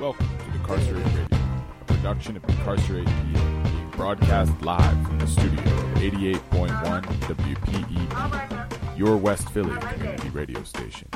Welcome 0.00 0.28
to 0.38 0.58
Decarcerate 0.58 1.04
Radio, 1.04 1.38
a 1.82 1.84
production 1.84 2.34
of 2.34 2.46
Decarcerate 2.46 3.04
PA, 3.04 3.62
being 3.64 3.90
broadcast 3.90 4.62
live 4.62 5.06
from 5.06 5.18
the 5.18 5.26
studio 5.26 5.60
of 5.60 5.94
88.1 5.96 7.02
WPEB, 7.28 8.98
your 8.98 9.18
West 9.18 9.50
Philly 9.50 9.78
community 9.78 10.30
radio 10.30 10.62
station. 10.62 11.06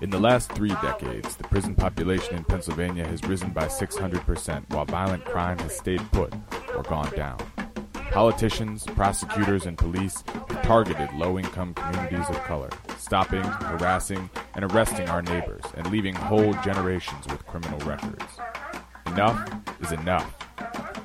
In 0.00 0.08
the 0.08 0.18
last 0.18 0.50
three 0.52 0.74
decades, 0.80 1.36
the 1.36 1.44
prison 1.44 1.74
population 1.74 2.36
in 2.36 2.44
Pennsylvania 2.44 3.06
has 3.06 3.22
risen 3.24 3.50
by 3.50 3.66
600%, 3.66 4.64
while 4.70 4.86
violent 4.86 5.26
crime 5.26 5.58
has 5.58 5.76
stayed 5.76 6.00
put 6.10 6.32
or 6.74 6.82
gone 6.84 7.10
down. 7.14 7.36
Politicians, 8.12 8.84
prosecutors, 8.84 9.66
and 9.66 9.76
police 9.76 10.24
have 10.26 10.62
targeted 10.62 11.10
low 11.14 11.38
income 11.38 11.74
communities 11.74 12.28
of 12.30 12.36
color, 12.44 12.70
stopping, 12.98 13.42
harassing, 13.42 14.30
and 14.54 14.64
arresting 14.66 15.08
our 15.08 15.22
neighbors 15.22 15.62
and 15.76 15.90
leaving 15.90 16.14
whole 16.14 16.52
generations 16.62 17.26
with 17.28 17.41
criminal 17.52 17.78
records. 17.80 18.38
Enough 19.08 19.46
is 19.82 19.92
enough. 19.92 20.34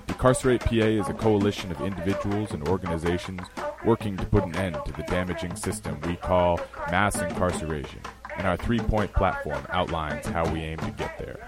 Decarcerate 0.07 0.61
PA 0.61 0.75
is 0.75 1.09
a 1.09 1.13
coalition 1.13 1.69
of 1.71 1.81
individuals 1.81 2.51
and 2.51 2.65
organizations 2.69 3.41
working 3.83 4.15
to 4.15 4.25
put 4.25 4.45
an 4.45 4.55
end 4.55 4.77
to 4.85 4.93
the 4.93 5.03
damaging 5.03 5.53
system 5.57 5.99
we 6.07 6.15
call 6.15 6.57
mass 6.89 7.21
incarceration, 7.21 7.99
and 8.37 8.47
our 8.47 8.55
three 8.55 8.79
point 8.79 9.11
platform 9.11 9.61
outlines 9.71 10.25
how 10.27 10.49
we 10.53 10.61
aim 10.61 10.77
to 10.77 10.91
get 10.91 11.17
there. 11.17 11.45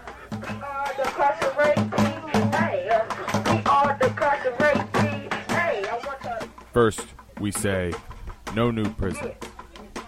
First, 6.73 7.07
we 7.39 7.51
say 7.51 7.93
no 8.53 8.69
new 8.69 8.89
prison. 8.95 9.31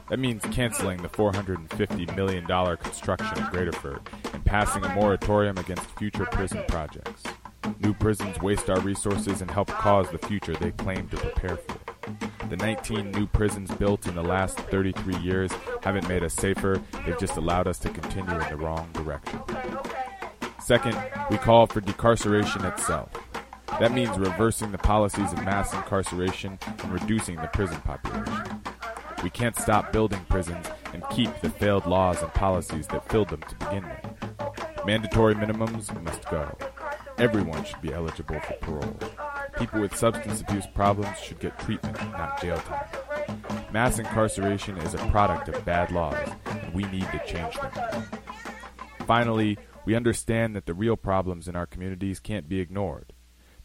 That 0.10 0.20
means 0.20 0.44
canceling 0.52 1.02
the 1.02 1.08
$450 1.08 2.16
million 2.18 2.46
construction 2.46 3.38
in 3.38 3.44
Graterford 3.46 4.02
and 4.26 4.31
passing 4.52 4.84
a 4.84 4.94
moratorium 4.94 5.58
against 5.58 5.86
future 5.98 6.26
prison 6.26 6.62
projects. 6.68 7.24
New 7.80 7.94
prisons 7.94 8.38
waste 8.42 8.70
our 8.70 8.82
resources 8.82 9.40
and 9.40 9.50
help 9.50 9.70
cause 9.70 10.12
the 10.12 10.18
future 10.18 10.54
they 10.56 10.72
claim 10.72 11.08
to 11.08 11.16
prepare 11.16 11.56
for. 11.56 11.80
The 12.50 12.58
19 12.58 13.12
new 13.12 13.28
prisons 13.28 13.72
built 13.72 14.08
in 14.08 14.16
the 14.16 14.22
last 14.22 14.58
33 14.60 15.16
years 15.20 15.54
haven't 15.84 16.10
made 16.10 16.22
us 16.22 16.34
safer, 16.34 16.82
they've 17.06 17.18
just 17.18 17.38
allowed 17.38 17.66
us 17.66 17.80
to 17.80 17.90
continue 17.92 18.38
in 18.38 18.50
the 18.50 18.58
wrong 18.58 18.90
direction. 18.92 19.40
Second, 20.60 21.02
we 21.30 21.38
call 21.38 21.66
for 21.66 21.80
decarceration 21.80 22.66
itself. 22.66 23.10
That 23.80 23.94
means 23.94 24.18
reversing 24.18 24.74
the 24.74 24.78
policies 24.80 25.32
of 25.32 25.46
mass 25.46 25.74
incarceration 25.74 26.60
and 26.66 26.92
reducing 26.92 27.38
the 27.38 27.48
prison 27.48 27.80
population. 27.80 28.62
We 29.24 29.30
can't 29.30 29.56
stop 29.56 29.94
building 29.94 30.26
prisons 30.28 30.66
and 30.94 31.08
keep 31.10 31.30
the 31.40 31.50
failed 31.50 31.86
laws 31.86 32.22
and 32.22 32.34
policies 32.34 32.88
that 32.88 33.08
filled 33.08 33.30
them 33.30 33.44
to 33.48 33.56
begin 33.56 33.84
with. 33.86 34.11
Mandatory 34.86 35.36
minimums 35.36 36.02
must 36.02 36.28
go. 36.30 36.58
Everyone 37.18 37.64
should 37.64 37.82
be 37.82 37.94
eligible 37.94 38.40
for 38.40 38.54
parole. 38.62 38.98
People 39.58 39.82
with 39.82 39.96
substance 39.96 40.42
abuse 40.42 40.66
problems 40.74 41.20
should 41.20 41.40
get 41.40 41.58
treatment, 41.60 41.96
not 42.14 42.42
jail 42.42 42.58
time. 42.58 42.88
Mass 43.72 44.00
incarceration 44.00 44.78
is 44.78 44.96
a 44.96 45.10
product 45.10 45.50
of 45.50 45.64
bad 45.66 45.92
laws, 45.92 46.30
and 46.46 46.74
we 46.74 46.84
need 46.86 47.08
to 47.12 47.22
change 47.28 47.56
them. 47.60 48.04
Finally, 49.06 49.58
we 49.86 49.96
understand 49.96 50.56
that 50.56 50.66
the 50.66 50.74
real 50.74 50.98
problems 50.98 51.48
in 51.48 51.56
our 51.56 51.68
communities 51.68 52.20
can't 52.20 52.50
be 52.50 52.60
ignored. 52.60 53.14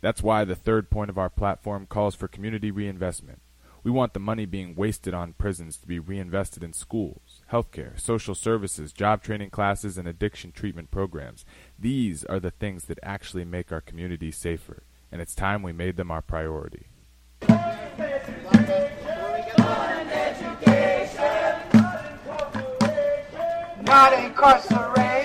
That's 0.03 0.23
why 0.23 0.45
the 0.45 0.55
third 0.55 0.91
point 0.91 1.11
of 1.11 1.19
our 1.19 1.31
platform 1.31 1.87
calls 1.87 2.15
for 2.15 2.29
community 2.29 2.71
reinvestment. 2.71 3.41
We 3.87 3.93
want 3.93 4.15
the 4.15 4.19
money 4.19 4.47
being 4.47 4.75
wasted 4.75 5.15
on 5.15 5.35
prisons 5.35 5.77
to 5.77 5.87
be 5.87 6.01
reinvested 6.01 6.65
in 6.65 6.73
schools, 6.73 7.43
healthcare, 7.53 8.01
social 8.01 8.35
services, 8.35 8.93
job 8.93 9.23
training 9.23 9.51
classes, 9.51 9.97
and 9.97 10.09
addiction 10.09 10.51
treatment 10.51 10.91
programs. 10.91 11.45
These 11.79 12.25
are 12.25 12.41
the 12.41 12.51
things 12.51 12.87
that 12.87 12.99
actually 13.05 13.45
make 13.45 13.71
our 13.71 13.81
communities 13.81 14.39
safer, 14.39 14.83
and 15.13 15.23
it's 15.23 15.37
time 15.37 15.63
we 15.63 15.73
made 15.73 15.97
them 15.97 16.11
our 16.11 16.21
priority. 16.21 16.87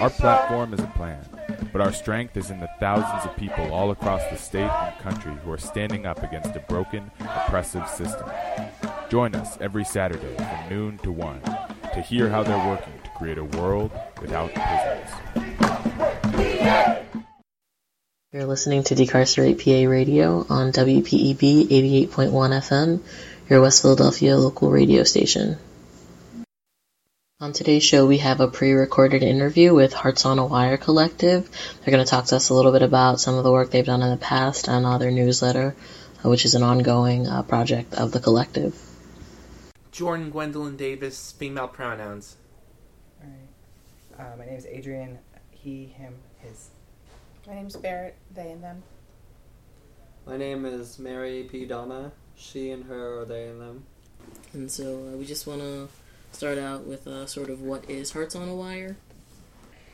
Our 0.01 0.09
platform 0.11 0.75
is 0.75 0.81
a 0.81 0.91
plan, 0.95 1.25
but 1.71 1.81
our 1.81 1.93
strength 1.93 2.37
is 2.37 2.49
in 2.51 2.59
the 2.59 2.69
thousands 2.79 3.25
of 3.25 3.35
people 3.37 3.73
all 3.73 3.91
across 3.91 4.21
the 4.29 4.37
state 4.37 4.69
and 4.69 4.99
country 4.99 5.33
who 5.43 5.51
are 5.51 5.57
standing 5.57 6.05
up 6.05 6.21
against 6.23 6.55
a 6.55 6.59
broken, 6.61 7.11
oppressive 7.19 7.87
system. 7.87 8.29
Join 9.09 9.35
us 9.35 9.57
every 9.61 9.83
Saturday 9.83 10.35
from 10.35 10.69
noon 10.69 10.97
to 10.99 11.11
1 11.11 11.41
to 11.93 12.01
hear 12.01 12.29
how 12.29 12.43
they're 12.43 12.67
working 12.67 12.93
to 13.03 13.09
create 13.17 13.37
a 13.37 13.43
world 13.43 13.91
without 14.21 14.51
prisons. 14.53 15.09
You're 18.33 18.45
listening 18.45 18.83
to 18.83 18.95
Decarcerate 18.95 19.59
PA 19.59 19.89
Radio 19.89 20.45
on 20.49 20.71
WPEB 20.71 21.67
88.1 21.67 22.31
FM, 22.31 23.01
your 23.49 23.61
West 23.61 23.81
Philadelphia 23.81 24.37
local 24.37 24.71
radio 24.71 25.03
station. 25.03 25.57
On 27.41 27.53
today's 27.53 27.83
show, 27.83 28.05
we 28.05 28.19
have 28.19 28.39
a 28.39 28.47
pre-recorded 28.47 29.23
interview 29.23 29.73
with 29.73 29.93
Hearts 29.93 30.27
on 30.27 30.37
a 30.37 30.45
Wire 30.45 30.77
Collective. 30.77 31.49
They're 31.49 31.91
going 31.91 32.05
to 32.05 32.07
talk 32.07 32.25
to 32.25 32.35
us 32.35 32.49
a 32.49 32.53
little 32.53 32.71
bit 32.71 32.83
about 32.83 33.19
some 33.19 33.33
of 33.33 33.43
the 33.43 33.51
work 33.51 33.71
they've 33.71 33.83
done 33.83 34.03
in 34.03 34.11
the 34.11 34.17
past 34.17 34.67
and 34.67 34.85
uh, 34.85 34.99
their 34.99 35.09
newsletter, 35.09 35.75
uh, 36.23 36.29
which 36.29 36.45
is 36.45 36.53
an 36.53 36.61
ongoing 36.61 37.25
uh, 37.25 37.41
project 37.41 37.95
of 37.95 38.11
the 38.11 38.19
collective. 38.19 38.79
Jordan 39.91 40.29
Gwendolyn 40.29 40.77
Davis, 40.77 41.31
female 41.31 41.67
pronouns. 41.67 42.37
All 43.23 43.29
right. 44.19 44.33
Uh, 44.33 44.37
my 44.37 44.45
name 44.45 44.57
is 44.57 44.67
Adrian. 44.67 45.17
He, 45.49 45.85
him, 45.85 46.13
his. 46.37 46.69
My 47.47 47.55
name 47.55 47.65
is 47.65 47.75
Barrett, 47.75 48.17
they 48.35 48.51
and 48.51 48.61
them. 48.61 48.83
My 50.27 50.37
name 50.37 50.63
is 50.65 50.99
Mary 50.99 51.47
P. 51.51 51.65
Donna. 51.65 52.11
She 52.35 52.69
and 52.69 52.83
her, 52.83 53.19
or 53.19 53.25
they 53.25 53.47
and 53.47 53.59
them. 53.59 53.85
And 54.53 54.69
so 54.69 55.07
uh, 55.07 55.17
we 55.17 55.25
just 55.25 55.47
want 55.47 55.61
to 55.61 55.89
start 56.31 56.57
out 56.57 56.85
with 56.85 57.07
uh, 57.07 57.25
sort 57.25 57.49
of 57.49 57.61
what 57.61 57.89
is 57.89 58.11
Hearts 58.11 58.35
on 58.35 58.47
a 58.47 58.55
Wire. 58.55 58.95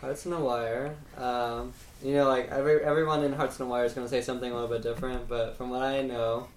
Hearts 0.02 0.26
on 0.28 0.34
a 0.34 0.40
Wire. 0.40 0.96
Um, 1.18 1.74
you 2.04 2.14
know, 2.14 2.28
like 2.28 2.50
every 2.50 2.84
everyone 2.84 3.24
in 3.24 3.34
Hearts 3.34 3.60
on 3.60 3.68
a 3.68 3.70
Wire 3.70 3.86
is 3.86 3.94
going 3.94 4.06
to 4.06 4.10
say 4.10 4.22
something 4.22 4.52
a 4.52 4.54
little 4.54 4.70
bit 4.70 4.84
different, 4.84 5.28
but 5.28 5.58
from 5.58 5.70
what 5.70 5.82
I 5.82 6.02
know, 6.02 6.48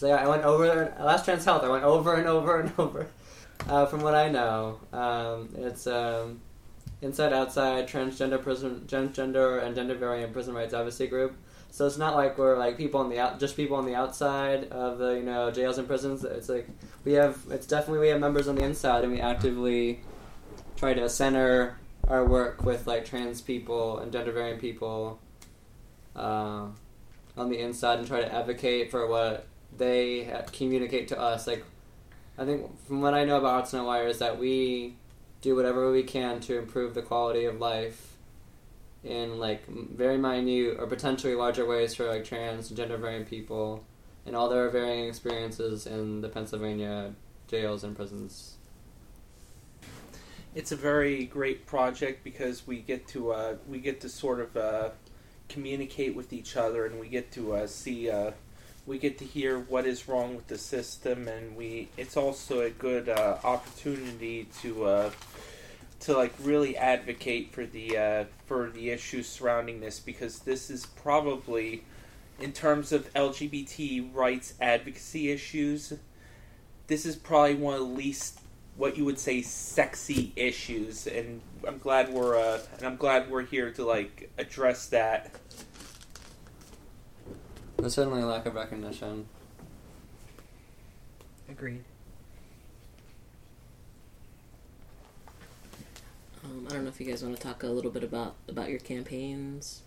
so 0.00 0.10
I 0.10 0.26
went 0.26 0.44
over 0.44 0.94
last 0.98 1.26
Trans 1.26 1.44
Health. 1.44 1.62
I 1.62 1.68
went 1.68 1.84
over 1.84 2.14
and 2.14 2.26
over 2.26 2.60
and 2.60 2.72
over. 2.78 3.06
Uh, 3.68 3.84
from 3.84 4.00
what 4.00 4.14
I 4.14 4.30
know, 4.30 4.80
um, 4.94 5.50
it's 5.58 5.86
um, 5.86 6.40
inside 7.02 7.34
outside 7.34 7.86
transgender 7.86 8.42
prison, 8.42 8.84
transgender 8.86 9.62
and 9.62 9.74
gender 9.74 9.94
variant 9.94 10.32
prison 10.32 10.54
rights 10.54 10.72
advocacy 10.72 11.06
group. 11.06 11.36
So 11.70 11.86
it's 11.86 11.98
not 11.98 12.16
like 12.16 12.36
we're 12.36 12.58
like 12.58 12.76
people 12.76 13.00
on 13.00 13.10
the 13.10 13.18
out, 13.18 13.38
just 13.38 13.56
people 13.56 13.76
on 13.76 13.86
the 13.86 13.94
outside 13.94 14.64
of 14.70 14.98
the 14.98 15.12
you 15.12 15.22
know 15.22 15.50
jails 15.50 15.78
and 15.78 15.86
prisons. 15.86 16.24
It's 16.24 16.48
like 16.48 16.68
we 17.04 17.12
have. 17.12 17.38
It's 17.50 17.66
definitely 17.66 18.00
we 18.00 18.08
have 18.08 18.20
members 18.20 18.48
on 18.48 18.56
the 18.56 18.64
inside, 18.64 19.04
and 19.04 19.12
we 19.12 19.20
actively 19.20 20.00
try 20.76 20.94
to 20.94 21.08
center 21.08 21.78
our 22.08 22.24
work 22.24 22.64
with 22.64 22.86
like 22.86 23.04
trans 23.04 23.40
people 23.40 23.98
and 23.98 24.12
gender 24.12 24.32
variant 24.32 24.60
people 24.60 25.20
uh, 26.16 26.66
on 27.36 27.50
the 27.50 27.58
inside, 27.58 28.00
and 28.00 28.08
try 28.08 28.20
to 28.20 28.34
advocate 28.34 28.90
for 28.90 29.06
what 29.06 29.46
they 29.76 30.28
communicate 30.52 31.08
to 31.08 31.20
us. 31.20 31.46
Like 31.46 31.64
I 32.36 32.44
think 32.44 32.84
from 32.86 33.00
what 33.00 33.14
I 33.14 33.24
know 33.24 33.38
about 33.38 33.52
Hearts 33.52 33.74
on 33.74 33.80
a 33.80 33.84
Wire 33.84 34.08
is 34.08 34.18
that 34.18 34.38
we 34.38 34.96
do 35.40 35.54
whatever 35.54 35.92
we 35.92 36.02
can 36.02 36.40
to 36.40 36.58
improve 36.58 36.94
the 36.94 37.02
quality 37.02 37.44
of 37.44 37.60
life 37.60 38.09
in 39.02 39.38
like 39.38 39.66
very 39.66 40.18
minute 40.18 40.76
or 40.78 40.86
potentially 40.86 41.34
larger 41.34 41.66
ways 41.66 41.94
for 41.94 42.06
like 42.06 42.24
trans 42.24 42.68
gender 42.70 42.96
variant 42.96 43.28
people 43.28 43.84
and 44.26 44.36
all 44.36 44.48
their 44.48 44.68
varying 44.68 45.08
experiences 45.08 45.86
in 45.86 46.20
the 46.20 46.28
Pennsylvania 46.28 47.14
jails 47.48 47.82
and 47.82 47.96
prisons. 47.96 48.56
It's 50.54 50.72
a 50.72 50.76
very 50.76 51.24
great 51.24 51.66
project 51.66 52.24
because 52.24 52.66
we 52.66 52.80
get 52.80 53.06
to 53.08 53.32
uh, 53.32 53.54
we 53.68 53.78
get 53.78 54.00
to 54.02 54.08
sort 54.08 54.40
of 54.40 54.56
uh, 54.56 54.90
communicate 55.48 56.14
with 56.14 56.32
each 56.32 56.56
other, 56.56 56.86
and 56.86 56.98
we 56.98 57.08
get 57.08 57.30
to 57.32 57.54
uh, 57.54 57.66
see 57.66 58.10
uh, 58.10 58.32
we 58.86 58.98
get 58.98 59.18
to 59.18 59.24
hear 59.24 59.60
what 59.60 59.86
is 59.86 60.08
wrong 60.08 60.34
with 60.34 60.48
the 60.48 60.58
system, 60.58 61.28
and 61.28 61.56
we 61.56 61.88
it's 61.96 62.16
also 62.16 62.60
a 62.62 62.70
good 62.70 63.08
uh, 63.08 63.38
opportunity 63.44 64.48
to 64.60 64.84
uh, 64.86 65.10
to 66.00 66.16
like 66.16 66.32
really 66.42 66.76
advocate 66.76 67.52
for 67.52 67.66
the 67.66 67.96
uh, 67.96 68.24
for 68.46 68.70
the 68.70 68.90
issues 68.90 69.28
surrounding 69.28 69.80
this 69.80 70.00
because 70.00 70.40
this 70.40 70.70
is 70.70 70.86
probably 70.86 71.84
in 72.40 72.52
terms 72.52 72.90
of 72.90 73.12
LGBT 73.12 74.14
rights 74.14 74.54
advocacy 74.60 75.30
issues, 75.30 75.92
this 76.86 77.04
is 77.04 77.16
probably 77.16 77.54
one 77.54 77.74
of 77.74 77.80
the 77.80 77.86
least 77.86 78.40
what 78.76 78.96
you 78.96 79.04
would 79.04 79.18
say 79.18 79.42
sexy 79.42 80.32
issues, 80.36 81.06
and 81.06 81.42
I'm 81.68 81.78
glad 81.78 82.08
we're 82.08 82.38
uh, 82.38 82.60
and 82.78 82.86
I'm 82.86 82.96
glad 82.96 83.30
we're 83.30 83.42
here 83.42 83.70
to 83.72 83.84
like 83.84 84.30
address 84.38 84.86
that. 84.86 85.32
There's 87.76 87.94
certainly 87.94 88.22
a 88.22 88.26
lack 88.26 88.46
of 88.46 88.54
recognition. 88.54 89.26
Agreed. 91.48 91.84
Um, 96.44 96.66
I 96.68 96.72
don't 96.72 96.84
know 96.84 96.88
if 96.88 97.00
you 97.00 97.06
guys 97.06 97.22
want 97.22 97.36
to 97.36 97.42
talk 97.42 97.62
a 97.62 97.66
little 97.66 97.90
bit 97.90 98.02
about 98.02 98.34
about 98.48 98.70
your 98.70 98.78
campaigns. 98.78 99.82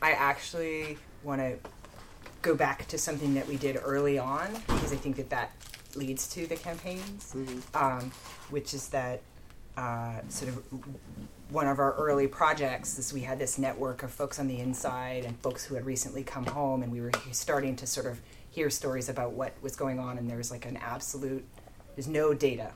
I 0.00 0.12
actually 0.12 0.96
want 1.24 1.40
to 1.40 1.58
go 2.42 2.54
back 2.54 2.86
to 2.88 2.98
something 2.98 3.34
that 3.34 3.48
we 3.48 3.56
did 3.56 3.78
early 3.82 4.18
on 4.18 4.52
because 4.66 4.92
I 4.92 4.96
think 4.96 5.16
that 5.16 5.30
that 5.30 5.52
leads 5.96 6.28
to 6.28 6.46
the 6.46 6.54
campaigns, 6.54 7.34
um, 7.74 8.12
which 8.50 8.74
is 8.74 8.88
that 8.90 9.22
uh, 9.76 10.20
sort 10.28 10.50
of 10.50 10.62
one 11.50 11.66
of 11.66 11.78
our 11.80 11.94
early 11.94 12.28
projects 12.28 12.98
is 12.98 13.12
we 13.12 13.22
had 13.22 13.38
this 13.38 13.58
network 13.58 14.02
of 14.02 14.12
folks 14.12 14.38
on 14.38 14.46
the 14.46 14.58
inside 14.58 15.24
and 15.24 15.36
folks 15.40 15.64
who 15.64 15.74
had 15.74 15.84
recently 15.84 16.22
come 16.22 16.46
home, 16.46 16.82
and 16.82 16.92
we 16.92 17.00
were 17.00 17.10
starting 17.32 17.74
to 17.74 17.86
sort 17.86 18.06
of 18.06 18.20
hear 18.50 18.70
stories 18.70 19.08
about 19.08 19.32
what 19.32 19.52
was 19.62 19.74
going 19.74 19.98
on, 19.98 20.18
and 20.18 20.30
there 20.30 20.36
was 20.36 20.50
like 20.50 20.66
an 20.66 20.76
absolute, 20.76 21.44
there's 21.96 22.08
no 22.08 22.34
data, 22.34 22.72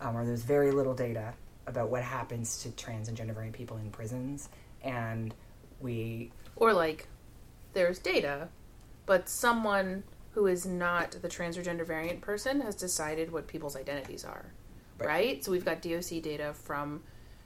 um, 0.00 0.16
or 0.16 0.26
there's 0.26 0.42
very 0.42 0.70
little 0.70 0.94
data 0.94 1.32
about 1.68 1.90
what 1.90 2.02
happens 2.02 2.62
to 2.62 2.70
trans 2.72 3.08
and 3.08 3.16
gender 3.16 3.32
variant 3.34 3.54
people 3.54 3.76
in 3.76 3.90
prisons, 3.90 4.48
and 4.82 5.34
we 5.80 6.32
Or 6.56 6.72
like, 6.72 7.06
there's 7.74 7.98
data, 7.98 8.48
but 9.06 9.28
someone 9.28 10.02
who 10.32 10.46
is 10.46 10.66
not 10.66 11.12
the 11.22 11.28
trans 11.28 11.56
or 11.56 11.62
gender 11.62 11.84
variant 11.84 12.20
person 12.20 12.60
has 12.62 12.74
decided 12.74 13.30
what 13.32 13.46
people's 13.46 13.76
identities 13.76 14.24
are, 14.24 14.46
Right. 14.98 15.06
right? 15.08 15.44
So 15.44 15.52
we've 15.52 15.64
got 15.64 15.82
DOC 15.82 16.20
data 16.22 16.54
from 16.54 17.02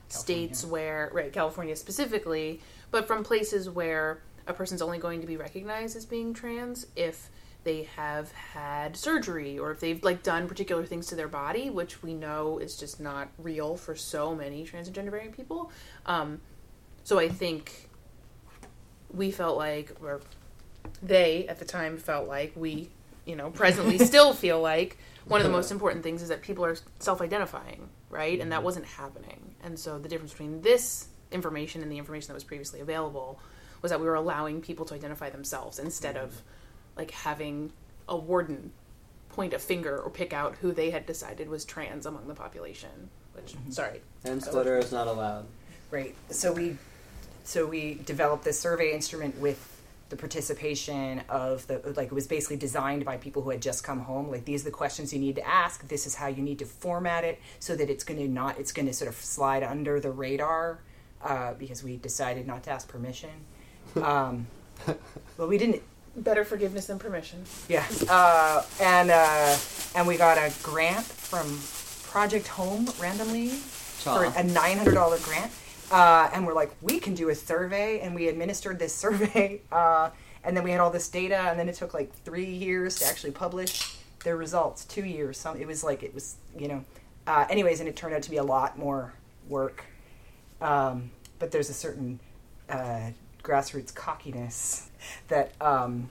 states 0.09 0.63
where, 0.63 1.09
right, 1.13 1.31
California 1.33 1.75
specifically, 1.75 2.61
but 2.91 3.07
from 3.07 3.23
places 3.23 3.69
where 3.69 4.21
a 4.47 4.53
person's 4.53 4.81
only 4.81 4.99
going 4.99 5.21
to 5.21 5.27
be 5.27 5.37
recognized 5.37 5.95
as 5.95 6.05
being 6.05 6.33
trans 6.33 6.85
if 6.95 7.29
they 7.63 7.83
have 7.95 8.31
had 8.31 8.95
surgery 8.95 9.57
or 9.57 9.71
if 9.71 9.79
they've 9.79 10.03
like 10.03 10.23
done 10.23 10.47
particular 10.47 10.85
things 10.85 11.07
to 11.07 11.15
their 11.15 11.27
body, 11.27 11.69
which 11.69 12.03
we 12.03 12.13
know 12.13 12.57
is 12.57 12.77
just 12.77 12.99
not 12.99 13.29
real 13.37 13.75
for 13.75 13.95
so 13.95 14.35
many 14.35 14.63
trans 14.63 14.87
and 14.87 15.35
people. 15.35 15.71
Um, 16.05 16.41
so 17.03 17.19
I 17.19 17.29
think 17.29 17.89
we 19.13 19.31
felt 19.31 19.57
like, 19.57 19.95
or 20.01 20.21
they 21.01 21.47
at 21.47 21.59
the 21.59 21.65
time 21.65 21.97
felt 21.97 22.27
like, 22.27 22.53
we, 22.55 22.89
you 23.25 23.35
know, 23.35 23.49
presently 23.49 23.97
still 24.05 24.33
feel 24.33 24.61
like 24.61 24.97
one 25.25 25.39
of 25.39 25.45
the 25.45 25.51
most 25.51 25.71
important 25.71 26.03
things 26.03 26.21
is 26.21 26.29
that 26.29 26.41
people 26.41 26.65
are 26.65 26.75
self 26.99 27.21
identifying, 27.21 27.89
right? 28.09 28.39
And 28.39 28.51
that 28.51 28.63
wasn't 28.63 28.85
happening. 28.85 29.55
And 29.63 29.79
so 29.79 29.97
the 29.97 30.09
difference 30.09 30.31
between 30.31 30.61
this 30.61 31.07
information 31.31 31.81
and 31.81 31.91
the 31.91 31.97
information 31.97 32.27
that 32.27 32.33
was 32.33 32.43
previously 32.43 32.79
available 32.79 33.39
was 33.81 33.91
that 33.91 33.99
we 33.99 34.05
were 34.05 34.15
allowing 34.15 34.61
people 34.61 34.85
to 34.85 34.93
identify 34.93 35.29
themselves 35.29 35.79
instead 35.79 36.17
of 36.17 36.41
like 36.95 37.11
having 37.11 37.71
a 38.07 38.15
warden 38.15 38.71
point 39.29 39.53
a 39.53 39.59
finger 39.59 39.97
or 39.97 40.09
pick 40.09 40.31
out 40.33 40.55
who 40.57 40.71
they 40.71 40.91
had 40.91 41.05
decided 41.05 41.49
was 41.49 41.65
trans 41.65 42.05
among 42.05 42.27
the 42.27 42.35
population. 42.35 43.09
Which, 43.33 43.55
sorry, 43.69 44.01
And 44.23 44.41
glitter 44.41 44.77
is 44.77 44.91
not 44.91 45.07
allowed. 45.07 45.45
Right. 45.89 46.15
So 46.29 46.53
we 46.53 46.77
so 47.43 47.65
we 47.65 47.95
developed 48.05 48.45
this 48.45 48.59
survey 48.59 48.93
instrument 48.93 49.37
with 49.39 49.69
the 50.09 50.15
participation 50.15 51.23
of 51.29 51.65
the 51.67 51.81
like 51.95 52.07
it 52.07 52.13
was 52.13 52.27
basically 52.27 52.57
designed 52.57 53.03
by 53.03 53.17
people 53.17 53.41
who 53.41 53.49
had 53.49 53.61
just 53.61 53.83
come 53.83 54.01
home. 54.01 54.29
Like 54.29 54.45
these 54.45 54.61
are 54.61 54.65
the 54.65 54.71
questions 54.71 55.11
you 55.11 55.19
need 55.19 55.35
to 55.35 55.47
ask. 55.47 55.87
This 55.87 56.05
is 56.05 56.15
how 56.15 56.27
you 56.27 56.43
need 56.43 56.59
to 56.59 56.65
format 56.65 57.23
it 57.23 57.41
so 57.59 57.75
that 57.75 57.89
it's 57.89 58.03
going 58.03 58.19
to 58.19 58.27
not 58.27 58.59
it's 58.59 58.71
going 58.71 58.85
to 58.85 58.93
sort 58.93 59.09
of 59.09 59.15
slide 59.15 59.63
under 59.63 59.99
the 59.99 60.11
radar 60.11 60.79
uh, 61.23 61.53
because 61.55 61.83
we 61.83 61.97
decided 61.97 62.45
not 62.45 62.63
to 62.63 62.71
ask 62.71 62.87
permission. 62.87 63.31
Um, 64.01 64.47
well, 65.37 65.47
we 65.47 65.57
didn't 65.57 65.81
better 66.15 66.43
forgiveness 66.43 66.87
than 66.87 66.99
permission. 66.99 67.43
yeah, 67.67 67.85
uh, 68.09 68.63
and 68.81 69.11
uh, 69.11 69.55
and 69.95 70.07
we 70.07 70.17
got 70.17 70.37
a 70.37 70.53
grant 70.61 71.05
from 71.05 71.59
Project 72.11 72.47
Home 72.49 72.87
randomly 72.99 73.49
for 73.49 74.25
a 74.25 74.43
nine 74.43 74.77
hundred 74.77 74.95
dollar 74.95 75.17
grant, 75.19 75.51
uh, 75.91 76.29
and 76.33 76.45
we're 76.45 76.53
like, 76.53 76.71
we 76.81 76.99
can 76.99 77.13
do 77.15 77.29
a 77.29 77.35
survey, 77.35 77.99
and 77.99 78.13
we 78.13 78.27
administered 78.27 78.79
this 78.79 78.95
survey, 79.05 79.61
uh, 79.71 80.09
and 80.43 80.55
then 80.55 80.63
we 80.63 80.71
had 80.71 80.79
all 80.79 80.91
this 80.91 81.09
data, 81.09 81.37
and 81.37 81.59
then 81.59 81.69
it 81.69 81.75
took 81.75 81.93
like 81.93 82.13
three 82.23 82.45
years 82.49 82.95
to 82.99 83.05
actually 83.05 83.31
publish 83.31 83.97
their 84.23 84.37
results. 84.37 84.85
Two 84.85 85.05
years, 85.05 85.37
some 85.37 85.57
it 85.57 85.67
was 85.67 85.83
like 85.83 86.03
it 86.03 86.13
was 86.13 86.35
you 86.57 86.67
know, 86.67 86.83
uh, 87.27 87.45
anyways, 87.49 87.79
and 87.79 87.89
it 87.89 87.95
turned 87.95 88.13
out 88.13 88.23
to 88.23 88.29
be 88.29 88.37
a 88.37 88.43
lot 88.43 88.77
more 88.77 89.13
work, 89.49 89.83
um, 90.61 91.11
but 91.39 91.51
there's 91.51 91.69
a 91.69 91.73
certain 91.73 92.19
uh, 92.69 93.09
grassroots 93.43 93.93
cockiness 93.93 94.89
that. 95.27 95.53
Um, 95.61 96.09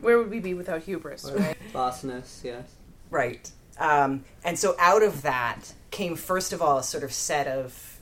Where 0.00 0.18
would 0.18 0.30
we 0.30 0.40
be 0.40 0.54
without 0.54 0.82
hubris, 0.82 1.30
right? 1.30 1.56
Bossness, 1.72 2.42
yes. 2.42 2.64
Right. 3.10 3.50
Um, 3.78 4.24
and 4.44 4.58
so 4.58 4.74
out 4.78 5.02
of 5.02 5.22
that 5.22 5.74
came, 5.90 6.16
first 6.16 6.52
of 6.52 6.60
all, 6.60 6.78
a 6.78 6.82
sort 6.82 7.04
of 7.04 7.12
set 7.12 7.46
of 7.46 8.00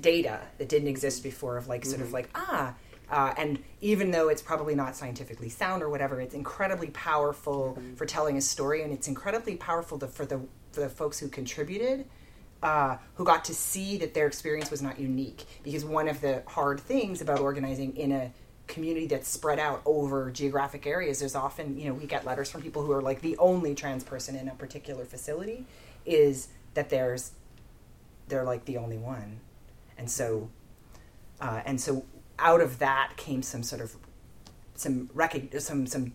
data 0.00 0.40
that 0.58 0.68
didn't 0.68 0.88
exist 0.88 1.22
before, 1.22 1.56
of 1.56 1.68
like, 1.68 1.84
sort 1.84 2.00
of 2.00 2.12
like, 2.12 2.28
ah, 2.34 2.74
uh, 3.10 3.32
and 3.38 3.58
even 3.80 4.10
though 4.10 4.28
it's 4.28 4.42
probably 4.42 4.74
not 4.74 4.96
scientifically 4.96 5.48
sound 5.48 5.82
or 5.82 5.88
whatever, 5.88 6.20
it's 6.20 6.34
incredibly 6.34 6.88
powerful 6.88 7.78
for 7.94 8.04
telling 8.04 8.36
a 8.36 8.40
story, 8.40 8.82
and 8.82 8.92
it's 8.92 9.06
incredibly 9.08 9.56
powerful 9.56 9.98
to, 9.98 10.08
for 10.08 10.26
the 10.26 10.40
for 10.72 10.80
the 10.80 10.88
folks 10.88 11.18
who 11.18 11.28
contributed, 11.28 12.04
uh, 12.62 12.96
who 13.14 13.24
got 13.24 13.44
to 13.44 13.54
see 13.54 13.96
that 13.98 14.12
their 14.12 14.26
experience 14.26 14.70
was 14.70 14.82
not 14.82 14.98
unique. 14.98 15.44
Because 15.62 15.84
one 15.84 16.08
of 16.08 16.20
the 16.20 16.42
hard 16.46 16.80
things 16.80 17.20
about 17.20 17.38
organizing 17.38 17.96
in 17.96 18.12
a 18.12 18.32
community 18.66 19.06
that's 19.06 19.28
spread 19.28 19.58
out 19.58 19.82
over 19.84 20.30
geographic 20.30 20.86
areas, 20.86 21.20
there's 21.20 21.34
often 21.34 21.78
you 21.78 21.88
know 21.88 21.94
we 21.94 22.06
get 22.06 22.24
letters 22.24 22.50
from 22.50 22.62
people 22.62 22.82
who 22.82 22.92
are 22.92 23.02
like 23.02 23.20
the 23.20 23.36
only 23.38 23.74
trans 23.74 24.04
person 24.04 24.36
in 24.36 24.48
a 24.48 24.54
particular 24.54 25.04
facility, 25.04 25.66
is 26.04 26.48
that 26.74 26.90
there's 26.90 27.32
they're 28.28 28.44
like 28.44 28.64
the 28.64 28.76
only 28.76 28.98
one, 28.98 29.40
and 29.96 30.10
so 30.10 30.50
uh, 31.40 31.62
and 31.64 31.80
so 31.80 32.04
out 32.38 32.60
of 32.60 32.78
that 32.78 33.12
came 33.16 33.42
some 33.42 33.62
sort 33.62 33.80
of 33.80 33.96
some 34.74 35.08
recog- 35.14 35.60
some 35.60 35.86
some 35.86 36.12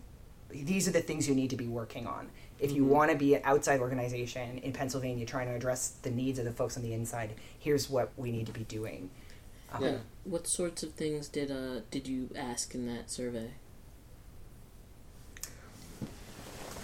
these 0.50 0.86
are 0.86 0.92
the 0.92 1.00
things 1.00 1.26
you 1.26 1.34
need 1.34 1.50
to 1.50 1.56
be 1.56 1.66
working 1.66 2.06
on. 2.06 2.28
If 2.60 2.70
you 2.70 2.84
want 2.84 3.10
to 3.10 3.16
be 3.16 3.34
an 3.34 3.40
outside 3.42 3.80
organization 3.80 4.58
in 4.58 4.72
Pennsylvania 4.72 5.26
trying 5.26 5.48
to 5.48 5.54
address 5.54 5.96
the 6.02 6.12
needs 6.12 6.38
of 6.38 6.44
the 6.44 6.52
folks 6.52 6.76
on 6.76 6.84
the 6.84 6.92
inside 6.92 7.32
here's 7.58 7.90
what 7.90 8.12
we 8.16 8.30
need 8.30 8.46
to 8.46 8.52
be 8.52 8.62
doing 8.64 9.10
Um, 9.72 9.82
Yeah. 9.82 9.96
What 10.24 10.46
sorts 10.46 10.82
of 10.82 10.92
things 10.92 11.28
did 11.28 11.50
uh 11.50 11.80
did 11.90 12.06
you 12.06 12.30
ask 12.36 12.74
in 12.74 12.86
that 12.86 13.10
survey? 13.10 13.50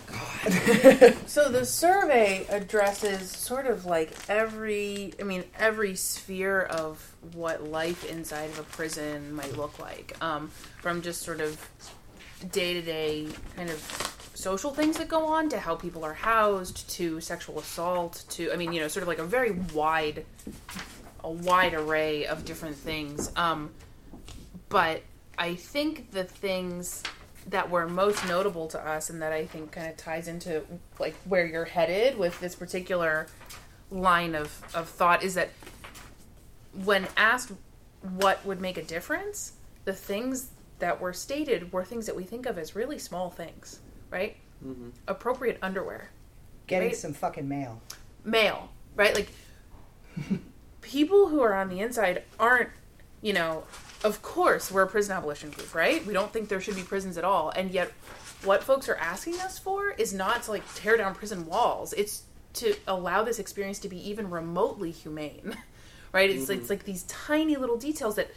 God. 0.06 1.14
so 1.26 1.50
the 1.50 1.64
survey 1.66 2.46
addresses 2.48 3.30
sort 3.30 3.66
of 3.66 3.84
like 3.84 4.10
every, 4.28 5.12
I 5.20 5.22
mean, 5.24 5.44
every 5.58 5.94
sphere 5.96 6.62
of 6.62 7.14
what 7.34 7.64
life 7.64 8.04
inside 8.10 8.50
of 8.50 8.58
a 8.58 8.62
prison 8.62 9.34
might 9.34 9.56
look 9.56 9.78
like, 9.78 10.16
um, 10.22 10.50
from 10.80 11.02
just 11.02 11.22
sort 11.22 11.40
of 11.40 11.60
day 12.52 12.72
to 12.74 12.82
day 12.82 13.28
kind 13.56 13.68
of 13.70 14.14
social 14.34 14.72
things 14.72 14.96
that 14.98 15.08
go 15.08 15.26
on 15.26 15.48
to 15.50 15.58
how 15.58 15.74
people 15.74 16.04
are 16.04 16.14
housed 16.14 16.88
to 16.90 17.20
sexual 17.20 17.58
assault 17.58 18.24
to, 18.30 18.52
I 18.52 18.56
mean, 18.56 18.72
you 18.72 18.80
know, 18.80 18.88
sort 18.88 19.02
of 19.02 19.08
like 19.08 19.18
a 19.18 19.24
very 19.24 19.50
wide, 19.74 20.24
a 21.24 21.30
wide 21.30 21.74
array 21.74 22.26
of 22.26 22.44
different 22.44 22.76
things. 22.76 23.30
Um, 23.36 23.70
but 24.68 25.02
I 25.38 25.54
think 25.54 26.10
the 26.10 26.24
things 26.24 27.02
that 27.48 27.70
were 27.70 27.88
most 27.88 28.26
notable 28.28 28.66
to 28.68 28.78
us 28.86 29.08
and 29.10 29.22
that 29.22 29.32
I 29.32 29.46
think 29.46 29.72
kind 29.72 29.88
of 29.88 29.96
ties 29.96 30.28
into 30.28 30.62
like 30.98 31.14
where 31.24 31.46
you're 31.46 31.64
headed 31.64 32.18
with 32.18 32.38
this 32.40 32.54
particular 32.54 33.26
line 33.90 34.34
of, 34.34 34.60
of 34.74 34.88
thought 34.88 35.22
is 35.22 35.34
that 35.34 35.48
when 36.84 37.06
asked 37.16 37.52
what 38.16 38.44
would 38.44 38.60
make 38.60 38.76
a 38.76 38.82
difference, 38.82 39.52
the 39.86 39.92
things 39.94 40.50
that 40.78 41.00
were 41.00 41.12
stated 41.14 41.72
were 41.72 41.84
things 41.84 42.04
that 42.06 42.14
we 42.14 42.24
think 42.24 42.44
of 42.46 42.58
as 42.58 42.76
really 42.76 42.98
small 42.98 43.30
things, 43.30 43.80
right? 44.10 44.36
Mhm. 44.64 44.92
Appropriate 45.08 45.58
underwear, 45.62 46.10
getting 46.66 46.88
Right. 46.88 46.96
some 46.96 47.14
fucking 47.14 47.48
mail 47.48 47.80
mail, 48.24 48.68
right? 48.94 49.14
Like 49.14 49.28
people 50.80 51.28
who 51.28 51.40
are 51.40 51.54
on 51.54 51.68
the 51.68 51.80
inside 51.80 52.22
aren't, 52.38 52.70
you 53.20 53.32
know, 53.32 53.64
of 54.04 54.22
course 54.22 54.70
we're 54.70 54.82
a 54.82 54.86
prison 54.86 55.16
abolition 55.16 55.50
group, 55.50 55.74
right? 55.74 56.04
We 56.06 56.12
don't 56.12 56.32
think 56.32 56.48
there 56.48 56.60
should 56.60 56.76
be 56.76 56.82
prisons 56.82 57.18
at 57.18 57.24
all, 57.24 57.50
and 57.50 57.70
yet 57.70 57.92
what 58.44 58.62
folks 58.62 58.88
are 58.88 58.96
asking 58.96 59.34
us 59.40 59.58
for 59.58 59.90
is 59.90 60.12
not 60.14 60.44
to 60.44 60.52
like 60.52 60.62
tear 60.74 60.96
down 60.96 61.14
prison 61.14 61.46
walls. 61.46 61.92
It's 61.94 62.22
to 62.54 62.74
allow 62.86 63.22
this 63.22 63.38
experience 63.38 63.78
to 63.80 63.88
be 63.88 64.08
even 64.08 64.30
remotely 64.30 64.90
humane, 64.90 65.56
right? 66.12 66.30
It's 66.30 66.44
mm-hmm. 66.44 66.60
it's 66.60 66.70
like 66.70 66.84
these 66.84 67.02
tiny 67.04 67.56
little 67.56 67.76
details 67.76 68.16
that 68.16 68.30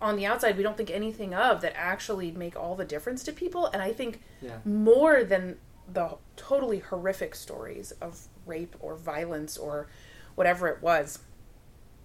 on 0.00 0.16
the 0.16 0.26
outside 0.26 0.56
we 0.56 0.62
don't 0.62 0.76
think 0.76 0.90
anything 0.90 1.34
of 1.34 1.60
that 1.62 1.72
actually 1.74 2.30
make 2.30 2.56
all 2.56 2.74
the 2.76 2.84
difference 2.84 3.24
to 3.24 3.32
people, 3.32 3.66
and 3.66 3.82
I 3.82 3.92
think 3.92 4.22
Yeah. 4.40 4.58
more 4.64 5.24
than 5.24 5.58
the 5.92 6.16
totally 6.36 6.80
horrific 6.80 7.34
stories 7.34 7.92
of 7.92 8.28
rape 8.46 8.76
or 8.80 8.94
violence 8.94 9.56
or 9.56 9.88
whatever 10.34 10.68
it 10.68 10.82
was 10.82 11.18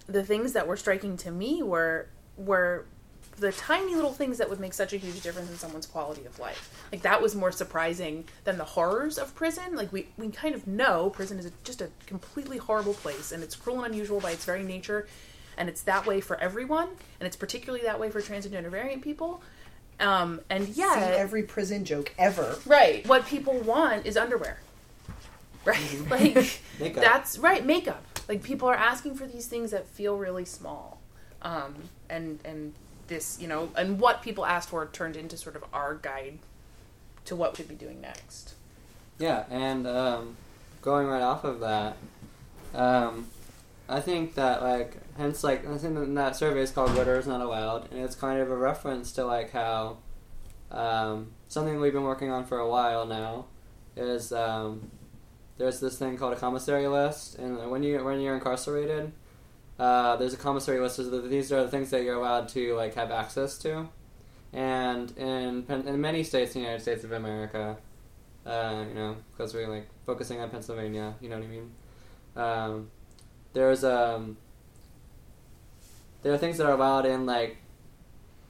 the 0.08 0.24
things 0.24 0.54
that 0.54 0.68
were 0.68 0.78
striking 0.78 1.18
to 1.18 1.32
me 1.32 1.64
were 1.64 2.08
were 2.38 2.86
the 3.38 3.52
tiny 3.52 3.96
little 3.96 4.14
things 4.14 4.38
that 4.38 4.48
would 4.48 4.60
make 4.60 4.74
such 4.74 4.94
a 4.94 4.98
huge 4.98 5.20
difference 5.22 5.50
in 5.50 5.58
someone's 5.58 5.88
quality 5.88 6.24
of 6.26 6.38
life 6.40 6.72
like 6.92 7.02
that 7.02 7.20
was 7.22 7.34
more 7.36 7.52
surprising 7.52 8.24
than 8.44 8.58
the 8.58 8.64
horrors 8.64 9.18
of 9.18 9.34
prison 9.34 9.76
like 9.76 9.92
we, 9.92 10.08
we 10.18 10.30
kind 10.30 10.54
of 10.54 10.68
know 10.68 11.10
prison 11.10 11.40
is 11.40 11.46
a, 11.48 11.52
just 11.64 11.82
a 11.82 11.90
completely 12.06 12.58
horrible 12.58 12.94
place 12.94 13.32
and 13.32 13.42
it's 13.44 13.56
cruel 13.56 13.84
and 13.84 13.94
unusual 13.94 14.20
by 14.20 14.32
its 14.32 14.46
very 14.46 14.64
nature 14.64 15.08
and 15.58 15.70
it's 15.70 15.82
that 15.84 16.06
way 16.06 16.22
for 16.22 16.40
everyone, 16.40 16.88
and 17.20 17.28
it's 17.28 17.36
particularly 17.36 17.86
that 17.86 18.00
way 18.00 18.10
for 18.10 18.22
transgender 18.22 18.70
variant 18.70 19.02
people. 19.02 19.42
Um, 20.00 20.42
and 20.50 20.66
See 20.68 20.82
yeah, 20.82 21.14
every 21.16 21.44
prison 21.44 21.86
joke 21.86 22.14
ever. 22.18 22.58
right. 22.66 23.08
What 23.08 23.26
people 23.28 23.60
want 23.60 24.06
is 24.06 24.18
underwear, 24.18 24.60
right? 25.66 26.02
like 26.10 26.60
Makeup. 26.80 27.04
that's 27.04 27.38
right. 27.38 27.66
Makeup. 27.66 28.04
Like 28.28 28.44
people 28.44 28.68
are 28.68 28.76
asking 28.76 29.16
for 29.16 29.26
these 29.26 29.48
things 29.48 29.72
that 29.72 29.88
feel 29.88 30.18
really 30.18 30.46
small, 30.46 31.02
um, 31.42 31.76
and 32.10 32.40
and 32.46 32.74
this 33.08 33.38
you 33.42 33.48
know 33.48 33.70
and 33.76 34.00
what 34.00 34.22
people 34.22 34.46
asked 34.46 34.70
for 34.70 34.86
turned 34.88 35.18
into 35.18 35.38
sort 35.38 35.56
of 35.56 35.64
our 35.74 35.96
guide 35.96 36.40
to 37.26 37.36
what 37.36 37.54
we 37.54 37.58
should 37.58 37.68
be 37.68 37.76
doing 37.76 38.02
next. 38.02 38.56
Yeah, 39.20 39.44
and 39.50 39.86
um, 39.86 40.38
going 40.82 41.08
right 41.08 41.22
off 41.22 41.44
of 41.44 41.60
that, 41.60 41.98
um, 42.74 43.28
I 43.88 44.00
think 44.00 44.36
that 44.36 44.62
like 44.62 44.98
hence 45.18 45.44
like 45.44 45.68
I 45.68 45.78
think 45.78 45.98
in 45.98 46.16
that 46.16 46.36
survey 46.36 46.62
is 46.62 46.72
called 46.72 46.92
"Glitter 46.92 47.18
is 47.18 47.28
not 47.28 47.42
allowed," 47.42 47.92
and 47.92 48.02
it's 48.02 48.16
kind 48.16 48.40
of 48.40 48.50
a 48.50 48.56
reference 48.56 49.12
to 49.14 49.26
like 49.26 49.52
how 49.52 49.98
um, 50.72 51.32
something 51.48 51.80
we've 51.80 51.94
been 51.94 52.04
working 52.04 52.32
on 52.32 52.46
for 52.46 52.60
a 52.60 52.68
while 52.68 53.06
now 53.06 53.46
is 53.96 54.32
um, 54.32 54.90
there's 55.58 55.80
this 55.80 55.98
thing 55.98 56.18
called 56.18 56.34
a 56.34 56.36
commissary 56.36 56.88
list, 56.88 57.38
and 57.38 57.70
when 57.70 57.84
you 57.84 58.04
when 58.04 58.20
you're 58.20 58.36
incarcerated, 58.36 59.12
uh, 59.80 60.16
there's 60.16 60.34
a 60.34 60.38
commissary 60.38 60.80
list. 60.80 60.98
So 60.98 61.22
these 61.22 61.52
are 61.52 61.64
the 61.64 61.70
things 61.70 61.90
that 61.92 62.04
you're 62.04 62.16
allowed 62.16 62.50
to 62.50 62.76
like 62.76 62.96
have 62.96 63.12
access 63.12 63.58
to, 63.60 63.90
and 64.52 65.16
in 65.18 65.66
in 65.70 66.02
many 66.02 66.24
states 66.24 66.56
in 66.56 66.62
the 66.62 66.68
United 66.68 66.82
States 66.82 67.04
of 67.04 67.12
America, 67.12 67.78
uh, 68.46 68.86
you 68.88 68.96
know, 68.96 69.18
because 69.32 69.54
we're 69.54 69.68
like 69.68 69.88
focusing 70.06 70.40
on 70.40 70.50
Pennsylvania, 70.50 71.16
you 71.22 71.30
know 71.30 71.38
what 71.38 71.46
I 71.46 71.48
mean. 71.48 71.72
Um, 72.36 72.92
there's 73.54 73.84
um, 73.84 74.38
there 76.24 76.34
are 76.34 76.38
things 76.38 76.58
that 76.58 76.66
are 76.66 76.74
allowed 76.74 77.06
in 77.06 77.26
like 77.26 77.58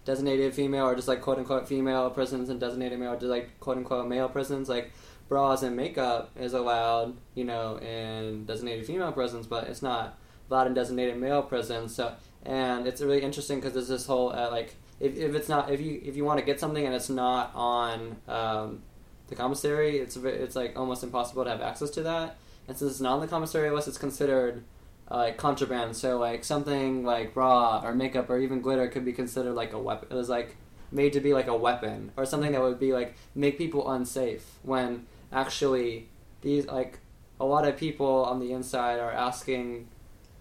designated 0.06 0.54
female 0.54 0.86
or 0.86 0.96
just 0.96 1.08
like 1.08 1.22
quote 1.22 1.38
unquote 1.38 1.68
female 1.68 2.10
prisons 2.10 2.50
and 2.50 2.60
designated 2.60 3.00
male 3.00 3.14
or 3.14 3.16
just 3.16 3.28
like 3.28 3.60
quote 3.60 3.78
unquote 3.78 4.08
male 4.08 4.28
prisons 4.28 4.68
like 4.68 4.92
bras 5.34 5.64
and 5.64 5.76
makeup 5.76 6.30
is 6.40 6.54
allowed 6.54 7.18
you 7.34 7.44
know 7.44 7.78
in 7.78 8.46
designated 8.46 8.86
female 8.86 9.12
prisons 9.12 9.48
but 9.48 9.68
it's 9.68 9.82
not 9.82 10.16
allowed 10.48 10.68
in 10.68 10.76
designated 10.76 11.18
male 11.18 11.42
prisons 11.42 11.96
so 11.96 12.14
and 12.44 12.86
it's 12.86 13.02
really 13.02 13.24
interesting 13.24 13.60
because 13.60 13.74
there's 13.74 13.88
this 13.88 14.06
whole 14.06 14.32
uh, 14.32 14.52
like 14.52 14.76
if, 15.00 15.18
if 15.18 15.34
it's 15.34 15.50
not 15.50 15.72
if 15.72 15.82
you 15.82 16.00
if 16.06 16.16
you 16.16 16.24
want 16.24 16.40
to 16.40 16.46
get 16.46 16.60
something 16.60 16.86
and 16.86 16.94
it's 16.94 17.10
not 17.10 17.50
on 17.56 18.16
um, 18.28 18.84
the 19.28 19.34
commissary 19.34 19.98
it's 19.98 20.16
it's 20.18 20.56
like 20.56 20.78
almost 20.78 21.02
impossible 21.02 21.44
to 21.44 21.50
have 21.50 21.62
access 21.62 21.90
to 21.90 22.04
that 22.04 22.38
and 22.68 22.78
since 22.78 22.92
it's 22.92 23.02
not 23.02 23.14
on 23.14 23.20
the 23.20 23.28
commissary 23.28 23.72
list 23.72 23.88
it's 23.88 23.98
considered 23.98 24.64
uh, 25.12 25.18
like 25.18 25.38
contraband. 25.38 25.96
So 25.98 26.18
like 26.18 26.46
something 26.46 27.04
like 27.04 27.34
bra 27.34 27.82
or 27.84 27.94
makeup 27.94 28.30
or 28.30 28.40
even 28.40 28.62
glitter 28.62 28.88
could 28.88 29.04
be 29.04 29.12
considered 29.12 29.54
like 29.54 29.74
a 29.74 29.78
weapon. 29.80 30.08
It 30.10 30.16
was 30.16 30.30
like 30.30 30.56
made 30.92 31.12
to 31.14 31.20
be 31.20 31.34
like 31.34 31.48
a 31.48 31.58
weapon 31.58 32.12
or 32.16 32.26
something 32.26 32.52
that 32.54 32.62
would 32.62 32.80
be 32.80 32.94
like 32.94 33.16
make 33.36 33.58
people 33.58 33.92
unsafe 33.92 34.60
when 34.62 35.06
actually 35.34 36.10
these 36.42 36.68
like 36.68 37.00
a 37.40 37.46
lot 37.46 37.68
of 37.68 37.78
people 37.78 38.26
on 38.26 38.40
the 38.40 38.52
inside 38.52 39.00
are 39.00 39.12
asking 39.12 39.88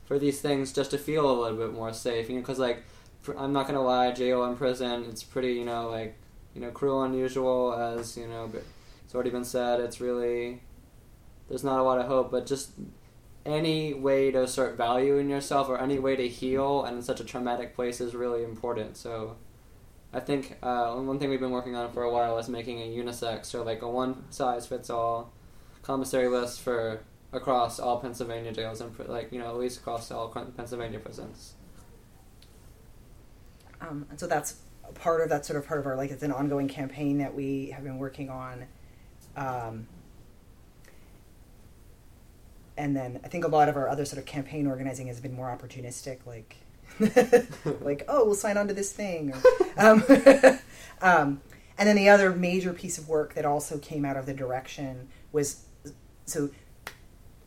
for 0.04 0.18
these 0.18 0.40
things 0.40 0.72
just 0.72 0.90
to 0.90 0.98
feel 0.98 1.30
a 1.30 1.36
little 1.40 1.56
bit 1.56 1.72
more 1.72 1.92
safe. 1.92 2.28
You 2.28 2.36
know, 2.36 2.40
because 2.42 2.58
like 2.58 2.84
pr- 3.22 3.36
I'm 3.36 3.52
not 3.52 3.66
gonna 3.66 3.82
lie, 3.82 4.12
jail 4.12 4.44
and 4.44 4.56
prison 4.56 5.04
it's 5.08 5.22
pretty 5.22 5.54
you 5.54 5.64
know 5.64 5.88
like 5.88 6.16
you 6.54 6.60
know 6.60 6.70
cruel 6.70 7.02
unusual 7.02 7.74
as 7.74 8.16
you 8.16 8.26
know 8.26 8.50
it's 9.04 9.14
already 9.14 9.30
been 9.30 9.44
said. 9.44 9.80
It's 9.80 10.00
really 10.00 10.62
there's 11.48 11.64
not 11.64 11.78
a 11.78 11.82
lot 11.82 11.98
of 11.98 12.06
hope, 12.06 12.30
but 12.30 12.46
just 12.46 12.70
any 13.44 13.92
way 13.92 14.30
to 14.30 14.46
start 14.46 14.76
valuing 14.76 15.28
yourself 15.28 15.68
or 15.68 15.78
any 15.78 15.98
way 15.98 16.16
to 16.16 16.28
heal 16.28 16.84
and 16.84 16.96
in 16.96 17.02
such 17.02 17.20
a 17.20 17.24
traumatic 17.24 17.74
place 17.74 18.00
is 18.00 18.14
really 18.14 18.44
important. 18.44 18.96
So 18.96 19.36
I 20.12 20.20
think 20.20 20.58
uh, 20.62 20.94
one 20.96 21.18
thing 21.18 21.30
we've 21.30 21.40
been 21.40 21.50
working 21.50 21.74
on 21.74 21.90
for 21.92 22.02
a 22.02 22.10
while 22.10 22.36
is 22.38 22.48
making 22.48 22.80
a 22.80 22.86
unisex 22.86 23.54
or 23.54 23.64
like 23.64 23.82
a 23.82 23.88
one 23.88 24.30
size 24.30 24.66
fits 24.66 24.90
all 24.90 25.32
commissary 25.82 26.28
list 26.28 26.60
for 26.60 27.00
across 27.32 27.80
all 27.80 27.98
Pennsylvania 27.98 28.52
jails 28.52 28.80
and 28.80 28.94
like 29.08 29.32
you 29.32 29.38
know 29.38 29.48
at 29.48 29.56
least 29.56 29.80
across 29.80 30.10
all 30.10 30.28
Pennsylvania 30.28 30.98
prisons. 30.98 31.54
Um, 33.80 34.06
and 34.10 34.20
so 34.20 34.26
that's 34.26 34.56
part 34.94 35.22
of 35.22 35.30
that 35.30 35.46
sort 35.46 35.58
of 35.58 35.66
part 35.66 35.80
of 35.80 35.86
our 35.86 35.96
like 35.96 36.10
it's 36.10 36.22
an 36.22 36.32
ongoing 36.32 36.68
campaign 36.68 37.18
that 37.18 37.34
we 37.34 37.70
have 37.70 37.84
been 37.84 37.98
working 37.98 38.28
on. 38.28 38.66
Um, 39.36 39.86
and 42.76 42.96
then 42.96 43.20
I 43.24 43.28
think 43.28 43.44
a 43.44 43.48
lot 43.48 43.68
of 43.68 43.76
our 43.76 43.88
other 43.88 44.04
sort 44.04 44.18
of 44.18 44.26
campaign 44.26 44.66
organizing 44.66 45.06
has 45.06 45.20
been 45.20 45.34
more 45.34 45.48
opportunistic, 45.48 46.18
like 46.26 46.56
like 47.80 48.04
oh 48.08 48.24
we'll 48.26 48.34
sign 48.34 48.56
on 48.56 48.68
to 48.68 48.74
this 48.74 48.92
thing. 48.92 49.32
Or, 49.32 49.42
um, 49.76 50.04
um, 51.00 51.40
and 51.78 51.88
then 51.88 51.96
the 51.96 52.08
other 52.08 52.30
major 52.30 52.72
piece 52.72 52.98
of 52.98 53.08
work 53.08 53.34
that 53.34 53.44
also 53.44 53.78
came 53.78 54.04
out 54.04 54.16
of 54.16 54.26
the 54.26 54.34
direction 54.34 55.08
was 55.32 55.64
so 56.26 56.50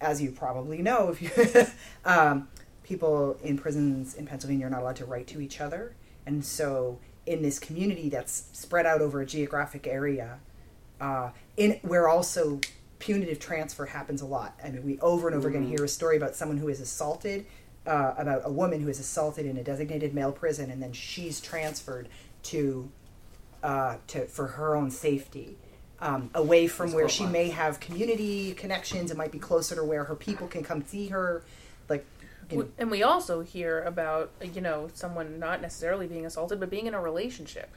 as 0.02 0.22
you 0.22 0.32
probably 0.32 0.82
know 0.82 1.10
if 1.10 1.22
you 1.22 1.66
um, 2.06 2.48
people 2.84 3.38
in 3.44 3.58
prisons 3.58 4.14
in 4.16 4.26
Pennsylvania 4.26 4.68
are 4.68 4.70
not 4.70 4.82
allowed 4.82 4.98
to 4.98 5.06
write 5.06 5.28
to 5.28 5.42
each 5.42 5.62
other, 5.62 5.96
and 6.26 6.44
so 6.46 7.00
in 7.26 7.42
this 7.42 7.60
community 7.60 8.10
that's 8.10 8.50
spread 8.54 8.86
out 8.86 9.02
over 9.02 9.22
a 9.22 9.26
geographic 9.26 9.88
area, 9.88 10.40
uh, 11.02 11.32
in 11.58 11.80
where 11.82 12.08
also 12.08 12.60
punitive 13.00 13.40
transfer 13.40 13.86
happens 13.86 14.22
a 14.22 14.26
lot. 14.26 14.58
I 14.64 14.70
mean, 14.70 14.84
we 14.84 15.00
over 15.00 15.28
and 15.28 15.36
over 15.36 15.48
again 15.50 15.68
hear 15.68 15.84
a 15.84 15.88
story 15.88 16.18
about 16.18 16.36
someone 16.36 16.58
who 16.58 16.70
is 16.70 16.80
assaulted, 16.80 17.46
uh, 17.88 18.14
about 18.18 18.42
a 18.46 18.52
woman 18.52 18.82
who 18.82 18.90
is 18.90 19.00
assaulted 19.00 19.46
in 19.46 19.58
a 19.58 19.64
designated 19.64 20.14
male 20.14 20.32
prison, 20.32 20.72
and 20.72 20.82
then 20.82 20.92
she's 20.94 21.40
transferred 21.40 22.08
to, 22.44 22.90
uh, 23.64 23.98
to 24.08 24.26
for 24.28 24.48
her 24.48 24.76
own 24.76 24.92
safety. 24.92 25.58
Um, 26.02 26.30
away 26.36 26.68
from 26.68 26.88
That's 26.88 26.96
where 26.96 27.10
she 27.10 27.24
nice. 27.24 27.32
may 27.34 27.50
have 27.50 27.80
community 27.80 28.54
connections, 28.54 29.12
it 29.12 29.18
might 29.18 29.32
be 29.32 29.40
closer 29.40 29.76
to 29.76 29.84
where 29.84 30.04
her 30.04 30.16
people 30.16 30.46
can 30.48 30.62
come 30.62 30.84
see 30.86 31.08
her. 31.08 31.42
Like, 31.88 32.06
you 32.52 32.58
know, 32.58 32.68
And 32.78 32.92
we 32.92 33.02
also 33.02 33.42
hear 33.42 33.82
about 33.84 34.30
you 34.54 34.60
know 34.62 34.90
someone 34.94 35.40
not 35.40 35.62
necessarily 35.62 36.06
being 36.08 36.26
assaulted, 36.26 36.60
but 36.60 36.70
being 36.70 36.86
in 36.88 36.94
a 36.94 37.02
relationship 37.02 37.70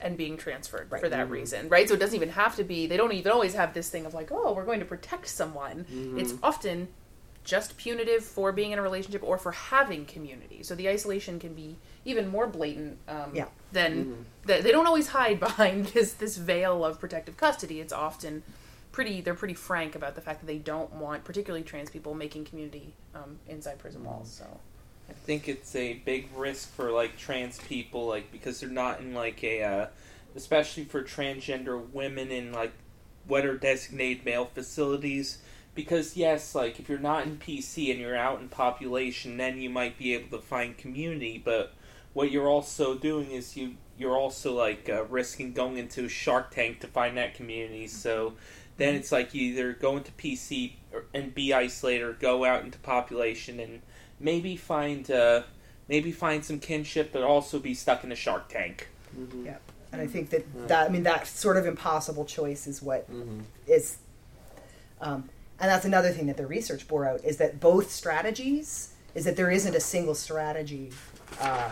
and 0.00 0.16
being 0.16 0.36
transferred 0.38 0.90
Right. 0.90 1.00
for 1.00 1.08
that 1.10 1.28
Mhm. 1.28 1.32
reason, 1.32 1.68
right? 1.68 1.86
So 1.86 1.94
it 1.94 1.98
doesn't 2.00 2.16
even 2.16 2.30
have 2.30 2.56
to 2.56 2.64
be. 2.64 2.86
They 2.86 2.96
don't 2.96 3.12
even 3.12 3.30
always 3.30 3.54
have 3.54 3.74
this 3.74 3.90
thing 3.90 4.06
of 4.06 4.14
like, 4.14 4.32
oh, 4.32 4.52
we're 4.54 4.64
going 4.64 4.80
to 4.80 4.86
protect 4.86 5.28
someone. 5.28 5.86
Mhm. 5.92 6.18
It's 6.18 6.34
often 6.42 6.88
just 7.44 7.76
punitive 7.76 8.24
for 8.24 8.52
being 8.52 8.72
in 8.72 8.78
a 8.78 8.82
relationship 8.82 9.22
or 9.22 9.36
for 9.38 9.52
having 9.52 10.06
community. 10.06 10.62
So 10.62 10.74
the 10.74 10.88
isolation 10.88 11.38
can 11.38 11.52
be 11.54 11.76
even 12.04 12.28
more 12.28 12.46
blatant 12.46 12.98
um, 13.06 13.32
Yeah. 13.34 13.48
than 13.72 14.04
Mhm. 14.06 14.24
that. 14.46 14.62
They 14.62 14.72
don't 14.72 14.86
always 14.86 15.08
hide 15.08 15.38
behind 15.48 15.86
this 15.88 16.14
this 16.14 16.36
veil 16.38 16.84
of 16.84 16.98
protective 16.98 17.36
custody. 17.36 17.80
It's 17.80 17.92
often 17.92 18.42
pretty. 18.92 19.20
They're 19.20 19.34
pretty 19.34 19.54
frank 19.54 19.94
about 19.94 20.14
the 20.14 20.20
fact 20.22 20.40
that 20.40 20.46
they 20.46 20.58
don't 20.58 20.92
want, 20.94 21.24
particularly 21.24 21.64
trans 21.64 21.90
people, 21.90 22.14
making 22.14 22.46
community 22.46 22.94
um, 23.14 23.38
inside 23.46 23.78
prison 23.78 24.04
walls. 24.04 24.30
So. 24.32 24.60
I 25.10 25.12
think 25.12 25.48
it's 25.48 25.74
a 25.76 25.94
big 25.94 26.28
risk 26.34 26.72
for 26.74 26.90
like 26.90 27.18
trans 27.18 27.58
people, 27.58 28.06
like 28.06 28.32
because 28.32 28.60
they're 28.60 28.70
not 28.70 29.00
in 29.00 29.12
like 29.12 29.44
a, 29.44 29.62
uh, 29.62 29.86
especially 30.34 30.84
for 30.84 31.02
transgender 31.02 31.78
women 31.92 32.30
in 32.30 32.52
like 32.52 32.72
what 33.26 33.44
are 33.44 33.56
designated 33.58 34.24
male 34.24 34.46
facilities. 34.46 35.38
Because 35.74 36.16
yes, 36.16 36.54
like 36.54 36.78
if 36.78 36.88
you're 36.88 36.98
not 36.98 37.26
in 37.26 37.36
PC 37.36 37.90
and 37.90 38.00
you're 38.00 38.16
out 38.16 38.40
in 38.40 38.48
population, 38.48 39.36
then 39.36 39.60
you 39.60 39.70
might 39.70 39.98
be 39.98 40.14
able 40.14 40.36
to 40.38 40.44
find 40.44 40.76
community. 40.76 41.40
But 41.44 41.72
what 42.12 42.30
you're 42.30 42.48
also 42.48 42.94
doing 42.96 43.30
is 43.32 43.56
you 43.56 43.74
you're 43.98 44.16
also 44.16 44.52
like 44.54 44.88
uh, 44.88 45.04
risking 45.04 45.52
going 45.52 45.76
into 45.78 46.04
a 46.04 46.08
Shark 46.08 46.52
Tank 46.52 46.80
to 46.80 46.86
find 46.86 47.16
that 47.16 47.34
community. 47.34 47.86
So 47.88 48.34
then 48.76 48.94
it's 48.94 49.10
like 49.12 49.34
you 49.34 49.42
either 49.52 49.72
go 49.72 49.96
into 49.96 50.10
PC 50.12 50.72
or, 50.92 51.04
and 51.14 51.34
be 51.34 51.52
isolated, 51.52 52.02
or 52.02 52.12
go 52.12 52.44
out 52.44 52.64
into 52.64 52.78
population 52.78 53.58
and 53.60 53.82
maybe 54.20 54.56
find 54.56 55.10
uh, 55.10 55.42
maybe 55.88 56.12
find 56.12 56.44
some 56.44 56.60
kinship, 56.60 57.10
but 57.12 57.22
also 57.22 57.58
be 57.58 57.74
stuck 57.74 58.04
in 58.04 58.12
a 58.12 58.16
Shark 58.16 58.48
Tank. 58.48 58.88
Mhm. 59.16 59.44
Yeah. 59.46 59.56
and 59.92 60.02
I 60.02 60.06
think 60.08 60.30
that 60.30 60.68
that 60.68 60.88
I 60.88 60.92
mean 60.92 61.04
that 61.04 61.26
sort 61.26 61.56
of 61.56 61.66
impossible 61.66 62.24
choice 62.24 62.66
is 62.66 62.82
what 62.82 63.08
Mhm. 63.12 63.42
is 63.68 63.98
um, 65.00 65.28
and 65.64 65.70
that's 65.72 65.86
another 65.86 66.10
thing 66.10 66.26
that 66.26 66.36
the 66.36 66.46
research 66.46 66.86
bore 66.86 67.08
out 67.08 67.24
is 67.24 67.38
that 67.38 67.58
both 67.58 67.90
strategies 67.90 68.92
is 69.14 69.24
that 69.24 69.34
there 69.34 69.50
isn't 69.50 69.74
a 69.74 69.80
single 69.80 70.14
strategy 70.14 70.90
uh, 71.40 71.70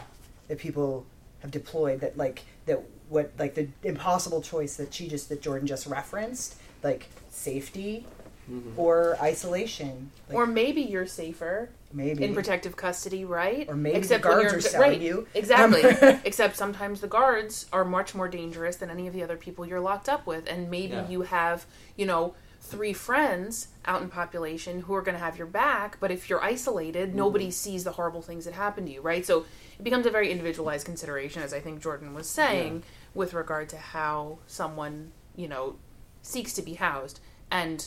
that 0.48 0.56
people 0.58 1.04
have 1.40 1.50
deployed 1.50 2.00
that 2.00 2.16
like 2.16 2.40
that 2.64 2.80
what 3.10 3.30
like 3.38 3.54
the 3.54 3.68
impossible 3.82 4.40
choice 4.40 4.76
that 4.76 4.94
she 4.94 5.08
just 5.08 5.28
that 5.28 5.42
Jordan 5.42 5.66
just 5.66 5.86
referenced 5.86 6.56
like 6.82 7.08
safety 7.28 8.06
Mhm. 8.50 8.72
or 8.76 9.16
isolation 9.22 10.10
like, 10.28 10.36
or 10.36 10.46
maybe 10.46 10.80
you're 10.82 11.06
safer 11.06 11.68
maybe 11.92 12.24
in 12.24 12.34
protective 12.34 12.74
custody, 12.76 13.24
right? 13.24 13.68
Or 13.68 13.76
maybe 13.76 14.00
the 14.00 14.14
when 14.14 14.20
guards 14.22 14.44
you're- 14.44 14.56
are 14.56 14.60
selling 14.60 14.90
right, 14.90 15.00
you. 15.00 15.28
Exactly. 15.34 15.82
Um, 16.02 16.20
Except 16.24 16.56
sometimes 16.56 17.00
the 17.02 17.06
guards 17.06 17.66
are 17.72 17.84
much 17.84 18.14
more 18.16 18.26
dangerous 18.28 18.74
than 18.76 18.90
any 18.90 19.06
of 19.06 19.12
the 19.14 19.22
other 19.22 19.36
people 19.36 19.64
you're 19.64 19.78
locked 19.80 20.08
up 20.08 20.26
with, 20.26 20.48
and 20.50 20.68
maybe 20.70 20.94
Yeah. 20.94 21.08
you 21.08 21.22
have, 21.22 21.66
you 21.96 22.04
know, 22.06 22.34
three 22.64 22.92
friends 22.92 23.68
out 23.84 24.00
in 24.02 24.08
population 24.08 24.82
who 24.82 24.94
are 24.94 25.02
going 25.02 25.16
to 25.16 25.22
have 25.22 25.36
your 25.36 25.46
back, 25.48 25.98
but 26.00 26.10
if 26.12 26.30
you're 26.30 26.42
isolated, 26.42 27.14
nobody 27.14 27.50
sees 27.50 27.82
the 27.84 27.92
horrible 27.92 28.22
things 28.22 28.44
that 28.44 28.54
happen 28.54 28.86
to 28.86 28.92
you, 28.92 29.00
right? 29.00 29.26
So 29.26 29.44
it 29.78 29.82
becomes 29.82 30.06
a 30.06 30.10
very 30.10 30.30
individualized 30.30 30.86
consideration, 30.86 31.42
as 31.42 31.52
I 31.52 31.58
think 31.60 31.82
Jordan 31.82 32.14
was 32.14 32.28
saying, 32.30 32.84
with 33.14 33.34
regard 33.34 33.68
to 33.70 33.76
how 33.78 34.38
someone, 34.46 35.10
you 35.36 35.48
know, 35.48 35.76
seeks 36.22 36.52
to 36.54 36.62
be 36.62 36.74
housed. 36.74 37.18
And 37.50 37.84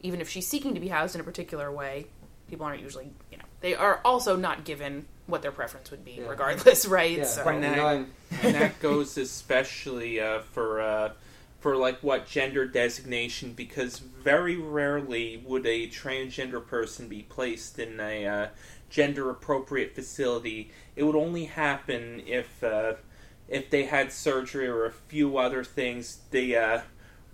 even 0.00 0.20
if 0.22 0.28
she's 0.30 0.46
seeking 0.48 0.72
to 0.74 0.80
be 0.80 0.88
housed 0.88 1.14
in 1.14 1.20
a 1.20 1.24
particular 1.24 1.70
way, 1.70 2.06
people 2.48 2.64
aren't 2.66 2.80
usually, 2.82 3.12
you 3.30 3.36
know, 3.36 3.44
they 3.60 3.74
are 3.74 4.00
also 4.06 4.36
not 4.36 4.64
given 4.64 5.04
what 5.26 5.42
their 5.42 5.52
preference 5.52 5.90
would 5.90 6.04
be, 6.04 6.12
Yeah. 6.12 6.28
regardless, 6.28 6.86
right? 6.98 7.18
Yeah, 7.18 7.24
So, 7.24 7.46
and 7.46 7.60
now- 7.60 7.74
going, 7.74 8.06
and 8.42 8.54
that 8.54 8.80
goes 8.80 9.16
especially 9.18 10.18
uh, 10.20 10.40
for 10.52 10.80
uh, 10.80 11.12
for 11.64 11.78
like 11.78 12.02
what 12.02 12.26
gender 12.26 12.66
designation 12.66 13.54
because 13.54 13.98
very 13.98 14.54
rarely 14.54 15.42
would 15.46 15.64
a 15.64 15.88
transgender 15.88 16.64
person 16.64 17.08
be 17.08 17.22
placed 17.22 17.78
in 17.78 17.98
a 17.98 18.26
uh, 18.26 18.48
gender 18.90 19.30
appropriate 19.30 19.94
facility. 19.94 20.70
It 20.94 21.04
would 21.04 21.16
only 21.16 21.46
happen 21.46 22.22
if 22.26 22.62
uh, 22.62 22.96
if 23.48 23.70
they 23.70 23.84
had 23.84 24.12
surgery 24.12 24.68
or 24.68 24.84
a 24.84 24.92
few 24.92 25.38
other 25.38 25.64
things. 25.64 26.18
The 26.32 26.54
uh, 26.54 26.80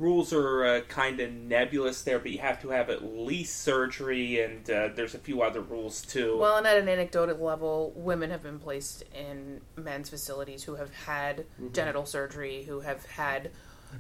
rules 0.01 0.33
are 0.33 0.65
uh, 0.65 0.81
kind 0.83 1.21
of 1.21 1.31
nebulous 1.33 2.03
there, 2.03 2.19
but 2.19 2.31
you 2.31 2.39
have 2.39 2.61
to 2.63 2.71
have 2.71 2.89
at 2.89 3.05
least 3.05 3.63
surgery, 3.63 4.41
and 4.41 4.69
uh, 4.71 4.89
there's 4.95 5.15
a 5.15 5.19
few 5.19 5.43
other 5.43 5.61
rules 5.61 6.03
too. 6.03 6.39
Well, 6.39 6.57
and 6.57 6.67
at 6.67 6.79
an 6.79 6.89
anecdotal 6.89 7.37
level, 7.37 7.93
women 7.95 8.31
have 8.31 8.43
been 8.43 8.59
placed 8.59 9.03
in 9.15 9.61
men's 9.77 10.09
facilities 10.09 10.65
who 10.65 10.77
have 10.77 10.93
had 10.95 11.45
genital 11.73 12.07
surgery, 12.07 12.63
who 12.63 12.81
have 12.81 13.05
had, 13.07 13.51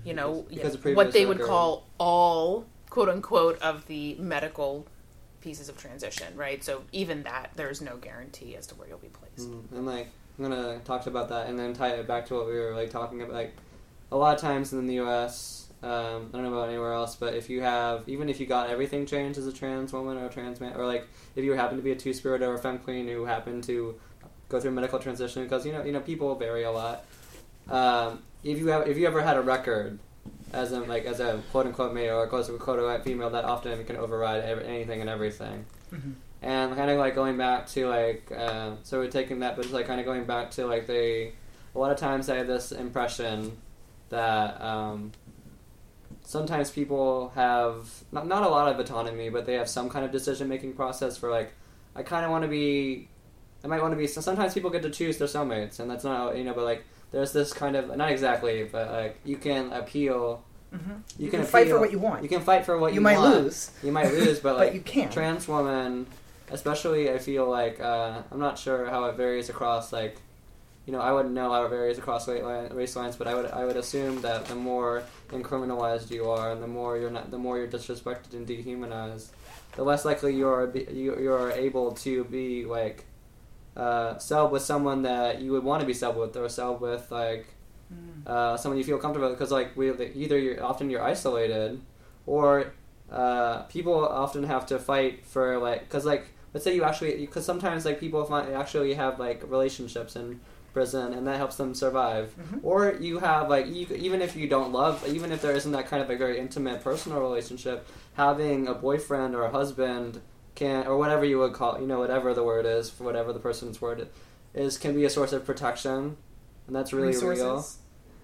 you 0.05 0.15
know, 0.15 0.47
Mm-hmm. 0.51 0.55
Because 0.55 0.85
what 0.97 1.13
they 1.13 1.27
would 1.27 1.41
call 1.41 1.87
all 1.99 2.67
quote 2.89 3.09
unquote 3.09 3.61
of 3.63 3.87
the 3.87 4.17
medical 4.17 4.87
pieces 5.41 5.69
of 5.69 5.79
transition, 5.79 6.37
right? 6.37 6.63
So 6.63 6.83
even 6.93 7.23
that, 7.23 7.53
there's 7.57 7.81
no 7.81 7.97
guarantee 7.97 8.57
as 8.57 8.67
to 8.69 8.75
where 8.75 8.89
you'll 8.89 8.99
be 8.99 9.09
placed. 9.09 9.51
Mm, 9.51 9.73
and 9.73 9.87
like 9.87 10.09
I'm 10.39 10.45
gonna 10.45 10.81
talk 10.85 11.07
about 11.07 11.29
that 11.31 11.49
and 11.49 11.59
then 11.59 11.73
tie 11.75 11.91
it 11.91 12.07
back 12.07 12.27
to 12.27 12.35
what 12.35 12.47
we 12.47 12.53
were 12.53 12.75
like 12.75 12.91
talking 12.91 13.23
about. 13.23 13.35
Like 13.35 13.55
a 14.13 14.17
lot 14.17 14.35
of 14.35 14.41
times 14.41 14.73
in 14.73 14.87
the 14.87 14.95
U.S., 14.95 15.69
um, 15.83 16.31
I 16.33 16.37
don't 16.37 16.43
know 16.43 16.53
about 16.53 16.69
anywhere 16.69 16.93
else, 16.93 17.17
but 17.17 17.35
if 17.35 17.49
you 17.49 17.63
have 17.63 18.07
even 18.07 18.29
if 18.29 18.39
you 18.39 18.47
got 18.47 18.69
everything 18.69 19.07
changed 19.07 19.39
as 19.39 19.47
a 19.47 19.53
trans 19.53 19.93
woman 19.93 20.19
or 20.19 20.27
a 20.27 20.29
trans 20.29 20.61
man, 20.61 20.75
or 20.77 20.87
like 20.87 21.09
if 21.37 21.45
you 21.45 21.53
happen 21.53 21.77
to 21.77 21.83
be 21.83 21.93
a 21.93 21.97
two 21.97 22.13
spirit 22.13 22.43
or 22.43 22.55
a 22.55 22.59
femme 22.59 22.79
queen 22.79 23.09
who 23.09 23.25
happen 23.25 23.63
to 23.63 23.99
go 24.49 24.61
through 24.61 24.73
medical 24.73 24.99
transition, 24.99 25.43
because 25.43 25.65
you 25.65 25.73
know 25.73 25.83
you 25.83 25.93
know 25.93 26.01
people 26.01 26.35
vary 26.35 26.65
a 26.65 26.71
lot. 26.71 27.05
Um, 27.69 28.23
if 28.45 28.59
you 28.59 28.69
have 28.69 28.89
if 28.89 28.97
you 28.97 29.07
ever 29.07 29.21
had 29.23 29.37
a 29.37 29.43
record 29.43 29.99
as 30.53 30.73
a 30.73 30.81
like 30.81 31.05
as 31.05 31.21
a 31.21 31.43
quote 31.51 31.67
unquote 31.67 31.93
male 31.95 32.17
or 32.17 32.25
a 32.25 32.29
quote 32.29 32.49
unquote 32.49 33.05
female, 33.05 33.31
that 33.31 33.45
often 33.45 33.85
can 33.85 33.97
override 33.97 34.43
ev- 34.45 34.63
anything 34.65 35.01
and 35.01 35.09
everything. 35.11 35.65
And 36.43 36.75
kind 36.75 36.91
of 36.91 36.99
like 36.99 37.15
going 37.15 37.37
back 37.37 37.67
to 37.69 37.89
like 37.89 38.33
uh, 38.37 38.73
so 38.83 38.99
we're 38.99 39.09
taking 39.11 39.41
that 39.41 39.57
but 39.57 39.65
it's 39.67 39.75
like 39.75 39.87
kind 39.87 40.01
of 40.01 40.07
going 40.07 40.25
back 40.25 40.51
to 40.53 40.67
like 40.67 40.87
they 40.87 41.33
a 41.75 41.79
lot 41.79 41.93
of 41.93 41.99
times 41.99 42.29
i 42.31 42.37
have 42.37 42.47
this 42.47 42.73
impression 42.73 43.57
that 44.09 44.61
um, 44.63 45.13
sometimes 46.23 46.71
people 46.71 47.31
have 47.35 47.89
not, 48.11 48.27
not 48.27 48.43
a 48.43 48.49
lot 48.49 48.73
of 48.73 48.79
autonomy 48.81 49.29
but 49.29 49.47
they 49.47 49.55
have 49.55 49.69
some 49.69 49.89
kind 49.91 50.05
of 50.05 50.11
decision 50.11 50.49
making 50.49 50.73
process 50.73 51.17
for 51.17 51.31
like 51.31 51.53
i 51.95 52.03
kind 52.03 52.25
of 52.25 52.31
want 52.31 52.43
to 52.43 52.49
be 52.49 53.09
i 53.63 53.67
might 53.67 53.83
want 53.83 53.93
to 53.93 53.99
be 53.99 54.07
so 54.07 54.21
sometimes 54.21 54.55
people 54.55 54.71
get 54.71 54.83
to 54.83 54.91
choose 54.91 55.19
their 55.19 55.29
cellmates 55.29 55.79
and 55.79 55.91
that's 55.91 56.05
not 56.05 56.37
you 56.37 56.45
know 56.45 56.55
but 56.55 56.65
like 56.65 56.85
there's 57.13 57.33
this 57.33 57.53
kind 57.53 57.77
of 57.77 57.97
not 57.97 58.11
exactly 58.11 58.65
but 58.65 58.91
like 58.91 59.19
you 59.25 59.37
can 59.37 59.73
appeal 59.73 60.43
You, 61.19 61.29
can, 61.31 61.45
fight 61.45 61.69
for 61.69 61.81
what 61.81 61.91
you 61.91 61.99
want. 61.99 62.23
you 62.23 62.29
can 62.29 62.41
fight 62.43 62.65
for 62.65 62.79
what 62.79 62.93
You 62.93 62.97
you, 62.97 63.01
might 63.01 63.19
want. 63.19 63.35
lose, 63.43 63.71
you 63.83 63.91
might 63.93 64.13
lose 64.13 64.39
but 64.45 64.57
like 64.57 64.69
but 64.69 64.75
you 64.75 64.81
can. 64.81 65.11
trans 65.11 65.49
woman, 65.49 66.07
especially 66.51 67.11
I 67.11 67.19
feel 67.19 67.49
like 67.49 67.81
uh, 67.81 68.23
I'm 68.31 68.39
not 68.39 68.59
sure 68.59 68.89
how 68.89 69.07
it 69.07 69.17
varies 69.17 69.49
across 69.49 69.93
like, 69.93 70.17
you 70.87 70.93
know, 70.93 71.01
I 71.01 71.13
wouldn't 71.13 71.35
know 71.35 71.53
how 71.53 71.65
it 71.65 71.69
varies 71.71 71.99
across 71.99 72.27
race 72.29 72.43
line- 72.43 72.73
race 72.73 72.95
lines, 72.97 73.17
but 73.17 73.27
I 73.27 73.35
would 73.35 73.47
I 73.51 73.65
would 73.65 73.77
assume 73.77 74.21
that 74.23 74.47
the 74.47 74.55
more 74.55 75.03
incriminalized 75.31 76.11
you 76.11 76.29
are, 76.31 76.53
and 76.53 76.63
the 76.63 76.67
more 76.67 76.97
you're 76.97 77.11
not, 77.11 77.31
the 77.31 77.39
more 77.39 77.59
you're 77.59 77.69
disrespected 77.69 78.33
and 78.35 78.47
dehumanized, 78.47 79.31
the 79.77 79.83
less 79.85 80.05
likely 80.05 80.35
you 80.35 80.49
are 80.49 80.67
be, 80.67 80.87
you 80.93 81.19
you 81.19 81.33
are 81.33 81.51
able 81.53 81.93
to 82.07 82.25
be 82.25 82.65
like, 82.65 83.05
uh, 83.85 84.19
cell 84.19 84.47
with 84.55 84.63
someone 84.73 85.01
that 85.11 85.41
you 85.43 85.51
would 85.55 85.65
want 85.71 85.81
to 85.83 85.87
be 85.87 85.95
cell 86.03 86.13
with, 86.21 86.37
or 86.37 86.49
cell 86.49 86.75
with 86.87 87.05
like. 87.11 87.45
Uh, 88.27 88.57
someone 88.57 88.79
you 88.79 88.85
feel 88.85 88.99
comfortable 88.99 89.29
with 89.31 89.37
because 89.39 89.51
like 89.51 89.69
we 89.81 89.87
either 90.23 90.39
you're 90.39 90.63
often 90.71 90.91
you're 90.91 91.03
isolated 91.15 91.81
or 92.27 92.73
uh, 93.11 93.63
people 93.77 93.99
often 94.25 94.45
have 94.45 94.65
to 94.67 94.79
fight 94.79 95.25
for 95.33 95.59
like 95.59 95.81
because 95.87 96.05
like 96.05 96.25
let's 96.53 96.63
say 96.63 96.73
you 96.77 96.85
actually 96.85 97.13
because 97.27 97.45
sometimes 97.45 97.85
like 97.85 97.99
people 97.99 98.23
find, 98.25 98.55
actually 98.55 98.95
have 98.95 99.19
like 99.19 99.39
relationships 99.51 100.15
in 100.15 100.39
prison 100.73 101.13
and 101.15 101.27
that 101.27 101.37
helps 101.43 101.57
them 101.57 101.75
survive 101.75 102.27
Mhm. 102.39 102.61
or 102.63 102.79
you 103.07 103.19
have 103.19 103.49
like 103.55 103.67
you, 103.77 103.87
even 104.09 104.19
if 104.23 104.37
you 104.37 104.47
don't 104.55 104.71
love 104.81 104.95
even 105.09 105.33
if 105.33 105.41
there 105.43 105.55
isn't 105.61 105.73
that 105.73 105.87
kind 105.91 106.01
of 106.05 106.09
a 106.11 106.17
very 106.25 106.39
intimate 106.39 106.79
personal 106.89 107.19
relationship 107.29 107.79
having 108.25 108.69
a 108.69 108.75
boyfriend 108.75 109.35
or 109.35 109.43
a 109.47 109.51
husband 109.51 110.21
can 110.55 110.87
or 110.87 110.99
whatever 110.99 111.25
you 111.25 111.39
would 111.39 111.53
call 111.53 111.81
you 111.81 111.87
know 111.87 111.99
whatever 111.99 112.35
the 112.35 112.43
word 112.43 112.67
is 112.67 112.91
for 112.91 113.05
whatever 113.05 113.33
the 113.33 113.39
person's 113.39 113.81
word 113.81 114.09
is 114.55 114.79
can 114.79 114.95
be 114.95 115.05
a 115.05 115.11
source 115.11 115.33
of 115.33 115.45
protection. 115.45 116.17
And 116.67 116.77
that's 116.77 116.93
really 116.93 117.17
real. 117.17 117.65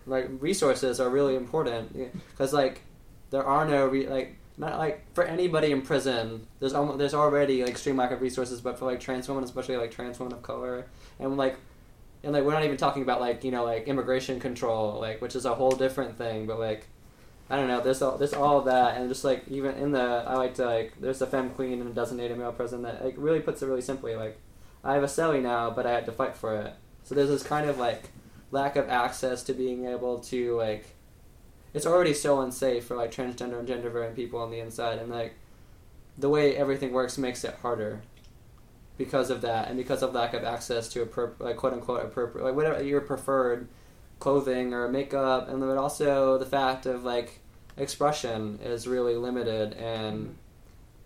Like 0.07 0.29
resources 0.41 1.01
are 1.01 1.09
really 1.09 1.35
important. 1.35 1.97
Because 2.31 2.53
like 2.53 2.83
there 3.31 3.45
are 3.45 3.67
no 3.67 3.87
re- 3.87 4.09
like 4.09 4.37
not 4.59 4.79
like 4.79 5.05
for 5.15 5.25
anybody 5.25 5.71
in 5.71 5.83
prison 5.83 6.47
there's 6.61 6.73
almost 6.73 6.97
there's 6.97 7.13
already 7.13 7.61
like 7.61 7.71
extreme 7.71 7.97
lack 7.97 8.11
of 8.11 8.23
resources 8.23 8.59
but 8.63 8.79
for 8.79 8.87
like 8.87 8.99
trans 8.99 9.29
women 9.29 9.45
especially 9.45 9.77
like 9.77 9.91
trans 9.91 10.19
women 10.19 10.33
of 10.33 10.43
color 10.43 10.87
and 11.19 11.37
like 11.37 11.57
and 12.23 12.33
like 12.33 12.43
we're 12.43 12.55
not 12.55 12.65
even 12.65 12.79
talking 12.79 13.03
about 13.03 13.21
like 13.21 13.45
you 13.45 13.51
know 13.51 13.65
like 13.65 13.87
immigration 13.87 14.41
control 14.41 14.99
like 14.99 15.21
which 15.21 15.37
is 15.37 15.45
a 15.45 15.55
whole 15.55 15.73
different 15.73 16.17
thing 16.17 16.47
but 16.47 16.59
like 16.59 16.87
I 17.49 17.57
don't 17.57 17.69
know 17.69 17.81
there's 17.81 18.03
all 18.03 18.19
there's 18.19 18.35
all 18.35 18.63
that 18.63 18.97
and 18.97 19.09
just 19.09 19.25
like 19.25 19.47
even 19.49 19.75
in 19.77 19.93
the 19.93 20.25
I 20.27 20.35
like 20.37 20.55
to 20.55 20.65
like 20.65 21.01
there's 21.01 21.23
a 21.23 21.27
femme 21.27 21.51
queen 21.51 21.81
and 21.81 21.91
a 21.91 21.95
designated 21.95 22.39
male 22.39 22.53
prison 22.53 22.83
that 22.83 23.05
like 23.05 23.15
really 23.17 23.41
puts 23.41 23.63
it 23.63 23.67
really 23.67 23.83
simply 23.83 24.17
like 24.17 24.39
I 24.83 24.95
have 24.95 25.03
a 25.03 25.07
celly 25.07 25.43
now 25.43 25.71
but 25.71 25.87
I 25.87 25.93
had 25.93 26.07
to 26.07 26.13
fight 26.13 26.37
for 26.37 26.61
it. 26.61 26.75
So 27.05 27.15
there's 27.15 27.29
this 27.29 27.45
kind 27.45 27.69
of 27.69 27.79
like 27.79 28.11
lack 28.51 28.77
of 28.77 28.89
access 28.89 29.43
to 29.45 29.53
being 29.53 29.87
able 29.87 30.19
to 30.21 30.57
like 30.57 30.87
it's 31.73 31.87
already 31.87 32.15
so 32.15 32.41
unsafe 32.41 32.85
for 32.85 32.97
like 32.97 33.13
transgender 33.13 33.59
and 33.59 33.69
gender 33.69 33.91
variant 33.91 34.17
people 34.17 34.41
on 34.41 34.51
the 34.51 34.59
inside 34.59 34.99
and 34.99 35.11
like 35.11 35.35
the 36.19 36.29
way 36.29 36.57
everything 36.57 36.93
works 36.93 37.19
makes 37.19 37.45
it 37.45 37.55
harder 37.63 38.01
because 38.97 39.31
of 39.31 39.43
that 39.43 39.69
and 39.69 39.77
because 39.77 40.03
of 40.03 40.15
lack 40.15 40.35
of 40.35 40.43
access 40.43 40.89
to 40.89 41.03
a 41.03 41.43
like 41.43 41.57
quote 41.57 41.73
unquote 41.73 42.05
appropriate 42.05 42.45
like 42.45 42.55
whatever 42.55 42.83
your 42.83 43.01
preferred 43.01 43.69
clothing 44.19 44.73
or 44.73 44.89
makeup 44.89 45.49
and 45.49 45.63
then 45.63 45.77
also 45.77 46.39
the 46.39 46.47
fact 46.47 46.87
of 46.87 47.05
like 47.05 47.41
expression 47.77 48.59
is 48.63 48.87
really 48.89 49.15
limited 49.15 49.75
and 49.75 50.37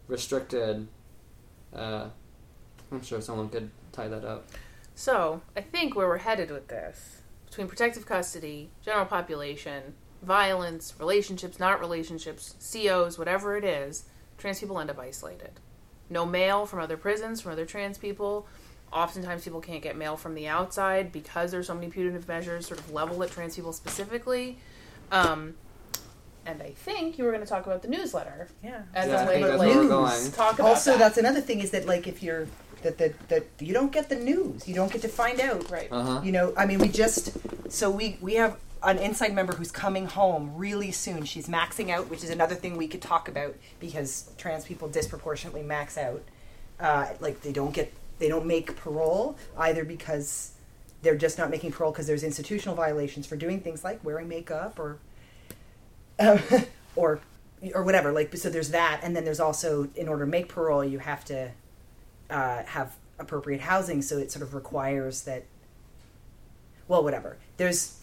restricted 0.07 0.87
uh, 1.75 2.07
i'm 2.92 3.03
sure 3.03 3.20
someone 3.20 3.49
could 3.49 3.70
tie 3.92 4.09
that 4.09 4.25
up 4.25 4.46
So 4.94 5.40
I 5.57 5.62
think 5.62 5.96
where 5.96 6.07
we're 6.07 6.18
headed 6.18 6.51
with 6.51 6.68
this, 6.68 7.23
between 7.46 7.68
protective 7.68 8.05
custody, 8.05 8.68
general 8.85 9.07
population, 9.07 9.94
violence, 10.23 10.92
relationships, 10.99 11.59
not 11.59 11.81
relationships, 11.81 12.55
COs, 12.70 13.18
whatever 13.18 13.57
it 13.57 13.64
is, 13.64 14.05
trans 14.37 14.61
people 14.61 14.79
end 14.79 14.90
up 14.90 14.99
isolated. 14.99 15.53
No 16.11 16.27
mail 16.27 16.66
from 16.66 16.81
other 16.81 16.99
prisons, 16.99 17.40
from 17.40 17.53
other 17.53 17.64
trans 17.64 17.96
people. 17.96 18.46
Oftentimes 18.92 19.44
people 19.44 19.61
can't 19.61 19.83
get 19.83 19.96
mail 19.96 20.16
from 20.16 20.35
the 20.35 20.48
outside 20.48 21.12
because 21.12 21.50
there's 21.53 21.66
so 21.68 21.74
many 21.74 21.88
punitive 21.88 22.26
measures 22.26 22.66
sort 22.66 22.81
of 22.81 22.90
leveled 22.92 23.22
at 23.22 23.31
trans 23.31 23.55
people 23.57 23.72
specifically. 23.72 24.59
Um, 25.12 25.55
and 26.46 26.61
I 26.62 26.70
think 26.70 27.18
you 27.18 27.24
were 27.24 27.31
going 27.31 27.42
to 27.42 27.48
talk 27.48 27.66
about 27.66 27.83
the 27.83 27.88
newsletter 27.88 28.48
Yeah. 28.64 28.83
as 28.94 29.09
Yeah, 29.09 29.16
I 29.18 29.22
a 29.22 29.26
way 29.26 29.33
think 29.35 29.44
to 29.44 29.48
that's 29.50 29.59
like 29.61 30.22
where 30.22 30.31
talk 30.33 30.59
about 30.59 30.68
Also, 30.70 30.92
that. 30.92 30.98
that's 30.98 31.18
another 31.18 31.40
thing 31.40 31.61
is 31.61 31.70
that 31.70 31.87
like 31.87 32.07
if 32.09 32.22
you're 32.22 32.46
that 32.83 32.96
that 32.98 33.29
that 33.29 33.46
you 33.61 33.74
don't 33.74 33.92
get 33.92 34.09
the 34.09 34.16
news, 34.16 34.66
you 34.66 34.74
don't 34.74 34.90
get 34.90 35.03
to 35.03 35.09
find 35.09 35.38
out. 35.40 35.70
right. 35.70 35.88
uh-huh 35.92 36.22
You 36.24 36.33
know, 36.33 36.53
I 36.57 36.66
mean, 36.66 36.79
we 36.79 36.88
just 36.88 37.37
so 37.70 37.90
we 37.90 38.16
we 38.20 38.35
have 38.35 38.57
an 38.83 38.98
inside 38.98 39.35
member 39.35 39.53
who's 39.55 39.70
coming 39.70 40.07
home 40.07 40.53
really 40.57 40.90
soon. 40.90 41.24
She's 41.26 41.46
maxing 41.46 41.90
out, 41.90 42.09
which 42.09 42.24
is 42.24 42.31
another 42.31 42.55
thing 42.55 42.76
we 42.79 42.88
could 42.88 43.03
talk 43.03 43.29
about 43.29 43.55
because 43.79 44.31
trans 44.38 44.64
people 44.64 44.88
disproportionately 44.88 45.62
max 45.62 45.98
out. 45.98 46.22
Uh, 46.81 47.09
like 47.20 47.42
they 47.42 47.53
don't 47.53 47.74
get 47.74 47.92
they 48.20 48.28
don't 48.28 48.46
make 48.46 48.76
parole 48.76 49.37
either 49.59 49.85
because 49.85 50.52
they're 51.02 51.16
just 51.16 51.38
not 51.38 51.50
making 51.50 51.72
parole 51.72 51.90
because 51.90 52.06
there's 52.06 52.22
institutional 52.22 52.76
violations 52.76 53.26
for 53.26 53.35
doing 53.35 53.61
things 53.61 53.83
like 53.83 54.04
wearing 54.04 54.28
makeup 54.28 54.78
or 54.78 54.98
um, 56.20 56.38
or 56.96 57.20
or 57.74 57.83
whatever. 57.83 58.12
Like 58.12 58.37
so, 58.37 58.48
there's 58.50 58.70
that, 58.70 59.00
and 59.02 59.16
then 59.16 59.24
there's 59.24 59.40
also 59.40 59.88
in 59.96 60.09
order 60.09 60.24
to 60.24 60.30
make 60.30 60.48
parole, 60.48 60.85
you 60.85 60.98
have 61.00 61.24
to 61.24 61.50
uh, 62.28 62.62
have 62.64 62.94
appropriate 63.18 63.62
housing. 63.62 64.02
So 64.02 64.18
it 64.18 64.30
sort 64.30 64.42
of 64.42 64.54
requires 64.54 65.22
that. 65.22 65.44
Well, 66.87 67.02
whatever. 67.02 67.38
There's 67.56 67.99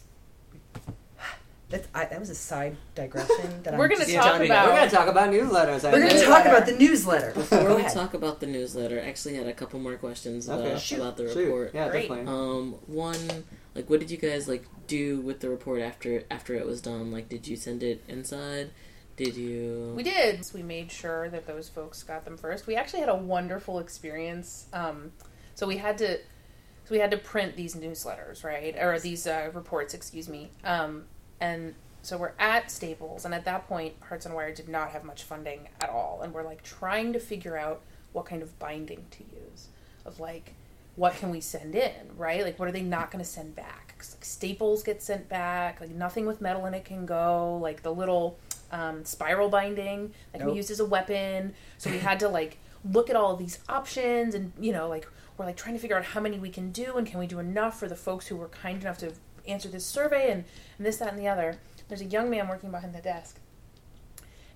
That 1.70 1.86
I, 1.94 2.06
that 2.06 2.20
was 2.20 2.30
a 2.30 2.36
side 2.36 2.78
digression. 2.96 3.62
That 3.64 3.78
We're 3.78 3.90
gonna 3.90 4.06
talk 4.06 4.24
jumping 4.24 4.50
about- 4.50 4.68
We're 4.70 4.76
gonna 4.78 4.90
talk 4.92 5.08
about 5.10 5.30
newsletters. 5.32 5.84
I 5.84 5.92
We're 5.92 6.00
going 6.08 6.12
to 6.22 6.26
talk 6.26 6.46
about 6.46 6.66
the 6.66 6.72
newsletter. 6.78 7.32
Before 7.34 7.58
Go 7.64 7.76
we 7.76 7.82
ahead. 7.82 7.94
talk 7.94 8.14
about 8.14 8.40
the 8.40 8.46
newsletter, 8.48 9.02
I 9.02 9.10
actually 9.10 9.36
had 9.36 9.48
a 9.48 9.54
couple 9.54 9.78
more 9.82 9.96
questions 9.98 10.48
Okay. 10.50 10.70
about, 10.70 10.80
Shoot. 10.82 11.00
about 11.00 11.18
the 11.18 11.28
Shoot. 11.34 11.44
report. 11.46 11.72
Yeah, 11.74 11.90
Great. 11.90 12.08
definitely. 12.08 12.32
Um, 12.34 12.76
one, 12.88 13.44
like, 13.76 13.90
what 13.90 14.00
did 14.00 14.10
you 14.10 14.18
guys 14.18 14.48
like 14.48 14.64
do 14.88 15.20
with 15.20 15.42
the 15.42 15.50
report 15.50 15.82
after 15.82 16.24
after 16.32 16.54
it 16.56 16.66
was 16.66 16.80
done? 16.82 17.12
Like, 17.12 17.28
did 17.28 17.46
you 17.50 17.58
send 17.58 17.84
it 17.84 18.02
inside? 18.08 18.70
Did 19.18 19.36
you? 19.36 19.92
We 19.94 20.04
did. 20.04 20.46
So 20.46 20.58
we 20.58 20.64
made 20.64 20.90
sure 20.90 21.28
that 21.32 21.48
those 21.48 21.68
folks 21.68 22.02
got 22.02 22.24
them 22.24 22.38
first. 22.38 22.66
We 22.66 22.76
actually 22.76 23.02
had 23.02 23.10
a 23.10 23.16
wonderful 23.16 23.80
experience. 23.80 24.68
Um, 24.72 25.12
so 25.54 25.68
we 25.68 25.78
had 25.78 25.98
to, 25.98 26.16
so 26.18 26.92
we 26.92 27.00
had 27.00 27.12
to 27.12 27.18
print 27.18 27.58
these 27.58 27.76
newsletters, 27.76 28.46
right, 28.46 28.74
or 28.80 28.98
these 29.00 29.28
uh, 29.28 29.50
reports, 29.54 29.94
excuse 29.94 30.30
me. 30.30 30.52
Um, 30.64 31.06
and 31.40 31.76
so 32.02 32.18
we're 32.18 32.34
at 32.40 32.72
Staples, 32.72 33.26
and 33.26 33.34
at 33.34 33.44
that 33.46 33.68
point, 33.68 33.96
Hearts 34.08 34.26
on 34.26 34.34
Wire 34.34 34.54
did 34.54 34.70
not 34.70 34.92
have 34.92 35.04
much 35.04 35.24
funding 35.24 35.68
at 35.82 35.90
all, 35.90 36.22
and 36.24 36.34
we're 36.34 36.44
like 36.44 36.64
trying 36.64 37.12
to 37.14 37.20
figure 37.20 37.58
out 37.58 37.82
what 38.14 38.26
kind 38.26 38.42
of 38.42 38.58
binding 38.60 39.06
to 39.12 39.24
use, 39.24 39.68
of 40.06 40.20
like, 40.20 40.54
what 40.96 41.16
can 41.16 41.30
we 41.30 41.42
send 41.42 41.76
in, 41.76 41.92
right? 42.18 42.44
Like, 42.44 42.58
what 42.58 42.68
are 42.68 42.72
they 42.72 42.82
not 42.82 43.12
going 43.12 43.24
to 43.24 43.30
send 43.30 43.56
back? 43.56 43.96
'Cause, 43.98 44.16
like 44.16 44.26
staples 44.26 44.84
get 44.84 45.02
sent 45.02 45.28
back, 45.28 45.82
like 45.82 45.90
nothing 45.90 46.26
with 46.26 46.40
metal 46.40 46.66
in 46.66 46.74
it 46.74 46.86
can 46.86 47.06
go, 47.06 47.58
like 47.58 47.82
the 47.84 47.94
little 47.94 48.38
um, 48.72 49.04
spiral 49.06 49.50
binding 49.50 50.14
that 50.32 50.40
can 50.40 50.50
be 50.52 50.56
used 50.58 50.70
as 50.72 50.80
a 50.80 50.86
weapon. 50.86 51.54
So 51.78 51.90
we 51.90 51.98
had 52.00 52.20
to 52.20 52.30
like 52.30 52.58
look 52.90 53.10
at 53.10 53.16
all 53.16 53.34
of 53.34 53.40
these 53.40 53.60
options, 53.68 54.34
and 54.36 54.54
you 54.60 54.72
know, 54.72 54.88
like 54.88 55.08
we're 55.38 55.46
like 55.46 55.58
trying 55.58 55.74
to 55.76 55.80
figure 55.80 55.98
out 55.98 56.04
how 56.06 56.20
many 56.22 56.38
we 56.40 56.50
can 56.50 56.72
do, 56.72 56.96
and 56.98 57.06
can 57.08 57.20
we 57.20 57.28
do 57.28 57.40
enough 57.40 57.78
for 57.80 57.88
the 57.88 57.96
folks 57.96 58.28
who 58.28 58.36
were 58.38 58.48
kind 58.50 58.82
enough 58.82 58.98
to 59.00 59.14
answer 59.48 59.70
this 59.70 59.86
survey, 59.86 60.32
and, 60.32 60.44
and 60.78 60.86
this, 60.86 60.98
that, 60.98 61.10
and 61.10 61.20
the 61.20 61.28
other. 61.28 61.58
There's 61.88 62.02
a 62.02 62.06
young 62.06 62.30
man 62.30 62.48
working 62.48 62.72
behind 62.72 62.94
the 62.94 63.02
desk, 63.02 63.40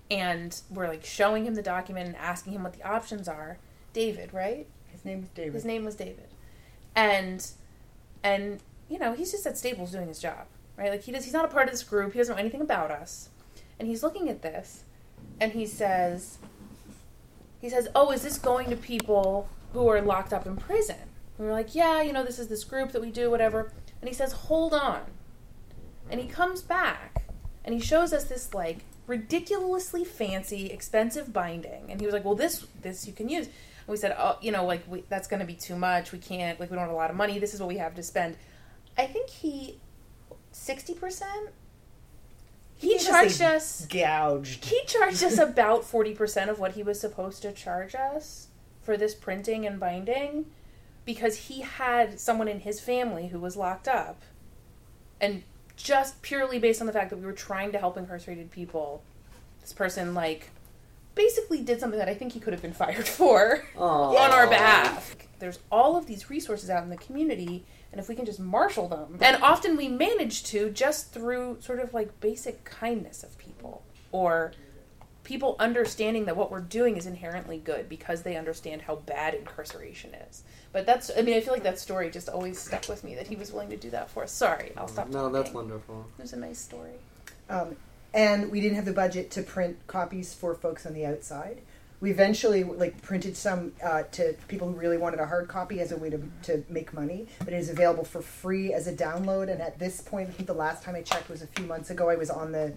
and 0.10 0.60
we're 0.70 0.88
like 0.88 1.06
showing 1.06 1.46
him 1.46 1.56
the 1.56 1.62
document 1.62 2.08
and 2.08 2.16
asking 2.18 2.54
him 2.54 2.64
what 2.64 2.74
the 2.74 2.84
options 2.84 3.28
are. 3.28 3.58
David, 3.94 4.34
right? 4.34 4.68
His 4.92 5.06
name 5.06 5.24
is 5.24 5.30
David. 5.30 5.54
His 5.54 5.66
name 5.66 5.86
was 5.86 5.96
David, 5.96 6.28
and 6.96 7.46
and 8.24 8.60
you 8.90 9.00
know 9.00 9.14
he's 9.14 9.32
just 9.32 9.46
at 9.46 9.58
Staples 9.58 9.92
doing 9.92 10.08
his 10.08 10.20
job, 10.20 10.46
right? 10.78 10.92
Like 10.92 11.04
he 11.04 11.12
does. 11.12 11.24
He's 11.24 11.34
not 11.34 11.46
a 11.46 11.48
part 11.48 11.66
of 11.66 11.72
this 11.72 11.84
group. 11.84 12.14
He 12.14 12.20
doesn't 12.20 12.36
know 12.36 12.40
anything 12.40 12.62
about 12.62 12.92
us, 12.92 13.30
and 13.80 13.88
he's 13.88 14.04
looking 14.04 14.30
at 14.30 14.42
this, 14.42 14.84
and 15.40 15.54
he 15.54 15.66
says, 15.66 16.38
he 17.62 17.70
says, 17.70 17.88
"Oh, 17.96 18.12
is 18.12 18.24
this 18.24 18.38
going 18.38 18.70
to 18.70 18.76
people 18.76 19.50
who 19.74 19.88
are 19.88 20.02
locked 20.02 20.34
up 20.34 20.46
in 20.46 20.58
prison?" 20.58 20.98
And 21.38 21.48
we're 21.48 21.54
like, 21.54 21.74
"Yeah, 21.74 22.02
you 22.02 22.12
know, 22.12 22.24
this 22.24 22.40
is 22.40 22.48
this 22.48 22.64
group 22.64 22.92
that 22.92 23.02
we 23.02 23.12
do, 23.12 23.32
whatever." 23.32 23.72
And 24.02 24.10
he 24.10 24.14
says, 24.14 24.32
"Hold 24.34 24.74
on," 24.74 25.02
and 26.10 26.20
he 26.20 26.28
comes 26.28 26.62
back, 26.62 27.24
and 27.64 27.74
he 27.74 27.80
shows 27.80 28.12
us 28.12 28.26
this 28.26 28.54
like 28.54 28.80
ridiculously 29.08 30.04
fancy, 30.04 30.68
expensive 30.68 31.32
binding, 31.32 31.92
and 31.92 32.00
he 32.00 32.06
was 32.06 32.14
like, 32.14 32.26
"Well, 32.26 32.36
this 32.36 32.66
this 32.82 33.08
you 33.08 33.14
can 33.14 33.30
use." 33.30 33.46
And 33.46 33.88
we 33.88 33.98
said, 33.98 34.16
"Oh, 34.18 34.38
you 34.42 34.52
know, 34.52 34.66
like 34.66 34.84
we, 34.88 35.04
that's 35.10 35.28
going 35.28 35.40
to 35.40 35.46
be 35.46 35.56
too 35.56 35.76
much. 35.76 36.12
We 36.12 36.20
can't. 36.20 36.60
Like 36.60 36.70
we 36.70 36.76
don't 36.76 36.86
have 36.86 36.94
a 36.94 36.98
lot 36.98 37.10
of 37.10 37.16
money. 37.16 37.40
This 37.40 37.54
is 37.54 37.60
what 37.60 37.70
we 37.70 37.78
have 37.78 37.96
to 37.96 38.04
spend." 38.04 38.38
I 38.98 39.06
think 39.06 39.30
he 39.30 39.80
sixty 40.52 40.94
percent. 40.94 41.50
He 42.76 42.96
just, 42.96 43.08
charged 43.08 43.42
us. 43.42 43.86
gouged. 43.86 44.66
He 44.66 44.82
charged 44.88 45.24
us 45.24 45.38
about 45.50 45.84
forty 45.84 46.14
percent 46.14 46.50
of 46.50 46.60
what 46.60 46.74
he 46.74 46.84
was 46.84 47.00
supposed 47.00 47.42
to 47.44 47.52
charge 47.52 47.94
us 47.96 48.48
for 48.82 48.98
this 48.98 49.14
printing 49.14 49.68
and 49.68 49.80
binding, 49.80 50.48
because 51.06 51.36
he 51.36 51.62
had 51.62 52.20
someone 52.20 52.48
in 52.48 52.62
his 52.62 52.80
family 52.80 53.28
who 53.28 53.40
was 53.40 53.56
locked 53.56 53.88
up, 53.88 54.22
and 55.20 55.44
just 55.76 56.22
purely 56.22 56.60
based 56.60 56.82
on 56.82 56.88
the 56.88 56.94
fact 56.94 57.10
that 57.10 57.18
we 57.18 57.26
were 57.26 57.34
trying 57.34 57.72
to 57.72 57.78
help 57.78 57.98
incarcerated 57.98 58.52
people, 58.52 59.04
this 59.62 59.74
person 59.74 60.14
like 60.14 60.50
basically 61.16 61.62
did 61.62 61.80
something 61.80 62.00
that 62.00 62.10
I 62.10 62.14
think 62.14 62.34
he 62.34 62.40
could 62.40 62.54
have 62.54 62.62
been 62.62 62.74
fired 62.86 63.08
for 63.08 63.64
Aw. 63.78 64.16
on 64.16 64.32
our 64.32 64.48
behalf. 64.48 65.16
There's 65.40 65.60
all 65.72 65.98
of 65.98 66.06
these 66.06 66.30
resources 66.30 66.70
out 66.70 66.84
in 66.84 66.90
the 66.90 66.98
community, 66.98 67.66
and 67.92 68.00
if 68.00 68.08
we 68.08 68.16
can 68.16 68.26
just 68.26 68.40
marshal 68.40 68.88
them, 68.88 69.18
and 69.22 69.42
often 69.42 69.76
we 69.76 69.88
manage 69.88 70.44
to 70.46 70.70
just 70.70 71.12
through 71.12 71.58
sort 71.62 71.80
of 71.80 71.94
like 71.94 72.20
basic 72.20 72.64
kindness 72.64 73.24
of 73.24 73.38
people 73.38 73.84
or 74.12 74.52
people 75.32 75.56
understanding 75.60 76.26
that 76.26 76.36
what 76.36 76.52
we're 76.52 76.60
doing 76.60 76.98
is 76.98 77.06
inherently 77.06 77.58
good 77.58 77.88
because 77.88 78.24
they 78.24 78.36
understand 78.36 78.82
how 78.82 78.98
bad 78.98 79.34
incarceration 79.34 80.14
is. 80.30 80.44
But 80.74 80.86
that's, 80.86 81.10
I 81.18 81.22
mean, 81.22 81.36
I 81.36 81.40
feel 81.40 81.54
like 81.54 81.64
that 81.64 81.80
story 81.80 82.12
just 82.12 82.28
always 82.28 82.60
stuck 82.60 82.90
with 82.90 83.06
me 83.06 83.16
that 83.16 83.28
he 83.28 83.38
was 83.38 83.50
willing 83.50 83.70
to 83.70 83.78
do 83.78 83.90
that 83.92 84.10
for 84.10 84.24
us. 84.24 84.32
Sorry, 84.34 84.74
I'll 84.76 84.90
stop. 84.90 85.08
No, 85.08 85.30
that's 85.30 85.54
wonderful. 85.54 86.06
It 86.20 86.24
was 86.24 86.34
a 86.34 86.38
nice 86.38 86.60
story. 86.60 86.96
Um, 87.50 87.78
and 88.14 88.52
we 88.52 88.60
didn't 88.60 88.76
have 88.76 88.84
the 88.84 88.92
budget 88.92 89.32
to 89.32 89.42
print 89.42 89.78
copies 89.88 90.34
for 90.34 90.54
folks 90.54 90.86
on 90.86 90.94
the 90.94 91.06
outside. 91.06 91.62
We 92.02 92.12
eventually 92.12 92.66
like 92.66 93.02
printed 93.02 93.38
some 93.38 93.72
uh, 93.82 94.04
to 94.12 94.36
people 94.50 94.68
who 94.68 94.76
really 94.78 94.98
wanted 94.98 95.22
a 95.22 95.28
hard 95.28 95.48
copy 95.48 95.80
as 95.80 95.94
a 95.94 95.98
way 95.98 96.10
to, 96.10 96.20
to 96.44 96.66
make 96.68 96.94
money, 96.94 97.28
but 97.40 97.54
it 97.54 97.58
is 97.58 97.70
available 97.70 98.04
for 98.04 98.22
free 98.22 98.74
as 98.74 98.86
a 98.86 98.94
download. 98.94 99.50
And 99.50 99.62
at 99.62 99.80
this 99.80 100.02
point, 100.02 100.28
I 100.28 100.34
think 100.34 100.48
the 100.48 100.54
last 100.54 100.84
time 100.84 100.96
I 100.96 101.04
checked 101.04 101.30
was 101.30 101.42
a 101.42 101.48
few 101.48 101.66
months 101.66 101.90
ago. 101.90 102.10
I 102.10 102.16
was 102.16 102.30
on 102.30 102.52
the 102.52 102.74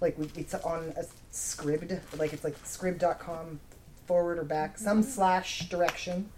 like 0.00 0.18
we- 0.18 0.30
it's 0.36 0.54
on 0.54 0.92
a 0.96 1.04
Scribd, 1.32 2.00
like 2.18 2.32
it's 2.32 2.44
like 2.44 2.56
Scribd.com 2.64 3.60
forward 4.06 4.38
or 4.38 4.44
back, 4.44 4.78
some 4.78 5.02
slash 5.02 5.68
direction, 5.68 6.30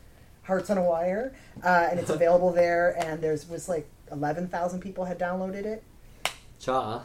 Hearts 0.43 0.69
on 0.71 0.79
a 0.79 0.83
Wire, 0.83 1.33
uh, 1.65 1.89
and 1.91 1.99
it's 2.01 2.11
available 2.19 2.53
there. 2.53 2.97
And 2.99 3.21
there's 3.23 3.49
was 3.49 3.69
like 3.69 3.89
eleven 4.11 4.49
thousand 4.49 4.81
people 4.81 5.05
had 5.07 5.19
downloaded 5.19 5.65
it. 5.65 5.83
Cha. 6.59 7.05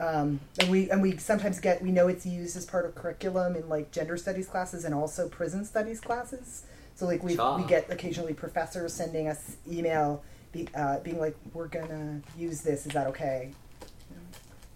Um, 0.00 0.40
and 0.58 0.70
we 0.70 0.90
and 0.90 1.00
we 1.00 1.16
sometimes 1.18 1.60
get 1.60 1.80
we 1.82 1.92
know 1.92 2.08
it's 2.08 2.26
used 2.26 2.56
as 2.56 2.66
part 2.66 2.84
of 2.84 2.96
curriculum 2.96 3.54
in 3.54 3.68
like 3.68 3.92
gender 3.92 4.16
studies 4.16 4.48
classes 4.48 4.84
and 4.84 4.92
also 4.92 5.28
prison 5.28 5.64
studies 5.64 6.00
classes. 6.00 6.64
So 6.96 7.06
like 7.06 7.22
we 7.22 7.36
Sure. 7.36 7.56
we 7.58 7.62
get 7.64 7.88
occasionally 7.90 8.34
professors 8.34 8.92
sending 8.92 9.28
us 9.28 9.56
email 9.70 10.24
be, 10.50 10.66
uh, 10.74 10.98
being 11.00 11.20
like 11.20 11.36
we're 11.52 11.68
gonna 11.68 12.20
use 12.36 12.62
this. 12.62 12.86
Is 12.86 12.92
that 12.94 13.06
okay? 13.08 13.52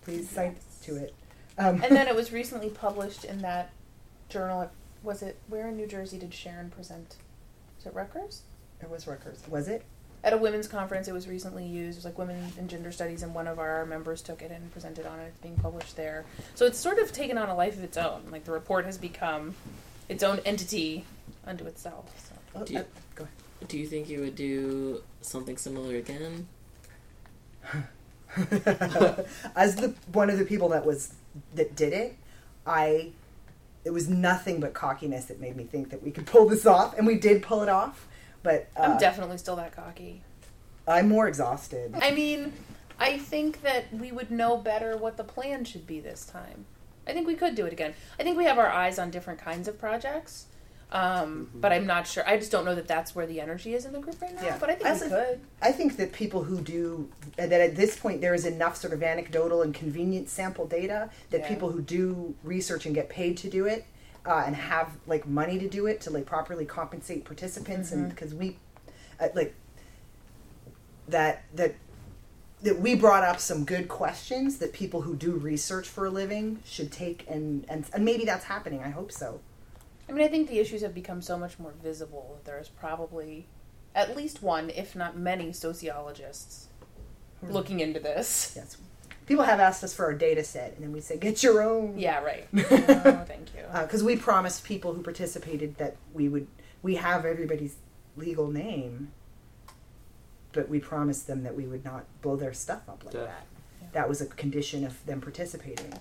Please 0.05 0.29
cite 0.31 0.57
to 0.83 0.97
it. 0.97 1.15
Um, 1.59 1.83
And 1.83 1.95
then 1.97 2.09
it 2.09 2.15
was 2.15 2.33
recently 2.33 2.71
published 2.71 3.25
in 3.25 3.43
that 3.43 3.71
journal. 4.29 4.71
Was 5.03 5.23
it 5.23 5.37
where 5.49 5.69
in 5.69 5.77
New 5.77 5.87
Jersey 5.87 6.19
did 6.19 6.33
Sharon 6.33 6.71
present? 6.71 7.17
Was 7.77 7.87
it 7.87 7.95
Rutgers? 7.95 8.43
it 8.81 8.91
was 8.91 9.07
Rutgers. 9.07 9.39
Was 9.49 9.69
it? 9.69 9.85
At 10.25 10.33
a 10.33 10.37
women's 10.37 10.67
conference, 10.69 11.07
it 11.09 11.13
was 11.13 11.27
recently 11.29 11.65
used. 11.67 11.97
It 11.97 11.99
was 11.99 12.05
like 12.05 12.19
women 12.19 12.53
in 12.59 12.69
gender 12.69 12.91
studies, 12.93 13.23
and 13.23 13.35
one 13.35 13.47
of 13.49 13.59
our 13.59 13.85
members 13.87 14.23
took 14.23 14.41
it 14.43 14.51
and 14.53 14.73
presented 14.73 15.05
on 15.07 15.19
it. 15.21 15.27
It's 15.29 15.39
being 15.39 15.57
published 15.57 15.97
there. 15.97 16.25
So 16.55 16.65
it's 16.67 16.79
sort 16.79 16.99
of 16.99 17.13
taken 17.13 17.37
on 17.39 17.49
a 17.49 17.55
life 17.57 17.77
of 17.77 17.83
its 17.85 17.97
own. 17.97 18.23
Like 18.31 18.45
the 18.45 18.53
report 18.53 18.85
has 18.87 18.99
become 18.99 19.55
its 20.09 20.23
own 20.23 20.41
entity 20.45 21.05
unto 21.47 21.65
itself. 21.67 22.07
So. 22.29 22.35
Oh, 22.61 22.65
Do 22.65 22.73
you- 22.75 22.79
uh, 22.81 22.85
go 23.17 23.25
ahead. 23.25 23.69
Do 23.69 23.79
you 23.79 23.87
think 23.87 24.09
you 24.09 24.21
would 24.21 24.35
do 24.37 25.03
something 25.21 25.57
similar 25.57 25.95
again? 25.97 26.47
As 29.57 29.77
the 29.77 29.95
one 30.13 30.31
of 30.31 30.39
the 30.39 30.45
people 30.45 30.69
that 30.71 30.85
was 30.87 31.15
that 31.55 31.75
did 31.77 31.93
it, 31.93 32.17
I 32.67 33.13
it 33.85 33.91
was 33.91 34.09
nothing 34.09 34.61
but 34.61 34.75
cockiness 34.75 35.25
that 35.27 35.41
made 35.41 35.57
me 35.57 35.65
think 35.65 35.91
that 35.91 36.03
we 36.03 36.11
could 36.11 36.27
pull 36.27 36.47
this 36.49 36.67
off, 36.67 36.97
and 36.97 37.07
we 37.07 37.17
did 37.17 37.43
pull 37.43 37.63
it 37.63 37.69
off. 37.69 38.07
But 38.43 38.69
uh, 38.77 38.83
I'm 38.83 38.99
definitely 38.99 39.39
still 39.39 39.57
that 39.57 39.75
cocky. 39.75 40.23
I'm 40.87 41.09
more 41.09 41.29
exhausted. 41.29 41.95
I 42.01 42.11
mean, 42.11 42.53
I 42.99 43.19
think 43.19 43.63
that 43.63 43.93
we 43.93 44.13
would 44.13 44.31
know 44.31 44.57
better 44.57 44.97
what 44.97 45.17
the 45.17 45.25
plan 45.25 45.65
should 45.65 45.87
be 45.87 46.01
this 46.01 46.27
time. 46.27 46.67
I 47.07 47.13
think 47.13 47.27
we 47.27 47.35
could 47.35 47.55
do 47.55 47.67
it 47.67 47.73
again. 47.73 47.95
I 48.19 48.23
think 48.23 48.37
we 48.37 48.45
have 48.45 48.59
our 48.59 48.69
eyes 48.69 48.99
on 48.99 49.11
different 49.11 49.41
kinds 49.41 49.67
of 49.67 49.79
projects, 49.79 50.47
um, 50.93 51.49
but 51.55 51.73
I'm 51.73 51.87
not 51.87 52.07
sure. 52.07 52.23
I 52.29 52.37
just 52.37 52.53
don't 52.53 52.67
know 52.67 52.75
that 52.75 52.87
that's 52.87 53.15
where 53.15 53.27
the 53.27 53.41
energy 53.41 53.75
is 53.75 53.87
in 53.87 53.93
the 53.95 53.99
group 53.99 54.21
right 54.21 54.35
now. 54.35 54.43
Yeah. 54.45 54.59
But 54.61 54.69
I 54.69 54.75
think 54.75 54.87
As 54.89 55.01
we 55.01 55.09
could. 55.09 55.41
I 55.63 55.73
think 55.73 55.97
that 55.97 56.13
people 56.13 56.45
who 56.45 56.61
do 56.61 57.09
that 57.37 57.51
at 57.51 57.75
this 57.75 57.97
point 57.99 58.21
there 58.21 58.35
is 58.35 58.45
enough 58.45 58.77
sort 58.77 58.93
of 58.93 59.03
anecdotal 59.03 59.63
and 59.63 59.75
convenient 59.75 60.29
sample 60.29 60.67
data 60.67 61.09
that 61.31 61.41
Yeah. 61.41 61.49
people 61.49 61.71
who 61.71 61.81
do 61.81 62.35
research 62.45 62.85
and 62.85 62.95
get 62.95 63.09
paid 63.09 63.39
to 63.39 63.49
do 63.49 63.65
it 63.65 63.87
uh, 64.27 64.43
and 64.47 64.55
have 64.55 64.91
like 65.07 65.27
money 65.27 65.59
to 65.59 65.69
do 65.69 65.87
it 65.87 66.01
to 66.03 66.11
like 66.11 66.27
properly 66.27 66.67
compensate 66.67 67.25
participants 67.25 67.91
and 67.91 68.11
because 68.11 68.35
we 68.35 68.59
uh, 69.19 69.29
like 69.35 69.55
that 71.09 71.45
that 71.55 71.75
that 72.63 72.79
we 72.79 72.95
brought 72.95 73.25
up 73.25 73.41
some 73.41 73.65
good 73.65 73.89
questions 73.89 74.59
that 74.59 74.73
people 74.75 75.01
who 75.01 75.17
do 75.17 75.33
research 75.33 75.89
for 75.89 76.05
a 76.07 76.11
living 76.11 76.61
should 76.67 76.93
take 76.93 77.25
and 77.31 77.65
and, 77.69 77.87
and 77.95 78.05
maybe 78.05 78.27
that's 78.27 78.45
happening. 78.45 78.83
I 78.83 78.91
hope 78.91 79.11
so. 79.11 79.41
I 80.13 80.15
mean, 80.15 80.25
I 80.27 80.29
think 80.29 80.49
the 80.49 80.59
issues 80.59 80.83
have 80.83 80.95
become 80.95 81.23
so 81.23 81.39
much 81.39 81.59
more 81.59 81.73
visible 81.83 82.37
that 82.37 82.45
there 82.45 82.61
is 82.61 82.69
probably 82.69 83.47
at 83.95 84.15
least 84.15 84.43
one, 84.43 84.69
if 84.69 84.95
not 84.95 85.17
many, 85.17 85.53
sociologists 85.53 86.69
hmm. 87.41 87.51
looking 87.51 87.81
into 87.81 87.99
this. 87.99 88.53
Yes. 88.55 88.77
People 89.25 89.45
have 89.45 89.59
asked 89.59 89.83
us 89.83 89.95
for 89.95 90.05
our 90.05 90.13
data 90.13 90.45
set, 90.45 90.75
and 90.75 90.83
then 90.85 90.93
we 90.93 91.01
say, 91.01 91.17
"Get 91.17 91.43
your 91.43 91.63
own." 91.63 91.99
Yeah, 91.99 92.21
right. 92.23 92.47
oh, 92.55 92.61
thank 93.27 93.55
you. 93.57 93.63
Uh, 93.71 93.83
because 93.83 94.03
we 94.03 94.17
promised 94.17 94.65
people 94.65 94.93
who 94.93 95.03
participated 95.03 95.79
that 95.79 95.97
we 96.13 96.29
would 96.29 96.47
we 96.83 96.97
have 96.97 97.25
everybody's 97.25 97.77
legal 98.17 98.49
name 98.49 99.13
but 100.53 100.69
we 100.69 100.79
promised 100.79 101.27
them 101.27 101.43
that 101.45 101.57
we 101.57 101.65
would 101.65 101.85
not 101.85 102.05
blow 102.21 102.37
their 102.37 102.53
stuff 102.53 102.83
up 102.89 103.03
like 103.05 103.15
Yeah. 103.15 103.25
that 103.25 103.47
that 103.93 104.09
was 104.09 104.21
a 104.21 104.27
condition 104.27 104.85
of 104.85 105.05
them 105.07 105.21
participating. 105.21 105.93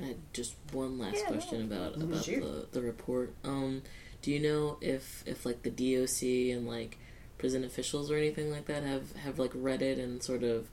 I 0.00 0.06
had 0.06 0.16
just 0.32 0.54
one 0.72 0.98
last 0.98 1.16
Yeah, 1.18 1.26
question 1.32 1.62
about 1.62 1.96
about 1.96 2.24
shoot. 2.24 2.40
the, 2.42 2.66
the 2.80 2.82
report. 2.86 3.34
Um, 3.44 3.82
do 4.22 4.30
you 4.30 4.38
know 4.40 4.78
if 4.80 5.22
if 5.26 5.44
like 5.46 5.62
the 5.62 5.70
DOC 5.70 6.54
and 6.56 6.66
like 6.68 6.98
prison 7.38 7.64
officials 7.64 8.10
or 8.10 8.16
anything 8.16 8.50
like 8.50 8.66
that 8.66 8.82
have 8.82 9.14
have 9.16 9.38
like 9.38 9.50
read 9.54 9.82
it 9.82 9.98
and 9.98 10.22
sort 10.22 10.42
of 10.42 10.68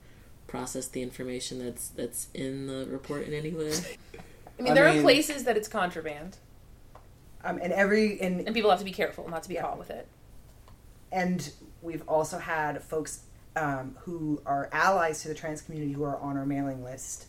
processed 0.48 0.94
the 0.94 1.02
information 1.02 1.60
that's 1.64 1.90
that's 1.90 2.28
in 2.34 2.68
the 2.68 2.86
report 2.90 3.28
in 3.28 3.34
any 3.34 3.52
way? 3.52 3.72
I 4.60 4.62
mean, 4.62 4.72
I 4.72 4.76
there 4.76 4.90
mean- 4.90 5.00
are 5.00 5.02
places 5.02 5.44
that 5.46 5.58
it's 5.58 5.68
contraband, 5.68 6.38
Um, 7.44 7.60
and 7.62 7.74
every 7.74 8.20
and 8.22 8.42
and 8.46 8.54
people 8.56 8.70
have 8.70 8.80
to 8.80 8.86
be 8.86 8.92
careful 8.94 9.28
not 9.30 9.44
to 9.44 9.50
be 9.50 9.56
Yeah. 9.56 9.62
caught 9.64 9.78
with 9.80 9.90
it. 9.90 10.08
and 11.12 11.52
we've 11.82 12.04
also 12.08 12.40
had 12.40 12.82
folks 12.84 13.22
um, 13.56 13.96
who 14.02 14.42
are 14.46 14.70
allies 14.72 15.22
to 15.22 15.28
the 15.28 15.36
trans 15.36 15.62
community 15.62 15.94
who 15.94 16.04
are 16.04 16.18
on 16.18 16.36
our 16.36 16.46
mailing 16.46 16.84
list 16.84 17.28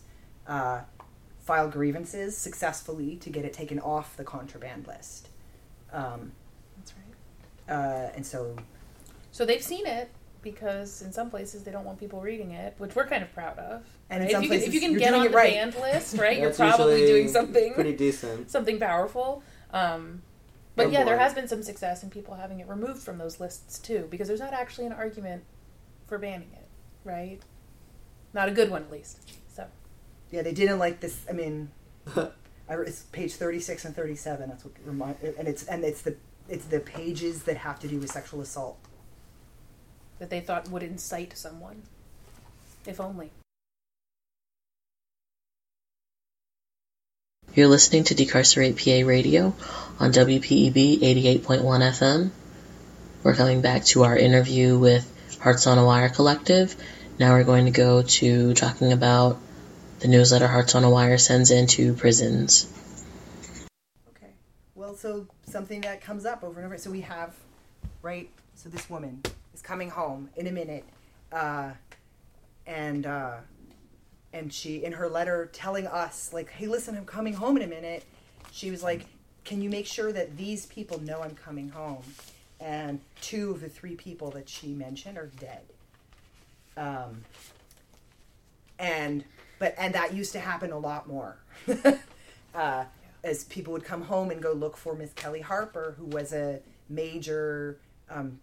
uh, 0.49 0.81
file 1.47 1.69
grievances 1.69 2.37
successfully 2.37 3.15
to 3.17 3.31
get 3.31 3.45
it 3.45 3.53
taken 3.53 3.79
off 3.79 4.17
the 4.17 4.25
contraband 4.25 4.87
list. 4.89 5.29
Um, 5.93 6.33
That's 6.77 6.93
right. 7.69 7.75
uh, 7.75 8.11
and 8.17 8.27
so, 8.27 8.57
So 9.31 9.47
they've 9.47 9.63
seen 9.63 9.87
it 9.87 10.11
because 10.43 11.03
in 11.03 11.13
some 11.13 11.31
places 11.31 11.63
they 11.63 11.71
don't 11.71 11.85
want 11.85 12.01
people 12.01 12.21
reading 12.21 12.51
it, 12.51 12.75
which 12.79 12.97
we're 12.97 13.07
kind 13.07 13.23
of 13.23 13.33
proud 13.33 13.59
of. 13.59 13.85
And 14.11 14.25
in 14.25 14.27
right? 14.27 14.33
some 14.33 14.43
if 14.43 14.51
you 14.51 14.59
can, 14.59 14.69
if 14.69 14.75
you 14.75 14.81
can 14.81 14.99
get 14.99 15.15
on 15.15 15.23
the 15.25 15.31
right. 15.31 15.55
banned 15.55 15.77
list, 15.77 16.19
right, 16.19 16.37
you're 16.37 16.53
probably 16.53 17.07
doing 17.07 17.29
something 17.29 17.75
pretty 17.75 17.95
decent. 17.95 18.51
something 18.57 18.81
powerful. 18.81 19.45
Um, 19.73 20.23
but 20.75 20.87
Or 20.87 20.91
yeah, 20.91 21.05
there 21.05 21.19
has 21.19 21.33
been 21.33 21.47
some 21.47 21.63
success 21.63 22.03
in 22.03 22.11
people 22.11 22.35
having 22.35 22.59
it 22.59 22.69
removed 22.69 23.03
from 23.03 23.19
those 23.19 23.39
lists 23.39 23.79
too, 23.79 24.09
because 24.11 24.27
there's 24.27 24.41
not 24.41 24.53
actually 24.53 24.87
an 24.87 24.93
argument 24.93 25.45
for 26.09 26.19
banning 26.19 26.51
it, 26.55 26.67
right? 27.05 27.41
Not 28.35 28.49
a 28.49 28.53
good 28.53 28.71
one, 28.71 28.83
at 28.83 28.91
least. 28.91 29.21
So 30.31 30.37
yeah, 30.37 30.43
they 30.43 30.53
didn't 30.53 30.79
like 30.79 31.01
this. 31.01 31.25
I 31.29 31.33
mean, 31.33 31.71
I, 32.17 32.29
it's 32.69 33.03
page 33.05 33.35
thirty-six 33.35 33.85
and 33.85 33.95
thirty-seven. 33.95 34.49
That's 34.49 34.65
what 34.65 34.75
remind, 34.85 35.17
and 35.23 35.47
it's 35.49 35.65
and 35.65 35.85
it's 35.85 36.03
the 36.03 36.17
it's 36.49 36.67
the 36.67 36.81
pages 36.81 37.45
that 37.45 37.57
have 37.59 37.79
to 37.81 37.89
do 37.89 37.99
with 37.99 38.11
sexual 38.11 38.41
assault. 38.41 38.79
that 40.19 40.31
they 40.31 40.41
thought 40.41 40.71
would 40.71 40.83
incite 40.83 41.37
someone, 41.37 41.83
if 42.87 43.01
only. 43.01 43.31
You're 47.55 47.69
listening 47.69 48.05
to 48.05 48.15
Decarcerate 48.15 48.77
PA 48.77 49.07
Radio 49.09 49.55
on 49.99 50.13
WPEB 50.13 51.01
88.1 51.01 51.63
FM. 51.63 52.31
We're 53.23 53.35
coming 53.35 53.63
back 53.63 53.85
to 53.87 54.05
our 54.05 54.17
interview 54.17 54.79
with 54.79 55.11
Hearts 55.41 55.67
on 55.67 55.79
a 55.79 55.85
Wire 55.85 56.11
Collective. 56.11 56.77
Now 57.19 57.33
we're 57.33 57.45
going 57.45 57.65
to 57.65 57.71
go 57.71 58.03
to 58.03 58.53
talking 58.55 58.93
about 58.93 59.39
the 60.01 60.09
newsletter 60.09 60.47
Hearts 60.47 60.75
on 60.75 60.85
a 60.85 60.91
Wire 60.91 61.19
sends 61.19 61.51
in 61.51 61.59
into 61.59 61.95
prisons. 61.95 62.71
Okay. 64.11 64.33
Well, 64.75 64.95
so 64.95 65.27
something 65.45 65.81
that 65.83 66.01
comes 66.01 66.27
up 66.27 66.45
over 66.45 66.61
and 66.61 66.67
over. 66.67 66.79
So 66.79 66.91
we 66.91 67.01
have, 67.03 67.35
right? 68.03 68.31
So 68.55 68.69
this 68.69 68.89
woman 68.91 69.23
is 69.55 69.63
coming 69.63 69.91
home 69.91 70.31
in 70.37 70.47
a 70.47 70.53
minute, 70.53 70.85
uh, 71.33 71.71
and 72.67 73.07
uh, 73.07 73.37
and 74.33 74.53
she 74.53 74.85
in 74.85 74.93
her 74.93 75.09
letter 75.09 75.49
telling 75.53 75.87
us 75.87 76.33
like, 76.33 76.51
"Hey, 76.51 76.67
listen, 76.67 76.97
I'm 76.97 77.07
coming 77.07 77.35
home 77.35 77.57
in 77.57 77.63
a 77.63 77.67
minute." 77.67 78.05
She 78.53 78.71
was 78.71 78.83
like, 78.83 79.07
"Can 79.45 79.63
you 79.63 79.71
make 79.71 79.87
sure 79.87 80.13
that 80.13 80.37
these 80.37 80.67
people 80.67 81.01
know 81.01 81.23
I'm 81.23 81.35
coming 81.35 81.71
home?" 81.71 82.05
And 82.61 83.01
two 83.21 83.51
of 83.51 83.61
the 83.61 83.69
three 83.69 83.97
people 83.97 84.31
that 84.31 84.49
she 84.49 84.69
mentioned 84.69 85.19
are 85.19 85.31
dead. 85.39 85.63
Um, 86.77 87.23
and 88.79 89.25
but 89.59 89.75
and 89.79 89.95
that 89.95 90.15
used 90.15 90.33
to 90.33 90.41
happen 90.41 90.73
a 90.73 90.79
lot 90.79 91.09
more. 91.09 91.39
uh, 92.55 92.85
as 93.25 93.45
people 93.45 93.73
would 93.73 93.85
come 93.85 94.03
home 94.03 94.31
and 94.31 94.41
go 94.41 94.53
look 94.53 94.77
for 94.77 94.95
Miss 94.95 95.13
Kelly 95.13 95.41
Harper, 95.41 95.95
who 95.99 96.07
was 96.07 96.33
a 96.33 96.61
major, 96.89 97.79
um, 98.09 98.39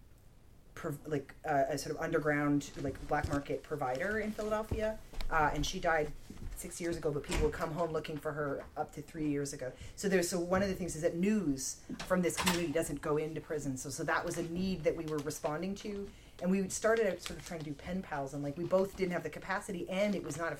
prov- 0.74 0.98
like 1.06 1.34
uh, 1.48 1.62
a 1.70 1.78
sort 1.78 1.96
of 1.96 2.02
underground, 2.02 2.70
like 2.82 2.94
black 3.08 3.28
market 3.30 3.62
provider 3.62 4.18
in 4.20 4.30
Philadelphia, 4.30 4.98
uh, 5.30 5.50
and 5.54 5.64
she 5.64 5.80
died 5.80 6.12
six 6.56 6.80
years 6.80 6.96
ago. 6.98 7.10
But 7.10 7.22
people 7.22 7.44
would 7.44 7.54
come 7.54 7.72
home 7.72 7.92
looking 7.92 8.18
for 8.18 8.30
her 8.32 8.64
up 8.76 8.92
to 8.94 9.02
three 9.02 9.28
years 9.28 9.54
ago. 9.54 9.72
So 9.96 10.08
there's 10.08 10.28
so 10.28 10.38
one 10.38 10.62
of 10.62 10.68
the 10.68 10.74
things 10.74 10.94
is 10.96 11.02
that 11.02 11.16
news 11.16 11.76
from 12.06 12.20
this 12.20 12.36
community 12.36 12.72
doesn't 12.72 13.00
go 13.00 13.16
into 13.16 13.40
prison. 13.40 13.76
So 13.78 13.88
so 13.88 14.04
that 14.04 14.24
was 14.24 14.36
a 14.36 14.42
need 14.44 14.84
that 14.84 14.94
we 14.94 15.06
were 15.06 15.18
responding 15.18 15.74
to, 15.76 16.06
and 16.42 16.50
we 16.50 16.68
started 16.68 17.06
out 17.06 17.22
sort 17.22 17.38
of 17.38 17.46
trying 17.46 17.60
to 17.60 17.66
do 17.66 17.72
pen 17.72 18.02
pals, 18.02 18.34
and 18.34 18.42
like 18.42 18.58
we 18.58 18.64
both 18.64 18.96
didn't 18.96 19.12
have 19.12 19.22
the 19.22 19.30
capacity, 19.30 19.88
and 19.88 20.14
it 20.14 20.22
was 20.22 20.36
not 20.36 20.52
a 20.52 20.58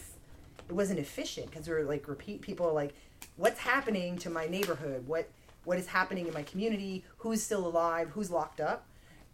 it 0.69 0.73
wasn't 0.73 0.99
efficient 0.99 1.51
because 1.51 1.69
we 1.69 1.75
were 1.75 1.83
like 1.85 2.09
repeat 2.09 2.41
people 2.41 2.67
are 2.67 2.73
like 2.73 2.95
what's 3.37 3.59
happening 3.59 4.17
to 4.19 4.31
my 4.31 4.47
neighborhood? 4.47 5.07
What 5.07 5.29
what 5.65 5.79
is 5.79 5.87
happening 5.87 6.27
in 6.27 6.35
my 6.35 6.43
community? 6.43 7.05
Who's 7.19 7.43
still 7.43 7.67
alive? 7.67 8.11
Who's 8.11 8.31
locked 8.31 8.61
up? 8.61 8.87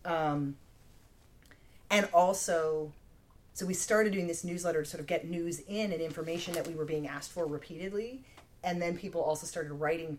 Um, 0.05 0.57
and 1.91 2.09
also 2.15 2.93
so 3.53 3.67
we 3.67 3.75
started 3.75 4.13
doing 4.13 4.27
this 4.27 4.45
newsletter 4.45 4.83
to 4.83 4.89
sort 4.89 5.01
of 5.01 5.07
get 5.07 5.29
news 5.29 5.61
in 5.69 5.93
and 5.93 6.01
information 6.01 6.55
that 6.55 6.67
we 6.67 6.75
were 6.75 6.85
being 6.85 7.07
asked 7.07 7.33
for 7.33 7.47
repeatedly. 7.47 8.23
And 8.63 8.81
then 8.81 8.97
people 8.97 9.21
also 9.21 9.47
started 9.47 9.73
writing 9.73 10.19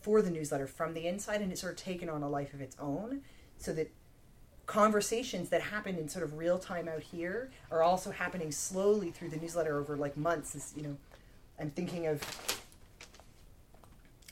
for 0.00 0.22
the 0.22 0.30
newsletter 0.30 0.66
from 0.66 0.94
the 0.94 1.06
inside 1.06 1.40
and 1.40 1.50
it 1.52 1.58
sort 1.58 1.72
of 1.72 1.78
taken 1.78 2.08
on 2.08 2.22
a 2.22 2.28
life 2.28 2.54
of 2.54 2.60
its 2.60 2.76
own 2.78 3.22
so 3.58 3.72
that 3.72 3.90
conversations 4.68 5.48
that 5.48 5.62
happen 5.62 5.96
in 5.96 6.08
sort 6.10 6.22
of 6.22 6.36
real 6.36 6.58
time 6.58 6.88
out 6.88 7.02
here 7.02 7.50
are 7.70 7.82
also 7.82 8.10
happening 8.10 8.52
slowly 8.52 9.10
through 9.10 9.30
the 9.30 9.36
newsletter 9.38 9.78
over 9.78 9.96
like 9.96 10.14
months. 10.14 10.52
This, 10.52 10.74
you 10.76 10.82
know, 10.82 10.96
I'm 11.58 11.70
thinking 11.70 12.06
of 12.06 12.22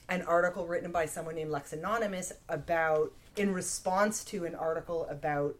an 0.07 0.21
article 0.21 0.67
written 0.67 0.91
by 0.91 1.07
someone 1.07 1.35
named 1.35 1.49
Lex 1.49 1.73
Anonymous 1.73 2.31
about 2.47 3.11
in 3.35 3.51
response 3.51 4.23
to 4.25 4.45
an 4.45 4.53
article 4.53 5.07
about 5.09 5.55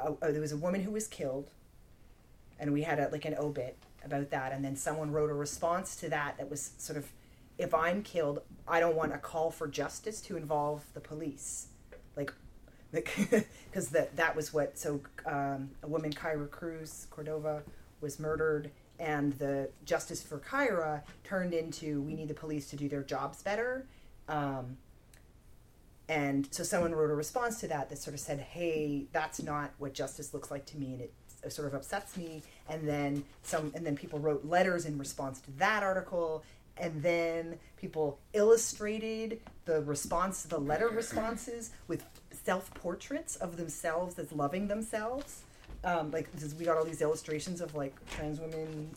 uh, 0.00 0.12
there 0.20 0.40
was 0.40 0.52
a 0.52 0.56
woman 0.56 0.80
who 0.82 0.92
was 0.92 1.08
killed, 1.08 1.50
and 2.60 2.72
we 2.72 2.82
had 2.82 3.00
a, 3.00 3.08
like 3.08 3.24
an 3.24 3.34
obit 3.36 3.76
about 4.04 4.30
that, 4.30 4.52
and 4.52 4.64
then 4.64 4.76
someone 4.76 5.10
wrote 5.10 5.28
a 5.28 5.34
response 5.34 5.96
to 5.96 6.08
that 6.08 6.38
that 6.38 6.48
was 6.48 6.70
sort 6.78 6.96
of, 6.96 7.10
if 7.58 7.74
I'm 7.74 8.04
killed, 8.04 8.42
I 8.68 8.78
don't 8.78 8.94
want 8.94 9.12
a 9.12 9.18
call 9.18 9.50
for 9.50 9.66
justice 9.66 10.20
to 10.22 10.36
involve 10.36 10.84
the 10.94 11.00
police, 11.00 11.66
like 12.16 12.32
because 12.92 13.88
that 13.90 14.14
that 14.16 14.34
was 14.34 14.52
what 14.52 14.78
so 14.78 15.00
um, 15.26 15.70
a 15.82 15.86
woman 15.86 16.12
Kyra 16.12 16.50
Cruz 16.50 17.06
Cordova 17.10 17.62
was 18.00 18.18
murdered 18.18 18.70
and 18.98 19.32
the 19.34 19.70
justice 19.84 20.22
for 20.22 20.38
Kyra 20.38 21.02
turned 21.24 21.54
into 21.54 22.02
we 22.02 22.14
need 22.14 22.28
the 22.28 22.34
police 22.34 22.68
to 22.70 22.76
do 22.76 22.88
their 22.88 23.02
jobs 23.02 23.42
better. 23.42 23.86
Um, 24.28 24.76
and 26.08 26.48
so 26.50 26.62
someone 26.62 26.94
wrote 26.94 27.10
a 27.10 27.14
response 27.14 27.60
to 27.60 27.68
that 27.68 27.90
that 27.90 27.98
sort 27.98 28.14
of 28.14 28.20
said 28.20 28.40
hey 28.40 29.04
that's 29.12 29.42
not 29.42 29.72
what 29.78 29.92
justice 29.92 30.32
looks 30.32 30.50
like 30.50 30.64
to 30.66 30.78
me 30.78 30.92
and 30.94 31.00
it 31.02 31.12
sort 31.48 31.68
of 31.68 31.74
upsets 31.74 32.16
me. 32.16 32.42
And 32.68 32.86
then 32.86 33.24
some 33.42 33.72
and 33.74 33.84
then 33.86 33.96
people 33.96 34.18
wrote 34.18 34.44
letters 34.44 34.84
in 34.84 34.98
response 34.98 35.40
to 35.42 35.50
that 35.52 35.82
article. 35.82 36.44
And 36.76 37.02
then 37.02 37.58
people 37.76 38.18
illustrated 38.34 39.40
the 39.64 39.82
response 39.82 40.42
the 40.44 40.58
letter 40.58 40.88
responses 40.88 41.70
with 41.88 42.04
self 42.48 42.72
portraits 42.72 43.36
of 43.36 43.58
themselves 43.58 44.18
as 44.18 44.32
loving 44.32 44.68
themselves. 44.68 45.42
Um, 45.84 46.10
like 46.10 46.26
we 46.58 46.64
got 46.64 46.78
all 46.78 46.84
these 46.86 47.02
illustrations 47.02 47.60
of 47.60 47.74
like 47.74 47.94
trans 48.10 48.40
women 48.40 48.88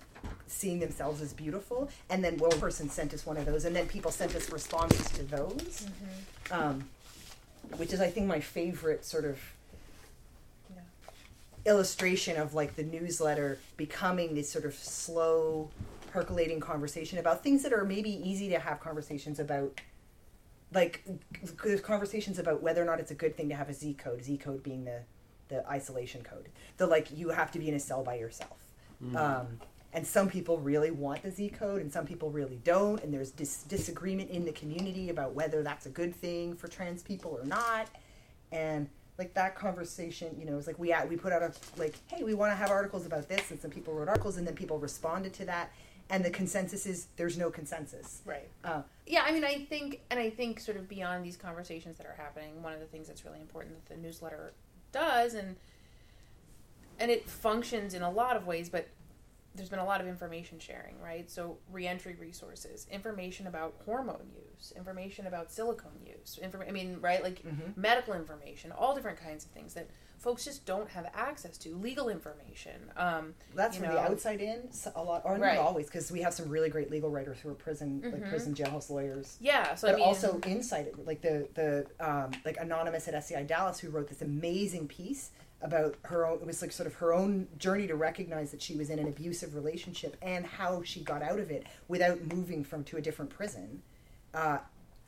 seeing 0.47 0.79
themselves 0.79 1.21
as 1.21 1.33
beautiful 1.33 1.89
and 2.09 2.23
then 2.23 2.37
one 2.37 2.57
person 2.61 2.89
sent 2.89 3.13
us 3.13 3.25
one 3.25 3.35
of 3.35 3.45
those 3.45 3.65
and 3.65 3.75
then 3.75 3.87
people 3.87 4.09
sent 4.09 4.33
us 4.35 4.49
responses 4.53 5.05
to 5.17 5.23
those. 5.23 5.85
Um, 6.49 6.85
which 7.77 7.91
is 7.93 7.99
i 8.01 8.09
think 8.09 8.25
my 8.25 8.39
favorite 8.39 9.03
sort 9.05 9.25
of 9.25 9.37
Yeah. 10.73 10.81
illustration 11.71 12.37
of 12.37 12.53
like 12.53 12.75
the 12.77 12.83
newsletter 12.83 13.59
becoming 13.77 14.33
this 14.35 14.49
sort 14.49 14.65
of 14.65 14.73
slow 14.73 15.69
percolating 16.11 16.59
conversation 16.61 17.19
about 17.19 17.43
things 17.43 17.63
that 17.63 17.73
are 17.73 17.85
maybe 17.85 18.11
easy 18.29 18.47
to 18.49 18.59
have 18.59 18.79
conversations 18.79 19.39
about 19.39 19.79
like 20.73 21.03
there's 21.63 21.81
conversations 21.81 22.39
about 22.39 22.61
whether 22.61 22.81
or 22.81 22.85
not 22.85 22.99
it's 22.99 23.11
a 23.11 23.15
good 23.15 23.35
thing 23.35 23.49
to 23.49 23.55
have 23.55 23.69
a 23.69 23.73
z 23.73 23.93
code 23.93 24.23
z 24.23 24.37
code 24.37 24.63
being 24.63 24.85
the 24.85 25.01
the 25.49 25.67
isolation 25.69 26.23
code. 26.23 26.49
The 26.77 26.87
like 26.87 27.09
you 27.11 27.29
have 27.29 27.51
to 27.51 27.59
be 27.59 27.67
in 27.67 27.75
a 27.75 27.79
cell 27.79 28.03
by 28.03 28.15
yourself. 28.15 28.57
Um, 29.15 29.59
and 29.93 30.07
some 30.07 30.29
people 30.29 30.57
really 30.59 30.91
want 30.91 31.23
the 31.23 31.31
z 31.31 31.49
code 31.49 31.81
and 31.81 31.91
some 31.91 32.05
people 32.05 32.29
really 32.31 32.59
don't 32.63 33.03
and 33.03 33.13
there's 33.13 33.31
dis- 33.31 33.63
disagreement 33.63 34.29
in 34.29 34.45
the 34.45 34.51
community 34.53 35.09
about 35.09 35.33
whether 35.33 35.63
that's 35.63 35.85
a 35.85 35.89
good 35.89 36.15
thing 36.15 36.55
for 36.55 36.67
trans 36.67 37.03
people 37.03 37.37
or 37.39 37.45
not. 37.45 37.89
And 38.51 38.89
like 39.17 39.33
that 39.33 39.55
conversation 39.55 40.35
you 40.39 40.45
know 40.45 40.57
it's 40.57 40.67
like 40.67 40.79
we 40.79 40.91
at, 40.91 41.07
we 41.07 41.15
put 41.15 41.31
out 41.33 41.43
a 41.43 41.51
like 41.77 41.95
hey 42.07 42.23
we 42.23 42.33
want 42.33 42.51
to 42.51 42.55
have 42.55 42.71
articles 42.71 43.05
about 43.05 43.27
this 43.27 43.51
and 43.51 43.59
some 43.59 43.69
people 43.69 43.93
wrote 43.93 44.07
articles 44.07 44.37
and 44.37 44.47
then 44.47 44.55
people 44.55 44.79
responded 44.79 45.33
to 45.33 45.45
that 45.45 45.71
and 46.11 46.23
the 46.25 46.29
consensus 46.29 46.85
is 46.85 47.07
there's 47.15 47.37
no 47.37 47.49
consensus 47.49 48.21
Right. 48.25 48.49
uh, 48.63 48.81
Yeah, 49.07 49.23
I 49.25 49.31
mean, 49.31 49.45
I 49.45 49.65
think, 49.65 50.01
and 50.11 50.19
I 50.19 50.29
think, 50.29 50.59
sort 50.59 50.77
of 50.77 50.87
beyond 50.87 51.25
these 51.25 51.37
conversations 51.37 51.97
that 51.97 52.05
are 52.05 52.15
happening, 52.17 52.61
one 52.61 52.73
of 52.73 52.79
the 52.79 52.85
things 52.85 53.07
that's 53.07 53.25
really 53.25 53.39
important 53.39 53.75
that 53.87 53.95
the 53.95 53.99
newsletter 53.99 54.53
does, 54.91 55.33
and 55.33 55.55
and 56.99 57.09
it 57.09 57.27
functions 57.27 57.93
in 57.95 58.03
a 58.03 58.11
lot 58.11 58.35
of 58.37 58.45
ways, 58.45 58.69
but 58.69 58.87
there's 59.55 59.69
been 59.69 59.79
a 59.79 59.85
lot 59.85 59.99
of 60.01 60.07
information 60.07 60.59
sharing, 60.59 60.99
right? 61.01 61.29
So 61.31 61.57
reentry 61.71 62.15
resources, 62.19 62.85
information 62.91 63.47
about 63.47 63.73
hormone 63.85 64.29
use, 64.35 64.71
information 64.77 65.25
about 65.25 65.51
silicone 65.51 65.99
use, 66.05 66.37
inform- 66.41 66.65
I 66.67 66.71
mean, 66.71 66.97
right, 67.01 67.23
like 67.23 67.41
medical 67.75 68.13
information, 68.13 68.71
all 68.71 68.93
different 68.93 69.19
kinds 69.19 69.45
of 69.45 69.51
things 69.51 69.73
that 69.73 69.87
folks 70.21 70.45
just 70.45 70.65
don't 70.67 70.87
have 70.89 71.09
access 71.15 71.57
to. 71.57 71.75
Legal 71.75 72.07
information. 72.07 72.79
Um, 72.95 73.33
That's 73.55 73.77
from 73.77 73.87
know, 73.87 73.93
the 73.93 73.99
outside 74.01 74.39
in 74.39 74.69
a 74.95 75.03
lot, 75.03 75.23
or 75.25 75.35
Right. 75.37 75.55
not 75.55 75.65
always, 75.65 75.87
because 75.87 76.11
we 76.11 76.21
have 76.21 76.33
some 76.33 76.47
really 76.47 76.69
great 76.69 76.91
legal 76.91 77.09
writers 77.09 77.39
who 77.39 77.49
are 77.49 77.55
prison, 77.55 78.01
like 78.03 78.21
Mhm. 78.21 78.29
prison 78.29 78.53
jailhouse 78.53 78.89
lawyers. 78.91 79.37
Yeah, 79.41 79.73
so 79.73 79.87
but 79.87 79.95
I 79.95 79.97
mean, 79.97 80.07
also 80.07 80.39
inside 80.41 80.87
it, 80.87 81.05
like 81.07 81.21
the 81.21 81.47
the 81.55 81.87
um, 81.99 82.31
like 82.45 82.57
anonymous 82.57 83.07
at 83.07 83.15
SCI 83.15 83.43
Dallas, 83.43 83.79
who 83.79 83.89
wrote 83.89 84.09
this 84.09 84.21
amazing 84.21 84.87
piece 84.87 85.31
about 85.63 85.95
her 86.03 86.25
own. 86.27 86.39
It 86.39 86.45
was 86.45 86.61
like 86.61 86.71
sort 86.71 86.87
of 86.87 86.93
her 86.95 87.13
own 87.13 87.47
journey 87.57 87.87
to 87.87 87.95
recognize 87.95 88.51
that 88.51 88.61
she 88.61 88.75
was 88.75 88.89
in 88.91 88.99
an 88.99 89.07
abusive 89.07 89.55
relationship 89.55 90.17
and 90.21 90.45
how 90.45 90.83
she 90.83 91.01
got 91.03 91.23
out 91.23 91.39
of 91.39 91.49
it 91.49 91.65
without 91.87 92.21
moving 92.33 92.63
from 92.63 92.83
to 92.85 92.97
a 92.97 93.01
different 93.01 93.31
prison. 93.31 93.81
Uh, 94.35 94.59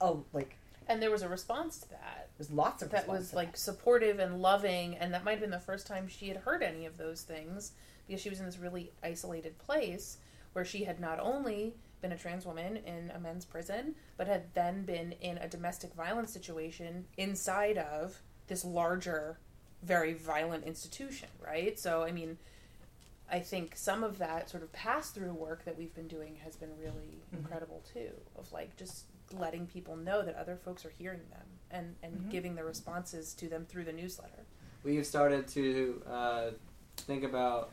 oh, 0.01 0.25
like 0.33 0.55
and 0.87 1.01
there 1.01 1.11
was 1.11 1.21
a 1.21 1.29
response 1.29 1.77
to 1.79 1.89
that. 1.91 2.22
There's 2.37 2.51
lots 2.51 2.81
of 2.81 2.89
that 2.91 3.07
was 3.07 3.33
like 3.33 3.55
supportive 3.55 4.19
and 4.19 4.41
loving 4.41 4.95
and 4.97 5.13
that 5.13 5.23
might 5.23 5.31
have 5.31 5.41
been 5.41 5.51
the 5.51 5.59
first 5.59 5.85
time 5.87 6.07
she 6.07 6.27
had 6.27 6.37
heard 6.37 6.63
any 6.63 6.85
of 6.85 6.97
those 6.97 7.21
things 7.21 7.73
because 8.07 8.21
she 8.21 8.29
was 8.29 8.39
in 8.39 8.45
this 8.45 8.57
really 8.57 8.91
isolated 9.03 9.57
place 9.59 10.17
where 10.53 10.65
she 10.65 10.83
had 10.83 10.99
not 10.99 11.19
only 11.19 11.75
been 12.01 12.11
a 12.11 12.17
trans 12.17 12.45
woman 12.45 12.77
in 12.77 13.11
a 13.15 13.19
men's 13.19 13.45
prison 13.45 13.95
but 14.17 14.27
had 14.27 14.53
then 14.53 14.83
been 14.83 15.13
in 15.21 15.37
a 15.37 15.47
domestic 15.47 15.93
violence 15.93 16.31
situation 16.33 17.05
inside 17.17 17.77
of 17.77 18.21
this 18.47 18.65
larger 18.65 19.39
very 19.83 20.13
violent 20.13 20.63
institution 20.63 21.29
right? 21.45 21.79
So 21.79 22.03
i 22.03 22.11
mean 22.11 22.37
i 23.31 23.39
think 23.39 23.75
some 23.77 24.03
of 24.03 24.17
that 24.17 24.49
sort 24.49 24.63
of 24.63 24.71
pass 24.73 25.11
through 25.11 25.33
work 25.33 25.63
that 25.65 25.77
we've 25.77 25.93
been 25.95 26.07
doing 26.07 26.35
has 26.43 26.55
been 26.55 26.71
really 26.77 27.21
mm-hmm. 27.27 27.37
incredible 27.37 27.83
too 27.93 28.09
of 28.37 28.51
like 28.51 28.75
just 28.75 29.05
letting 29.39 29.67
people 29.67 29.95
know 29.95 30.21
that 30.23 30.35
other 30.35 30.55
folks 30.55 30.85
are 30.85 30.91
hearing 30.97 31.21
them 31.29 31.45
and, 31.71 31.95
and 32.03 32.29
giving 32.29 32.55
the 32.55 32.63
responses 32.63 33.33
to 33.33 33.47
them 33.47 33.65
through 33.65 33.83
the 33.83 33.91
newsletter. 33.91 34.45
We've 34.83 35.05
started 35.05 35.47
to 35.49 36.01
uh, 36.09 36.45
think 36.97 37.23
about 37.23 37.71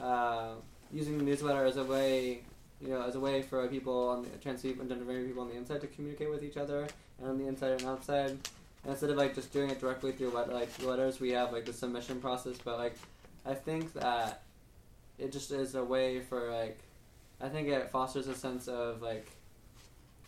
uh, 0.00 0.54
using 0.92 1.18
the 1.18 1.24
newsletter 1.24 1.64
as 1.64 1.76
a 1.76 1.84
way, 1.84 2.42
you 2.80 2.88
know, 2.88 3.02
as 3.02 3.14
a 3.14 3.20
way 3.20 3.42
for 3.42 3.66
people 3.68 4.08
on 4.08 4.22
the 4.22 4.28
trans 4.42 4.62
people 4.62 4.82
and 4.82 4.90
gender 4.90 5.24
people 5.24 5.42
on 5.42 5.48
the 5.48 5.56
inside 5.56 5.80
to 5.80 5.86
communicate 5.86 6.30
with 6.30 6.44
each 6.44 6.56
other, 6.56 6.86
and 7.18 7.28
on 7.28 7.38
the 7.38 7.46
inside 7.46 7.72
and 7.72 7.84
outside. 7.84 8.30
And 8.30 8.92
instead 8.92 9.10
of 9.10 9.16
like 9.16 9.34
just 9.34 9.52
doing 9.52 9.70
it 9.70 9.80
directly 9.80 10.12
through 10.12 10.30
let- 10.30 10.52
like 10.52 10.70
letters, 10.82 11.20
we 11.20 11.30
have 11.30 11.52
like 11.52 11.64
the 11.64 11.72
submission 11.72 12.20
process. 12.20 12.58
But 12.62 12.78
like, 12.78 12.96
I 13.44 13.54
think 13.54 13.92
that 13.94 14.42
it 15.18 15.32
just 15.32 15.50
is 15.50 15.74
a 15.74 15.84
way 15.84 16.20
for 16.20 16.52
like, 16.52 16.78
I 17.40 17.48
think 17.48 17.68
it 17.68 17.90
fosters 17.90 18.28
a 18.28 18.34
sense 18.34 18.68
of 18.68 19.00
like 19.00 19.30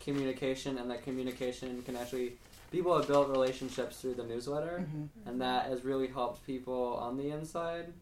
communication, 0.00 0.78
and 0.78 0.90
that 0.90 1.02
communication 1.02 1.82
can 1.82 1.96
actually 1.96 2.38
people 2.70 2.96
have 2.96 3.06
built 3.08 3.28
relationships 3.28 4.00
through 4.00 4.14
the 4.14 4.24
newsletter 4.24 4.87
Mhm. 4.87 5.08
and 5.26 5.40
that 5.40 5.66
has 5.66 5.84
really 5.84 6.06
helped 6.08 6.44
people 6.46 6.94
on 7.00 7.16
the 7.16 7.30
inside 7.30 7.92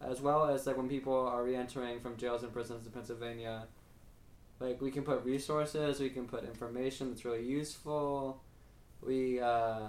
as 0.00 0.20
well 0.22 0.46
as 0.46 0.66
like 0.66 0.76
when 0.78 0.88
people 0.88 1.12
are 1.14 1.44
re-entering 1.44 2.00
from 2.00 2.16
jails 2.16 2.42
and 2.42 2.50
prisons 2.52 2.86
in 2.86 2.92
pennsylvania 2.92 3.66
like 4.60 4.80
we 4.80 4.90
can 4.90 5.02
put 5.02 5.22
resources 5.24 6.00
we 6.00 6.08
can 6.08 6.26
put 6.26 6.42
information 6.44 7.10
that's 7.10 7.24
really 7.26 7.44
useful 7.44 8.40
we 9.02 9.40
uh 9.40 9.88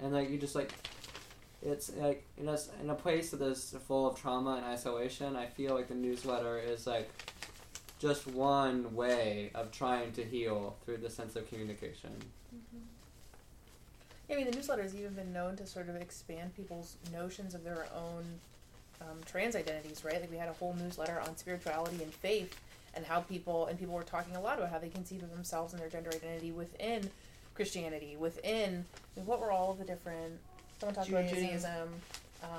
and 0.00 0.12
like 0.12 0.30
you 0.30 0.38
just 0.38 0.54
like 0.54 0.72
it's 1.60 1.92
like 1.96 2.24
in 2.36 2.48
a, 2.48 2.56
in 2.80 2.90
a 2.90 2.94
place 2.94 3.30
that 3.30 3.42
is 3.42 3.74
full 3.88 4.06
of 4.06 4.16
trauma 4.16 4.54
and 4.56 4.64
isolation 4.64 5.34
i 5.34 5.46
feel 5.46 5.74
like 5.74 5.88
the 5.88 5.94
newsletter 5.94 6.56
is 6.58 6.86
like 6.86 7.10
just 8.02 8.26
one 8.26 8.94
way 8.96 9.50
of 9.54 9.70
trying 9.70 10.10
to 10.12 10.24
heal 10.24 10.74
through 10.84 10.96
the 10.98 11.08
sense 11.08 11.36
of 11.36 11.48
communication 11.48 12.10
I 14.30 14.34
mean, 14.36 14.46
the 14.46 14.52
newsletter 14.56 14.82
has 14.82 14.94
even 14.94 15.12
been 15.12 15.32
known 15.32 15.56
to 15.56 15.66
sort 15.66 15.88
of 15.90 15.96
expand 15.96 16.56
people's 16.56 16.96
notions 17.12 17.54
of 17.54 17.64
their 17.64 17.86
own 17.94 18.24
um, 19.02 19.18
trans 19.26 19.54
identities, 19.56 20.04
right? 20.06 20.20
Like 20.20 20.30
we 20.30 20.38
had 20.38 20.48
a 20.48 20.54
whole 20.54 20.74
newsletter 20.74 21.20
on 21.20 21.36
spirituality 21.36 22.02
and 22.02 22.12
faith 22.14 22.58
and 22.94 23.04
how 23.04 23.20
people 23.20 23.66
and 23.66 23.78
people 23.78 23.94
were 23.94 24.02
talking 24.04 24.34
a 24.36 24.40
lot 24.40 24.56
about 24.58 24.70
how 24.70 24.78
they 24.78 24.88
conceive 24.88 25.22
of 25.22 25.30
themselves 25.30 25.74
and 25.74 25.82
their 25.82 25.90
gender 25.90 26.10
identity 26.14 26.50
within 26.50 27.10
Christianity, 27.54 28.16
within 28.18 28.84
I 29.16 29.20
mean, 29.20 29.26
what 29.26 29.38
were 29.40 29.50
all 29.52 29.72
of 29.72 29.78
the 29.78 29.84
different. 29.84 30.38
Someone 30.80 30.94
talked 30.94 31.10
about 31.10 31.28
Judaism. 31.28 31.46
Judaism. 31.46 31.88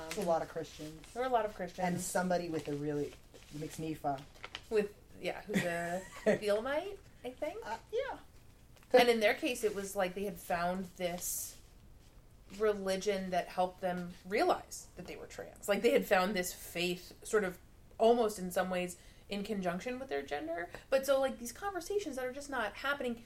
It's 0.08 0.16
a 0.18 0.20
Um, 0.20 0.26
lot 0.26 0.42
of 0.42 0.48
Christians 0.48 1.02
there 1.12 1.22
were 1.22 1.28
a 1.28 1.32
lot 1.32 1.44
of 1.44 1.54
Christians 1.54 1.86
and 1.88 2.00
somebody 2.00 2.48
with 2.50 2.68
a 2.68 2.74
really 2.74 3.12
mixed 3.58 3.80
nifa. 3.80 4.18
with 4.70 4.90
yeah, 5.20 5.40
who's 5.46 5.62
a 5.64 6.00
Elamite, 6.26 6.98
I 7.24 7.30
think. 7.30 7.56
Uh, 7.66 7.76
yeah. 7.92 8.18
and 9.00 9.08
in 9.08 9.20
their 9.20 9.34
case, 9.34 9.64
it 9.64 9.74
was 9.74 9.96
like 9.96 10.14
they 10.14 10.24
had 10.24 10.38
found 10.38 10.86
this 10.96 11.54
religion 12.58 13.30
that 13.30 13.48
helped 13.48 13.80
them 13.80 14.10
realize 14.28 14.86
that 14.96 15.06
they 15.06 15.16
were 15.16 15.26
trans. 15.26 15.68
Like 15.68 15.82
they 15.82 15.90
had 15.90 16.06
found 16.06 16.34
this 16.34 16.52
faith, 16.52 17.12
sort 17.22 17.44
of 17.44 17.58
almost 17.98 18.38
in 18.38 18.50
some 18.50 18.70
ways 18.70 18.96
in 19.28 19.42
conjunction 19.42 19.98
with 19.98 20.08
their 20.08 20.22
gender. 20.22 20.68
But 20.90 21.06
so, 21.06 21.20
like, 21.20 21.38
these 21.38 21.52
conversations 21.52 22.16
that 22.16 22.24
are 22.24 22.32
just 22.32 22.50
not 22.50 22.74
happening 22.74 23.22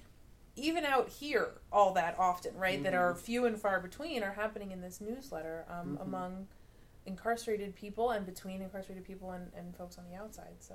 even 0.57 0.85
out 0.85 1.09
here 1.09 1.51
all 1.71 1.93
that 1.95 2.17
often, 2.19 2.57
right? 2.57 2.83
That 2.83 2.95
are 2.95 3.15
few 3.15 3.47
and 3.47 3.57
far 3.59 3.81
between 3.81 4.23
are 4.25 4.33
happening 4.33 4.73
in 4.73 4.81
this 4.81 5.01
newsletter 5.01 5.65
um, 5.71 5.99
among 6.03 6.49
incarcerated 7.07 7.77
people 7.77 8.11
and 8.11 8.27
between 8.27 8.61
incarcerated 8.61 9.05
people 9.05 9.31
and, 9.31 9.51
and 9.57 9.75
folks 9.77 9.99
on 9.99 10.05
the 10.11 10.17
outside. 10.17 10.57
So, 10.61 10.75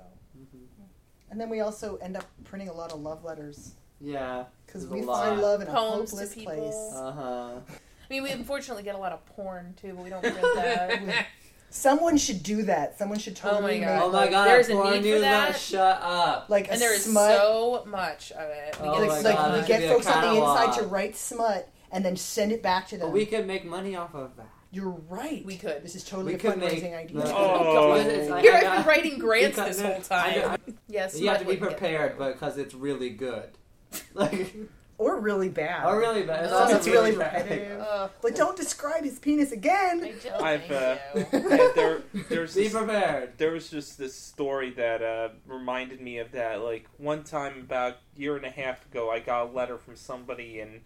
And 1.30 1.40
then 1.40 1.48
we 1.50 1.60
also 1.60 1.96
end 1.96 2.16
up 2.16 2.24
printing 2.44 2.68
a 2.68 2.72
lot 2.72 2.92
of 2.92 3.00
love 3.00 3.24
letters 3.24 3.72
yeah 4.00 4.44
because 4.66 4.82
there's 4.88 5.00
we 5.00 5.06
lot. 5.06 5.24
find 5.28 5.40
love 5.40 5.60
in 5.62 5.68
a 5.68 5.70
Poems 5.72 6.10
to 6.10 6.16
hopeless 6.16 6.34
people. 6.34 6.52
place. 6.54 6.92
uh-huh 6.94 7.50
I 7.68 8.12
mean, 8.12 8.22
we 8.22 8.30
unfortunately 8.30 8.82
get 8.82 8.94
a 8.94 8.98
lot 8.98 9.12
of 9.12 9.24
porn 9.26 9.74
too, 9.80 9.94
but 9.94 10.04
we 10.04 10.10
don't 10.10 10.20
print 10.20 10.36
that. 10.56 11.26
Someone 11.70 12.16
should 12.18 12.42
do 12.42 12.62
that. 12.64 12.98
Someone 12.98 13.18
should 13.18 13.38
Oh 13.42 13.46
my 13.46 13.50
totally 13.72 13.80
God. 13.80 13.86
make 13.94 14.02
Oh 14.02 14.10
my 14.12 14.18
like, 14.18 14.30
god, 14.30 14.46
There's 14.46 14.68
a 14.68 14.72
porn 14.72 14.90
need 14.90 14.96
for 14.98 15.02
news 15.06 15.20
that. 15.22 15.48
not 15.50 15.58
shut 15.58 15.98
up. 16.02 16.50
like 16.50 16.66
and 16.68 16.76
a 16.76 16.78
there 16.78 16.94
is 16.94 17.04
smut. 17.06 17.36
so 17.36 17.82
much 17.86 18.30
of 18.32 18.48
it. 18.50 18.76
We 18.80 18.88
Oh 18.88 18.92
get 19.00 19.08
my 19.08 19.14
like, 19.14 19.22
so 19.22 19.28
like 19.30 19.36
God, 19.38 19.52
we 19.54 19.58
that 19.60 19.66
get 19.68 19.78
be 19.80 19.86
a 19.86 19.88
folks 19.88 20.06
on 20.06 20.22
the 20.34 20.40
inside 20.40 20.78
to 20.80 20.86
write 20.86 21.16
smut 21.16 21.68
and 21.90 22.04
then 22.04 22.16
send 22.16 22.52
it 22.52 22.62
back 22.62 22.88
to 22.88 22.98
them. 22.98 23.08
But 23.08 23.12
we 23.14 23.26
could 23.26 23.46
make 23.46 23.64
money 23.64 23.96
off 23.96 24.14
of 24.14 24.36
that. 24.36 24.48
You're 24.74 24.90
right. 25.08 25.44
We 25.46 25.56
could. 25.56 25.82
This 25.84 25.94
is 25.94 26.02
totally 26.04 26.32
We 26.32 26.34
a 26.34 26.38
could 26.42 26.58
make- 26.58 26.72
fundraising 26.82 26.96
idea. 26.98 27.16
no. 27.18 27.24
Oh. 27.26 27.94
Because 27.98 28.12
it's 28.12 28.30
like- 28.30 28.42
Here 28.42 28.52
I 28.52 28.56
I've 28.56 28.62
got- 28.62 28.76
been 28.78 28.86
writing 28.86 29.18
grants 29.18 29.56
because- 29.56 29.76
this 29.78 30.08
whole 30.08 30.18
I 30.18 30.32
time. 30.34 30.40
know- 30.66 30.74
yes, 30.88 31.18
you 31.20 31.28
have 31.28 31.38
to 31.38 31.44
be 31.44 31.56
smut 31.56 31.60
wouldn't 31.60 31.78
prepared 31.80 32.18
because 32.18 32.58
it's 32.58 32.74
really 32.74 33.10
good. 33.10 33.50
Like, 34.14 34.54
Or 34.98 35.18
really 35.20 35.48
bad. 35.48 35.86
or 35.86 35.98
really 35.98 36.22
bad. 36.22 36.44
It's 36.44 36.52
Oh, 36.54 36.76
it's 36.76 36.86
really 36.86 37.14
bad. 37.16 37.42
repetitive. 37.44 37.80
Ugh. 37.80 38.10
But 38.22 38.34
don't 38.36 38.56
describe 38.56 39.02
his 39.04 39.18
penis 39.18 39.50
I 39.50 39.54
again. 39.54 40.00
don't 40.22 40.42
I've, 40.42 40.60
think 40.62 40.72
uh, 40.72 40.96
so. 41.30 41.48
Yeah, 41.48 41.70
there, 41.74 42.02
there's 42.28 42.54
Be 42.54 42.62
this, 42.64 42.72
prepared. 42.72 43.32
there 43.38 43.50
was 43.52 43.68
just 43.70 43.98
this 43.98 44.14
story 44.14 44.70
that 44.70 45.02
uh, 45.02 45.28
reminded 45.48 46.00
me 46.00 46.18
of 46.18 46.30
that. 46.32 46.60
Like 46.62 46.86
one 46.98 47.22
time, 47.24 47.58
about 47.60 47.94
a 48.16 48.20
year 48.20 48.36
and 48.36 48.44
a 48.46 48.50
half 48.50 48.84
ago, 48.86 49.10
I 49.10 49.18
got 49.20 49.48
a 49.48 49.50
letter 49.52 49.78
from 49.78 49.96
somebody 49.96 50.60
in 50.60 50.80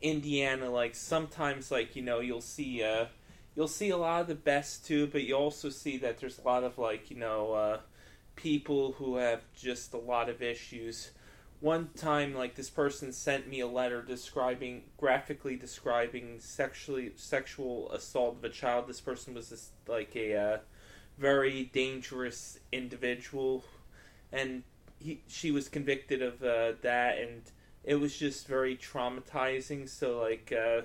Indiana. 0.00 0.70
Like 0.70 0.94
sometimes, 0.94 1.70
like 1.72 1.96
you 1.96 2.02
know, 2.02 2.20
you'll 2.20 2.40
see, 2.40 2.82
uh, 2.84 3.06
you'll 3.60 3.68
see 3.68 3.90
a 3.90 3.96
lot 3.98 4.22
of 4.22 4.26
the 4.26 4.34
best 4.34 4.86
too, 4.86 5.06
but 5.06 5.22
you 5.22 5.34
also 5.34 5.68
see 5.68 5.98
that 5.98 6.18
there's 6.18 6.38
a 6.38 6.42
lot 6.42 6.64
of 6.64 6.78
like 6.78 7.10
you 7.10 7.16
know, 7.18 7.52
uh, 7.52 7.78
people 8.34 8.92
who 8.92 9.16
have 9.16 9.42
just 9.54 9.92
a 9.92 9.98
lot 9.98 10.30
of 10.30 10.40
issues. 10.40 11.10
One 11.60 11.90
time, 11.94 12.34
like 12.34 12.54
this 12.54 12.70
person 12.70 13.12
sent 13.12 13.48
me 13.48 13.60
a 13.60 13.66
letter 13.66 14.00
describing, 14.00 14.84
graphically 14.96 15.56
describing 15.56 16.40
sexually 16.40 17.12
sexual 17.16 17.92
assault 17.92 18.38
of 18.38 18.44
a 18.44 18.48
child. 18.48 18.88
This 18.88 19.02
person 19.02 19.34
was 19.34 19.50
this, 19.50 19.72
like 19.86 20.16
a 20.16 20.34
uh, 20.34 20.58
very 21.18 21.64
dangerous 21.64 22.58
individual, 22.72 23.62
and 24.32 24.62
he 24.98 25.20
she 25.28 25.50
was 25.50 25.68
convicted 25.68 26.22
of 26.22 26.42
uh, 26.42 26.72
that, 26.80 27.18
and 27.18 27.42
it 27.84 27.96
was 27.96 28.16
just 28.16 28.48
very 28.48 28.74
traumatizing. 28.74 29.86
So 29.86 30.18
like, 30.18 30.50
uh, 30.50 30.80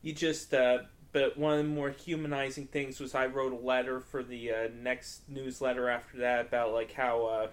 you 0.00 0.14
just. 0.14 0.54
Uh, 0.54 0.84
but 1.12 1.36
one 1.36 1.58
of 1.58 1.58
the 1.58 1.70
more 1.70 1.90
humanizing 1.90 2.66
things 2.66 2.98
was 2.98 3.14
I 3.14 3.26
wrote 3.26 3.52
a 3.52 3.56
letter 3.56 4.00
for 4.00 4.22
the 4.22 4.50
uh, 4.50 4.68
next 4.82 5.28
newsletter 5.28 5.88
after 5.88 6.18
that 6.18 6.46
about 6.46 6.72
like 6.72 6.92
how 6.92 7.26
uh, 7.26 7.46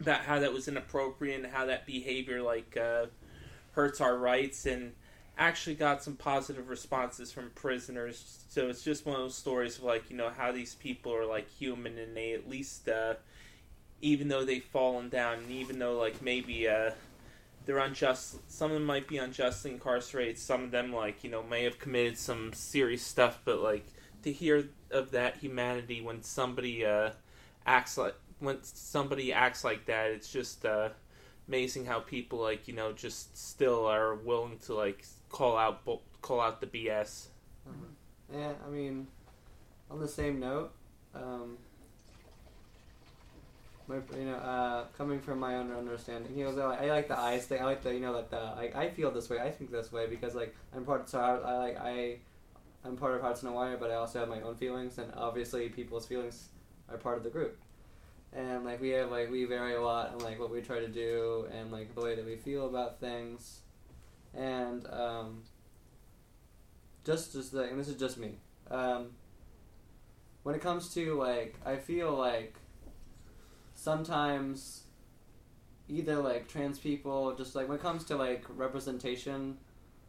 about 0.00 0.20
how 0.20 0.38
that 0.38 0.52
was 0.52 0.68
inappropriate 0.68 1.42
and 1.42 1.52
how 1.52 1.66
that 1.66 1.86
behavior 1.86 2.40
like 2.40 2.76
uh, 2.76 3.06
hurts 3.72 4.00
our 4.00 4.16
rights 4.16 4.64
and 4.66 4.92
actually 5.36 5.76
got 5.76 6.02
some 6.02 6.16
positive 6.16 6.68
responses 6.68 7.32
from 7.32 7.50
prisoners. 7.50 8.44
So 8.48 8.68
it's 8.68 8.82
just 8.82 9.06
one 9.06 9.16
of 9.16 9.22
those 9.22 9.36
stories 9.36 9.78
of 9.78 9.84
like 9.84 10.08
you 10.08 10.16
know 10.16 10.30
how 10.30 10.52
these 10.52 10.76
people 10.76 11.12
are 11.14 11.26
like 11.26 11.50
human 11.50 11.98
and 11.98 12.16
they 12.16 12.32
at 12.32 12.48
least 12.48 12.88
uh, 12.88 13.14
even 14.00 14.28
though 14.28 14.44
they've 14.44 14.64
fallen 14.64 15.08
down 15.08 15.38
and 15.38 15.50
even 15.50 15.80
though 15.80 15.98
like 15.98 16.22
maybe 16.22 16.68
uh, 16.68 16.90
they're 17.68 17.78
unjust 17.78 18.38
some 18.50 18.70
of 18.70 18.74
them 18.74 18.84
might 18.84 19.06
be 19.06 19.18
unjustly 19.18 19.70
incarcerated 19.70 20.38
some 20.38 20.64
of 20.64 20.70
them 20.70 20.90
like 20.92 21.22
you 21.22 21.30
know 21.30 21.42
may 21.42 21.64
have 21.64 21.78
committed 21.78 22.16
some 22.16 22.50
serious 22.52 23.02
stuff 23.02 23.40
but 23.44 23.60
like 23.60 23.84
to 24.22 24.32
hear 24.32 24.64
of 24.90 25.10
that 25.10 25.36
humanity 25.36 26.00
when 26.00 26.22
somebody 26.22 26.84
uh, 26.84 27.10
acts 27.66 27.98
like 27.98 28.14
when 28.40 28.58
somebody 28.62 29.32
acts 29.32 29.64
like 29.64 29.86
that, 29.86 30.10
it's 30.10 30.30
just 30.30 30.64
uh, 30.64 30.90
amazing 31.48 31.84
how 31.84 32.00
people 32.00 32.38
like 32.38 32.68
you 32.68 32.74
know 32.74 32.92
just 32.92 33.36
still 33.36 33.86
are 33.86 34.14
willing 34.14 34.58
to 34.58 34.74
like 34.74 35.04
call 35.28 35.56
out 35.56 35.80
call 36.22 36.40
out 36.40 36.60
the 36.60 36.66
BS. 36.66 37.26
Yeah, 38.32 38.52
I 38.64 38.70
mean, 38.70 39.06
on 39.90 40.00
the 40.00 40.08
same 40.08 40.38
note, 40.38 40.72
um, 41.14 41.56
my, 43.88 43.96
you 44.16 44.26
know, 44.26 44.36
uh, 44.36 44.84
coming 44.96 45.20
from 45.20 45.40
my 45.40 45.56
own 45.56 45.72
understanding, 45.72 46.36
you 46.36 46.44
know, 46.44 46.70
I, 46.70 46.86
I 46.86 46.90
like 46.90 47.08
the 47.08 47.18
eyes 47.18 47.46
thing. 47.46 47.60
I 47.60 47.64
like 47.64 47.82
the, 47.82 47.94
you 47.94 48.00
know, 48.00 48.12
that 48.14 48.30
the 48.30 48.36
I, 48.36 48.70
I 48.74 48.90
feel 48.90 49.10
this 49.10 49.30
way. 49.30 49.38
I 49.38 49.50
think 49.50 49.70
this 49.70 49.90
way 49.90 50.06
because 50.06 50.34
like 50.34 50.54
I'm 50.74 50.84
part. 50.84 51.08
So 51.08 51.18
I, 51.18 51.36
I 51.36 51.56
like 51.56 51.80
I, 51.80 52.16
I'm 52.84 52.96
part 52.96 53.14
of 53.14 53.22
Hearts 53.22 53.42
on 53.42 53.50
a 53.50 53.52
Wire, 53.54 53.76
but 53.78 53.90
I 53.90 53.94
also 53.94 54.20
have 54.20 54.28
my 54.28 54.40
own 54.42 54.56
feelings, 54.56 54.98
and 54.98 55.12
obviously 55.16 55.68
people's 55.70 56.06
feelings 56.06 56.48
are 56.90 56.98
part 56.98 57.16
of 57.16 57.24
the 57.24 57.30
group. 57.30 57.56
And 58.32 58.64
like 58.64 58.80
we 58.80 58.90
have 58.90 59.10
like 59.10 59.30
we 59.30 59.44
vary 59.46 59.74
a 59.74 59.80
lot 59.80 60.12
in 60.12 60.18
like 60.18 60.38
what 60.38 60.50
we 60.50 60.60
try 60.60 60.80
to 60.80 60.88
do 60.88 61.48
and 61.50 61.72
like 61.72 61.94
the 61.94 62.02
way 62.02 62.14
that 62.14 62.26
we 62.26 62.36
feel 62.36 62.66
about 62.66 63.00
things, 63.00 63.60
and 64.34 64.86
um, 64.88 65.44
just 67.04 67.32
just 67.32 67.54
like 67.54 67.70
and 67.70 67.80
this 67.80 67.88
is 67.88 67.96
just 67.96 68.18
me. 68.18 68.34
Um, 68.70 69.12
when 70.42 70.54
it 70.54 70.60
comes 70.60 70.92
to 70.94 71.14
like, 71.14 71.56
I 71.64 71.76
feel 71.76 72.14
like 72.14 72.57
sometimes 73.78 74.82
either 75.88 76.16
like 76.16 76.48
trans 76.48 76.78
people, 76.80 77.32
just 77.36 77.54
like 77.54 77.68
when 77.68 77.78
it 77.78 77.82
comes 77.82 78.04
to 78.04 78.16
like 78.16 78.44
representation 78.48 79.56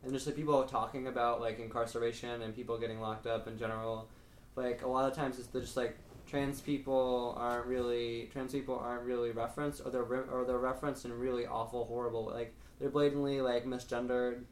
and 0.04 0.12
just 0.12 0.26
like 0.26 0.36
people 0.36 0.64
talking 0.64 1.08
about 1.08 1.40
like 1.40 1.60
incarceration 1.60 2.42
and 2.42 2.56
people 2.56 2.80
getting 2.80 3.00
locked 3.00 3.28
up 3.28 3.48
in 3.48 3.60
general, 3.60 4.10
like 4.56 4.82
a 4.82 4.88
lot 4.88 5.10
of 5.10 5.16
times 5.16 5.38
it's 5.38 5.48
just 5.50 5.78
like 5.78 5.96
trans 6.28 6.62
people 6.62 7.36
aren't 7.40 7.66
really 7.68 8.30
trans 8.34 8.52
people 8.52 8.78
aren't 8.78 9.04
really 9.04 9.32
referenced 9.32 9.82
or 9.86 9.92
they're 9.92 10.04
re- 10.04 10.28
or 10.32 10.46
they're 10.46 10.58
referenced 10.58 11.06
in 11.06 11.14
really 11.14 11.46
awful 11.46 11.86
horrible 11.86 12.26
like 12.26 12.54
they're 12.80 12.90
blatantly 12.90 13.40
like 13.40 13.66
misgendered. 13.66 14.44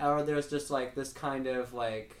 Or 0.00 0.22
there's 0.22 0.50
just 0.50 0.70
like 0.70 0.94
this 0.94 1.14
kind 1.14 1.46
of 1.46 1.72
like 1.72 2.14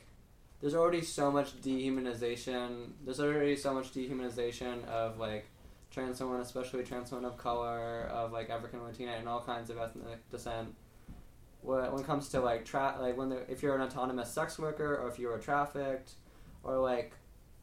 there's 0.62 0.74
already 0.74 1.02
so 1.02 1.30
much 1.30 1.60
dehumanization 1.60 2.92
there's 3.04 3.20
already 3.20 3.56
so 3.56 3.74
much 3.74 3.92
dehumanization 3.92 4.82
of 4.86 5.18
like 5.18 5.50
trans 5.90 6.20
women 6.20 6.40
especially 6.40 6.82
trans 6.84 7.10
women 7.10 7.26
of 7.26 7.36
color 7.36 8.02
of 8.12 8.32
like 8.32 8.50
african 8.50 8.82
latina 8.82 9.12
and 9.12 9.28
all 9.28 9.40
kinds 9.40 9.70
of 9.70 9.78
ethnic 9.78 10.28
descent 10.30 10.74
when, 11.62 11.84
it 11.84 12.06
comes 12.06 12.28
to 12.28 12.40
like 12.40 12.64
tra- 12.64 12.96
like 13.00 13.16
when 13.16 13.32
if 13.48 13.62
you're 13.62 13.74
an 13.74 13.82
autonomous 13.82 14.30
sex 14.30 14.58
worker 14.58 14.96
or 14.96 15.08
if 15.08 15.18
you 15.18 15.28
were 15.28 15.38
trafficked 15.38 16.12
or 16.62 16.78
like 16.78 17.12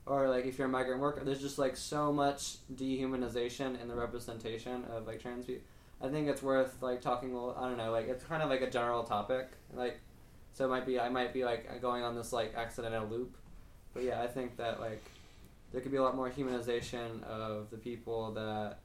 or 0.05 0.27
like 0.29 0.45
if 0.45 0.57
you're 0.57 0.67
a 0.67 0.71
migrant 0.71 0.99
worker 0.99 1.23
there's 1.23 1.39
just 1.39 1.57
like 1.57 1.77
so 1.77 2.11
much 2.11 2.57
dehumanization 2.75 3.81
in 3.81 3.87
the 3.87 3.95
representation 3.95 4.83
of 4.91 5.07
like 5.07 5.21
trans 5.21 5.45
people 5.45 5.63
I 6.03 6.09
think 6.09 6.27
it's 6.27 6.43
worth 6.43 6.81
like 6.81 7.01
talking. 7.01 7.29
I 7.31 7.69
don't 7.69 7.77
know, 7.77 7.91
like 7.91 8.09
it's 8.09 8.25
kind 8.25 8.43
of 8.43 8.49
like 8.49 8.61
a 8.61 8.69
general 8.69 9.03
topic, 9.03 9.51
like 9.73 10.01
so 10.51 10.65
it 10.65 10.67
might 10.67 10.85
be 10.85 10.99
I 10.99 11.07
might 11.07 11.33
be 11.33 11.45
like 11.45 11.81
going 11.81 12.03
on 12.03 12.13
this 12.13 12.33
like 12.33 12.53
accidental 12.55 13.07
loop, 13.07 13.37
but 13.93 14.03
yeah, 14.03 14.21
I 14.21 14.27
think 14.27 14.57
that 14.57 14.81
like 14.81 15.03
there 15.73 15.81
could 15.81 15.91
be 15.91 15.97
a 15.97 16.03
lot 16.03 16.15
more 16.15 16.29
humanization 16.29 17.23
of 17.23 17.69
the 17.71 17.77
people 17.77 18.31
that 18.33 18.77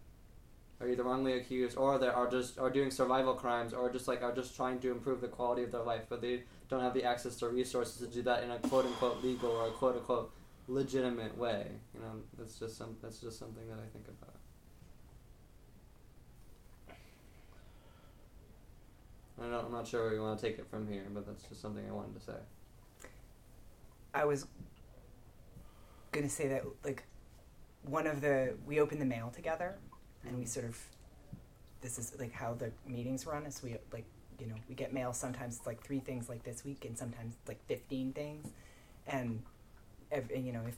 are 0.80 0.88
either 0.88 1.02
wrongly 1.02 1.34
accused 1.34 1.76
or 1.76 1.98
that 1.98 2.14
are 2.14 2.30
just 2.30 2.58
are 2.58 2.70
doing 2.70 2.90
survival 2.90 3.34
crimes 3.34 3.74
or 3.74 3.90
just 3.90 4.08
like 4.08 4.22
are 4.22 4.34
just 4.34 4.56
trying 4.56 4.78
to 4.80 4.90
improve 4.90 5.20
the 5.20 5.28
quality 5.28 5.62
of 5.62 5.70
their 5.70 5.82
life, 5.82 6.06
but 6.08 6.22
they 6.22 6.42
don't 6.70 6.80
have 6.80 6.94
the 6.94 7.04
access 7.04 7.36
to 7.36 7.48
resources 7.48 7.98
to 7.98 8.06
do 8.06 8.22
that 8.22 8.42
in 8.42 8.50
a 8.50 8.58
quote 8.58 8.86
unquote 8.86 9.22
legal 9.22 9.50
or 9.50 9.68
a 9.68 9.70
quote 9.70 9.96
unquote 9.96 10.32
legitimate 10.66 11.36
way. 11.36 11.66
You 11.94 12.00
know, 12.00 12.12
that's 12.38 12.58
just 12.58 12.78
some 12.78 12.96
that's 13.02 13.18
just 13.18 13.38
something 13.38 13.68
that 13.68 13.78
I 13.78 13.86
think 13.92 14.06
about. 14.08 14.34
I 19.40 19.50
don't, 19.50 19.66
I'm 19.66 19.72
not 19.72 19.86
sure 19.86 20.04
where 20.04 20.14
you 20.14 20.22
want 20.22 20.40
to 20.40 20.46
take 20.46 20.58
it 20.58 20.66
from 20.68 20.90
here, 20.90 21.04
but 21.12 21.26
that's 21.26 21.42
just 21.44 21.60
something 21.60 21.84
I 21.86 21.92
wanted 21.92 22.18
to 22.18 22.24
say. 22.24 22.38
I 24.14 24.24
was 24.24 24.46
gonna 26.12 26.28
say 26.28 26.48
that 26.48 26.64
like 26.84 27.04
one 27.82 28.06
of 28.06 28.20
the 28.20 28.54
we 28.66 28.80
open 28.80 28.98
the 28.98 29.04
mail 29.04 29.30
together 29.34 29.76
and 30.26 30.38
we 30.38 30.44
sort 30.44 30.66
of 30.66 30.78
this 31.80 31.98
is 31.98 32.14
like 32.18 32.32
how 32.32 32.54
the 32.54 32.70
meetings 32.86 33.26
run 33.26 33.46
is 33.46 33.62
we 33.62 33.76
like 33.92 34.04
you 34.40 34.46
know 34.46 34.54
we 34.68 34.74
get 34.74 34.92
mail 34.92 35.12
sometimes 35.12 35.56
it's 35.56 35.66
like 35.66 35.82
three 35.82 36.00
things 36.00 36.28
like 36.28 36.42
this 36.44 36.64
week 36.64 36.84
and 36.84 36.96
sometimes 36.96 37.34
like 37.46 37.64
15 37.66 38.12
things. 38.12 38.48
And, 39.06 39.42
ev 40.12 40.30
and 40.34 40.46
you 40.46 40.52
know 40.52 40.62
if 40.66 40.76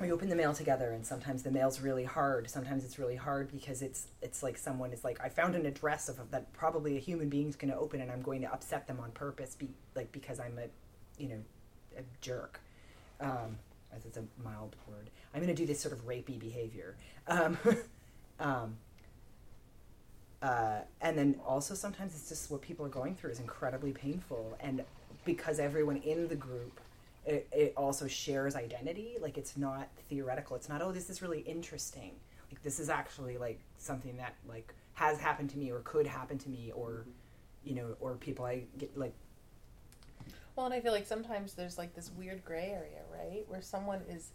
we 0.00 0.12
open 0.12 0.28
the 0.28 0.36
mail 0.36 0.52
together 0.52 0.90
and 0.90 1.06
sometimes 1.06 1.42
the 1.42 1.50
mail's 1.50 1.80
really 1.80 2.04
hard 2.04 2.50
sometimes 2.50 2.84
it's 2.84 2.98
really 2.98 3.16
hard 3.16 3.50
because 3.50 3.80
it's 3.80 4.08
it's 4.20 4.42
like 4.42 4.58
someone 4.58 4.92
is 4.92 5.04
like 5.04 5.18
i 5.22 5.28
found 5.28 5.54
an 5.54 5.64
address 5.66 6.08
of 6.08 6.18
that 6.30 6.52
probably 6.52 6.96
a 6.96 7.00
human 7.00 7.28
being's 7.28 7.56
going 7.56 7.72
to 7.72 7.78
open 7.78 8.00
and 8.00 8.10
i'm 8.10 8.20
going 8.20 8.40
to 8.40 8.52
upset 8.52 8.86
them 8.86 8.98
on 9.00 9.10
purpose 9.12 9.54
be 9.54 9.68
like 9.94 10.10
because 10.12 10.40
i'm 10.40 10.58
a 10.58 10.66
you 11.22 11.28
know 11.28 11.40
a 11.96 12.02
jerk. 12.20 12.60
Um 13.20 13.58
as 13.96 14.04
it's 14.04 14.16
a 14.16 14.24
mild 14.42 14.76
word. 14.88 15.10
I'm 15.32 15.40
going 15.40 15.54
to 15.54 15.60
do 15.60 15.66
this 15.66 15.80
sort 15.80 15.92
of 15.92 16.06
rapey 16.06 16.38
behavior. 16.38 16.96
Um, 17.26 17.58
um 18.40 18.76
uh, 20.42 20.80
and 21.00 21.16
then 21.16 21.40
also 21.46 21.74
sometimes 21.74 22.14
it's 22.14 22.28
just 22.28 22.50
what 22.50 22.60
people 22.60 22.84
are 22.84 22.90
going 22.90 23.14
through 23.14 23.30
is 23.30 23.40
incredibly 23.40 23.92
painful. 23.92 24.56
And 24.60 24.84
because 25.24 25.58
everyone 25.58 25.96
in 25.98 26.28
the 26.28 26.36
group 26.36 26.80
it, 27.24 27.48
it 27.52 27.72
also 27.74 28.06
shares 28.06 28.54
identity 28.54 29.16
like 29.20 29.38
it's 29.38 29.56
not 29.56 29.88
theoretical. 30.10 30.56
It's 30.56 30.68
not 30.68 30.82
oh 30.82 30.92
this 30.92 31.08
is 31.08 31.22
really 31.22 31.40
interesting. 31.40 32.12
Like 32.50 32.62
this 32.62 32.78
is 32.78 32.90
actually 32.90 33.38
like 33.38 33.60
something 33.78 34.16
that 34.18 34.34
like 34.46 34.74
has 34.94 35.18
happened 35.18 35.50
to 35.50 35.58
me 35.58 35.70
or 35.70 35.80
could 35.80 36.06
happen 36.06 36.38
to 36.38 36.48
me 36.48 36.72
or 36.74 37.04
you 37.64 37.74
know 37.74 37.96
or 38.00 38.14
people 38.14 38.44
i 38.44 38.62
get 38.78 38.96
like 38.96 39.14
Well, 40.56 40.66
and 40.66 40.74
I 40.74 40.80
feel 40.80 40.92
like 40.92 41.06
sometimes 41.06 41.54
there's 41.54 41.78
like 41.78 41.94
this 41.94 42.10
weird 42.16 42.44
gray 42.44 42.70
area, 42.70 43.00
right? 43.12 43.44
Where 43.48 43.62
someone 43.62 44.02
is 44.08 44.30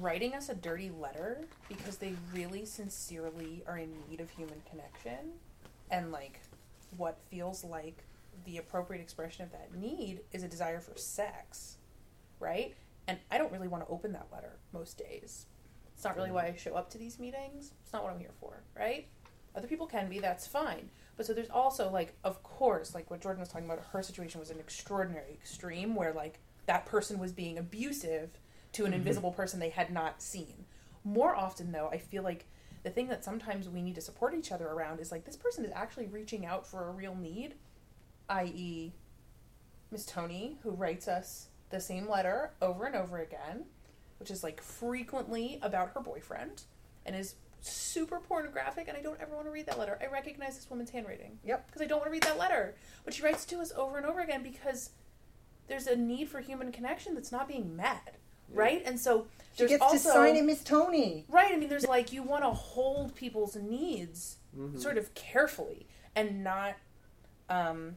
writing 0.00 0.34
us 0.34 0.48
a 0.48 0.54
dirty 0.54 0.90
letter 0.90 1.40
because 1.68 1.96
they 1.96 2.14
really 2.34 2.64
sincerely 2.64 3.62
are 3.66 3.78
in 3.78 3.92
need 4.08 4.20
of 4.20 4.30
human 4.30 4.62
connection 4.70 5.32
and 5.90 6.10
like 6.10 6.40
what 6.96 7.18
feels 7.30 7.62
like 7.64 8.04
the 8.46 8.56
appropriate 8.56 9.00
expression 9.00 9.44
of 9.44 9.52
that 9.52 9.74
need 9.74 10.20
is 10.32 10.42
a 10.42 10.48
desire 10.48 10.80
for 10.80 10.96
sex, 10.96 11.76
right? 12.40 12.74
And 13.06 13.18
I 13.30 13.38
don't 13.38 13.52
really 13.52 13.68
want 13.68 13.86
to 13.86 13.92
open 13.92 14.12
that 14.12 14.26
letter 14.32 14.56
most 14.72 14.98
days. 14.98 15.46
It's 15.94 16.04
not 16.04 16.16
really 16.16 16.30
mm. 16.30 16.34
why 16.34 16.46
I 16.46 16.56
show 16.56 16.74
up 16.74 16.90
to 16.90 16.98
these 16.98 17.18
meetings. 17.18 17.72
It's 17.82 17.92
not 17.92 18.02
what 18.02 18.12
I'm 18.12 18.18
here 18.18 18.32
for, 18.40 18.62
right? 18.76 19.06
Other 19.54 19.68
people 19.68 19.86
can 19.86 20.08
be, 20.08 20.18
that's 20.18 20.46
fine. 20.46 20.88
But 21.16 21.26
so 21.26 21.34
there's 21.34 21.50
also 21.50 21.90
like, 21.90 22.14
of 22.24 22.42
course, 22.42 22.94
like 22.94 23.10
what 23.10 23.20
Jordan 23.20 23.40
was 23.40 23.48
talking 23.48 23.66
about, 23.66 23.84
her 23.92 24.02
situation 24.02 24.40
was 24.40 24.50
an 24.50 24.58
extraordinary 24.58 25.32
extreme 25.32 25.94
where 25.94 26.12
like 26.12 26.38
that 26.66 26.86
person 26.86 27.18
was 27.18 27.32
being 27.32 27.58
abusive 27.58 28.30
to 28.72 28.84
an 28.84 28.90
mm-hmm. 28.90 28.98
invisible 28.98 29.32
person 29.32 29.60
they 29.60 29.70
had 29.70 29.92
not 29.92 30.22
seen. 30.22 30.64
More 31.04 31.34
often 31.34 31.72
though, 31.72 31.88
I 31.88 31.98
feel 31.98 32.22
like 32.22 32.46
the 32.82 32.90
thing 32.90 33.08
that 33.08 33.24
sometimes 33.24 33.68
we 33.68 33.82
need 33.82 33.94
to 33.94 34.00
support 34.00 34.34
each 34.34 34.50
other 34.50 34.66
around 34.66 35.00
is 35.00 35.12
like 35.12 35.24
this 35.24 35.36
person 35.36 35.64
is 35.64 35.72
actually 35.74 36.06
reaching 36.06 36.46
out 36.46 36.66
for 36.66 36.88
a 36.88 36.92
real 36.92 37.14
need, 37.14 37.54
i.e., 38.28 38.92
Miss 39.90 40.06
Tony, 40.06 40.56
who 40.62 40.70
writes 40.70 41.06
us 41.06 41.48
the 41.70 41.78
same 41.78 42.08
letter 42.08 42.52
over 42.62 42.86
and 42.86 42.96
over 42.96 43.18
again, 43.18 43.64
which 44.18 44.30
is 44.30 44.42
like 44.42 44.62
frequently 44.62 45.58
about 45.62 45.90
her 45.90 46.00
boyfriend 46.00 46.62
and 47.04 47.14
is 47.14 47.34
super 47.62 48.18
pornographic 48.18 48.88
and 48.88 48.96
I 48.96 49.00
don't 49.02 49.20
ever 49.20 49.34
want 49.34 49.46
to 49.46 49.52
read 49.52 49.66
that 49.66 49.78
letter. 49.78 49.98
I 50.02 50.06
recognize 50.12 50.56
this 50.56 50.68
woman's 50.68 50.90
handwriting. 50.90 51.38
Yep. 51.44 51.66
Because 51.66 51.82
I 51.82 51.86
don't 51.86 51.98
want 51.98 52.06
to 52.08 52.12
read 52.12 52.22
that 52.24 52.38
letter. 52.38 52.74
But 53.04 53.14
she 53.14 53.22
writes 53.22 53.44
to 53.46 53.60
us 53.60 53.72
over 53.76 53.96
and 53.96 54.06
over 54.06 54.20
again 54.20 54.42
because 54.42 54.90
there's 55.68 55.86
a 55.86 55.96
need 55.96 56.28
for 56.28 56.40
human 56.40 56.72
connection 56.72 57.14
that's 57.14 57.32
not 57.32 57.48
being 57.48 57.76
met. 57.76 58.16
Right? 58.52 58.82
And 58.84 59.00
so 59.00 59.26
she 59.56 59.66
gets 59.66 59.82
also 59.82 59.94
to 59.94 59.98
sign 60.00 60.36
it 60.36 60.44
miss 60.44 60.62
tony 60.62 61.24
Right. 61.28 61.52
I 61.52 61.56
mean, 61.56 61.68
there's 61.70 61.86
like 61.86 62.12
you 62.12 62.22
want 62.22 62.42
to 62.42 62.50
hold 62.50 63.14
people's 63.14 63.56
needs 63.56 64.36
Mhm. 64.58 64.78
sort 64.78 64.98
of 64.98 65.14
carefully 65.14 65.86
and 66.14 66.44
not 66.44 66.74
um, 67.48 67.96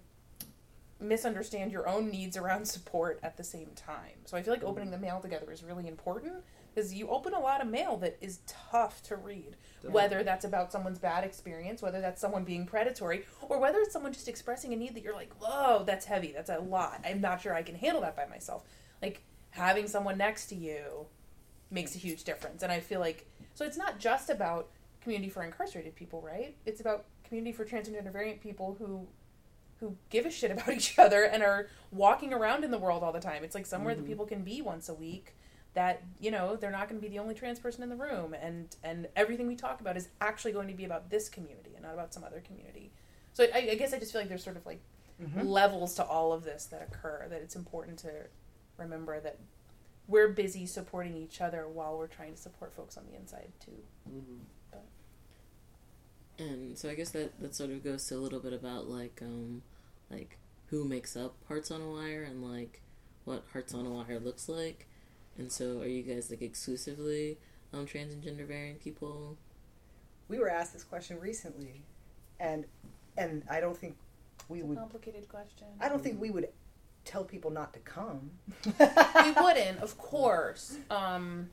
misunderstand 0.99 1.72
your 1.72 1.88
own 1.88 2.09
needs 2.09 2.38
around 2.38 2.66
support 2.66 3.20
at 3.24 3.36
the 3.38 3.43
same 3.43 3.70
time. 3.76 4.13
So 4.26 4.38
I 4.38 4.41
feel 4.41 4.53
like 4.53 4.63
opening 4.63 4.91
the 4.91 4.97
mail 4.97 5.20
together 5.20 5.51
is 5.51 5.63
really 5.63 5.88
important 5.88 6.43
because 6.76 6.93
you 6.93 7.07
open 7.07 7.34
a 7.34 7.39
lot 7.39 7.61
of 7.61 7.67
mail 7.67 7.95
that 7.97 8.17
is 8.19 8.39
tough 8.45 9.01
to 9.03 9.15
read. 9.15 9.55
Whether 9.84 10.23
that's 10.23 10.45
about 10.45 10.71
someone's 10.71 10.97
bad 10.97 11.23
experience, 11.23 11.82
whether 11.82 12.01
that's 12.01 12.19
someone 12.19 12.43
being 12.43 12.65
predatory, 12.65 13.23
or 13.43 13.59
whether 13.59 13.78
it's 13.80 13.93
someone 13.93 14.11
just 14.13 14.28
expressing 14.28 14.73
a 14.73 14.76
need 14.76 14.95
that 14.95 15.03
you're 15.03 15.13
like, 15.13 15.32
whoa, 15.39 15.84
that's 15.86 16.05
heavy, 16.05 16.32
that's 16.32 16.49
a 16.49 16.57
lot. 16.57 17.01
I'm 17.05 17.21
not 17.21 17.39
sure 17.39 17.53
I 17.53 17.61
can 17.61 17.76
handle 17.76 18.01
that 18.01 18.15
by 18.15 18.26
myself. 18.26 18.63
Like 19.01 19.21
having 19.51 19.88
someone 19.88 20.17
next 20.17 20.47
to 20.47 20.55
you 20.55 21.05
makes 21.69 21.95
a 21.95 21.99
huge 21.99 22.23
difference. 22.23 22.63
And 22.63 22.71
I 22.71 22.80
feel 22.80 22.99
like 22.99 23.28
so 23.53 23.63
it's 23.63 23.78
not 23.78 23.99
just 23.99 24.30
about 24.30 24.69
community 25.01 25.30
for 25.30 25.43
incarcerated 25.43 25.95
people, 25.95 26.21
right? 26.21 26.55
It's 26.65 26.82
about 26.82 27.05
community 27.23 27.51
for 27.51 27.63
transgender 27.63 28.11
variant 28.11 28.41
people 28.41 28.76
who 28.80 29.07
who 29.80 29.95
give 30.09 30.26
a 30.26 30.32
shit 30.32 30.51
about 30.51 30.69
each 30.73 30.97
other 30.97 31.23
and 31.23 31.43
are 31.43 31.67
walking 31.91 32.34
around 32.34 32.63
in 32.63 32.71
the 32.71 32.80
world 32.80 33.03
all 33.03 33.11
the 33.11 33.19
time. 33.19 33.43
It's 33.43 33.55
like 33.55 33.67
somewhere 33.67 33.93
that 33.93 34.01
mm-hmm. 34.01 34.09
people 34.09 34.26
can 34.26 34.43
be 34.43 34.61
once 34.61 34.89
a 34.89 34.93
week 34.93 35.36
that 35.76 36.03
you 36.19 36.32
know 36.32 36.55
they're 36.55 36.71
not 36.71 36.89
going 36.89 36.99
to 36.99 37.07
be 37.07 37.11
the 37.13 37.19
only 37.19 37.36
trans 37.36 37.59
person 37.59 37.84
in 37.84 37.89
the 37.89 37.95
room 37.95 38.34
and 38.34 38.76
and 38.84 39.07
everything 39.15 39.47
we 39.47 39.55
talk 39.55 39.82
about 39.82 39.97
is 39.97 40.09
actually 40.21 40.51
going 40.53 40.67
to 40.69 40.73
be 40.73 40.86
about 40.86 41.09
this 41.11 41.30
community 41.30 41.71
and 41.76 41.84
not 41.84 41.93
about 41.93 42.13
some 42.13 42.23
other 42.23 42.41
community 42.41 42.91
so 43.34 43.45
i, 43.53 43.69
I 43.71 43.76
guess 43.76 43.93
i 43.93 43.99
just 43.99 44.11
feel 44.11 44.21
like 44.21 44.30
there's 44.30 44.43
sort 44.43 44.57
of 44.57 44.65
like 44.65 44.82
Mm-hmm. 45.21 45.47
levels 45.47 45.95
to 45.95 46.03
all 46.03 46.34
of 46.34 46.43
this 46.43 46.65
that 46.65 46.82
occur 46.82 47.28
that 47.30 47.41
it's 47.41 47.55
important 47.55 47.99
to 47.99 48.11
remember 48.78 49.17
that 49.21 49.39
we're 50.09 50.28
busy 50.28 50.65
supporting 50.65 51.15
each 51.15 51.39
other 51.39 51.67
while 51.69 51.97
we're 51.97 52.07
trying 52.07 52.34
to 52.34 52.38
support 52.38 52.73
folks 52.73 52.97
on 52.97 53.05
the 53.09 53.15
inside 53.17 53.47
too 53.65 53.71
hmm 54.05 54.39
And 56.38 56.78
so 56.78 56.89
I 56.89 56.95
guess 56.95 57.11
that 57.11 57.39
that 57.41 57.55
sort 57.55 57.69
of 57.69 57.84
goes 57.84 58.05
to 58.07 58.15
a 58.15 58.17
little 58.17 58.39
bit 58.39 58.53
about 58.53 58.89
like 58.89 59.21
um 59.21 59.61
like 60.11 60.38
who 60.67 60.84
makes 60.86 61.15
up 61.15 61.36
Hearts 61.47 61.71
on 61.71 61.82
a 61.82 61.89
Wire 61.89 62.23
and 62.23 62.43
like 62.43 62.82
what 63.23 63.43
Hearts 63.53 63.73
on 63.73 63.86
a 63.86 63.89
Wire 63.89 64.19
looks 64.19 64.49
like. 64.49 64.88
And 65.38 65.51
so 65.51 65.79
are 65.81 65.86
you 65.88 66.01
guys 66.03 66.29
like 66.29 66.41
exclusively 66.41 67.38
um 67.73 67.86
trans 67.86 68.13
and 68.13 68.23
gender 68.23 68.45
variant 68.45 68.79
people? 68.81 69.38
We 70.27 70.39
were 70.39 70.49
asked 70.49 70.73
this 70.73 70.83
question 70.83 71.19
recently, 71.19 71.83
and 72.39 72.65
and 73.17 73.43
I 73.49 73.59
don't 73.59 73.77
think 73.77 73.95
we 74.49 74.61
would. 74.63 74.77
complicated 74.77 75.27
question 75.29 75.67
I 75.79 75.89
don't 75.89 76.03
think 76.03 76.19
we 76.21 76.29
would 76.29 76.49
tell 77.03 77.23
people 77.23 77.51
not 77.51 77.73
to 77.73 77.79
come. 77.79 78.31
we 78.65 79.31
wouldn't 79.31 79.79
of 79.81 79.97
course 79.97 80.77
um 80.89 81.49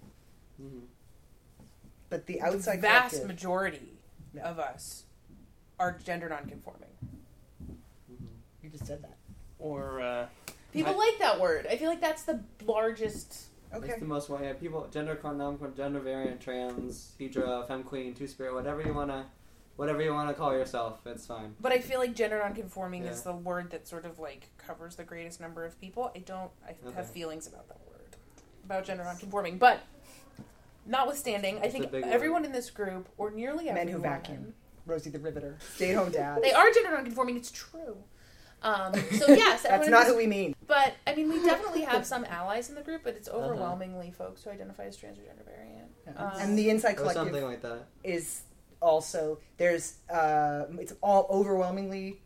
hmm 0.59 0.81
But 2.09 2.27
the 2.27 2.41
outside 2.41 2.79
the 2.79 2.83
vast 2.83 3.25
majority 3.27 3.99
Yeah. 4.35 4.43
of 4.51 4.59
us 4.59 5.05
are 5.79 5.99
gender 6.05 6.29
nonconforming 6.29 6.89
You 8.63 8.71
just 8.71 8.87
said 8.87 9.03
that. 9.03 9.17
Or 9.59 10.01
uh, 10.01 10.27
people 10.73 10.93
I- 10.95 10.97
like 10.97 11.19
that 11.19 11.39
word 11.41 11.67
i 11.71 11.77
feel 11.77 11.89
like 11.91 12.01
that's 12.01 12.23
the 12.23 12.43
largest 12.65 13.49
Okay. 13.75 13.89
It's 13.91 14.01
the 14.01 14.05
most 14.05 14.29
one. 14.29 14.43
Yeah, 14.45 14.53
people, 14.53 14.87
gender 14.91 15.19
non 15.25 15.59
gender 15.77 16.01
variant, 16.01 16.41
trans, 16.41 17.13
hijra, 17.19 17.67
femme 17.67 17.83
queen, 17.85 18.15
two 18.15 18.27
spirit, 18.27 18.53
whatever 18.55 18.83
you 18.83 18.93
wanna, 18.93 19.27
whatever 19.77 20.03
you 20.03 20.13
wanna 20.13 20.35
call 20.35 20.53
yourself, 20.53 21.01
it's 21.07 21.27
fine. 21.27 21.55
But 21.61 21.73
I 21.73 21.79
feel 21.79 21.99
like 21.99 22.15
gender 22.15 22.39
nonconforming 22.39 23.05
is 23.05 23.23
the 23.23 23.33
word 23.33 23.71
that 23.71 23.89
sort 23.89 24.05
of 24.05 24.19
like 24.19 24.49
covers 24.59 24.97
the 24.97 25.05
greatest 25.05 25.41
number 25.41 25.65
of 25.65 25.81
people. 25.81 26.13
I 26.15 26.19
don't. 26.19 26.51
I 26.67 26.77
Okay. 26.87 26.95
have 26.97 27.09
feelings 27.11 27.47
about 27.47 27.69
that 27.69 27.79
word, 27.91 28.17
about 28.65 28.85
gender 28.85 29.05
nonconforming. 29.05 29.59
But 29.59 29.81
notwithstanding, 30.87 31.57
I 31.59 31.63
It's 31.67 31.75
a 31.75 31.79
think 31.79 31.91
big 31.93 32.05
word. 32.05 32.13
everyone 32.13 32.45
in 32.45 32.53
this 32.53 32.71
group, 32.71 33.09
or 33.17 33.31
nearly 33.31 33.65
Men 33.67 33.79
everyone, 33.79 33.93
who 33.93 34.03
vacuum. 34.03 34.55
Rosie 34.85 35.11
the 35.11 35.19
Riveter, 35.21 35.57
stay 35.77 35.91
at 35.93 35.97
home 35.97 36.11
dad. 36.13 36.43
they 36.43 36.53
are 36.53 36.71
gender 36.73 36.91
nonconforming. 36.91 37.37
It's 37.37 37.51
true. 37.53 37.97
Um, 38.63 38.95
so 39.19 39.29
yes, 39.29 39.63
That's 39.63 39.87
in 39.87 39.91
not 39.91 40.07
who 40.07 40.17
we 40.17 40.27
mean. 40.27 40.55
But 40.67 40.95
I 41.07 41.15
mean, 41.15 41.29
we 41.29 41.43
definitely 41.45 41.83
have 41.83 42.07
some 42.07 42.25
allies 42.29 42.69
in 42.69 42.75
the 42.75 42.83
group, 42.83 43.03
but 43.05 43.15
it's 43.15 43.29
overwhelmingly 43.29 44.11
folks 44.11 44.43
who 44.45 44.51
identify 44.51 44.85
as 44.85 44.97
trans 44.97 45.19
or 45.19 45.23
gender 45.23 45.43
variant. 45.45 45.91
Um, 46.17 46.33
and 46.41 46.59
the 46.59 46.71
Inside 46.71 46.99
Or 47.01 47.13
something 47.13 47.45
like 47.45 47.63
that. 47.63 47.87
is 48.05 48.43
also 48.81 49.39
there's 49.59 49.95
uh, 50.13 50.65
it's 50.79 50.95
all 51.03 51.27
overwhelmingly 51.31 52.21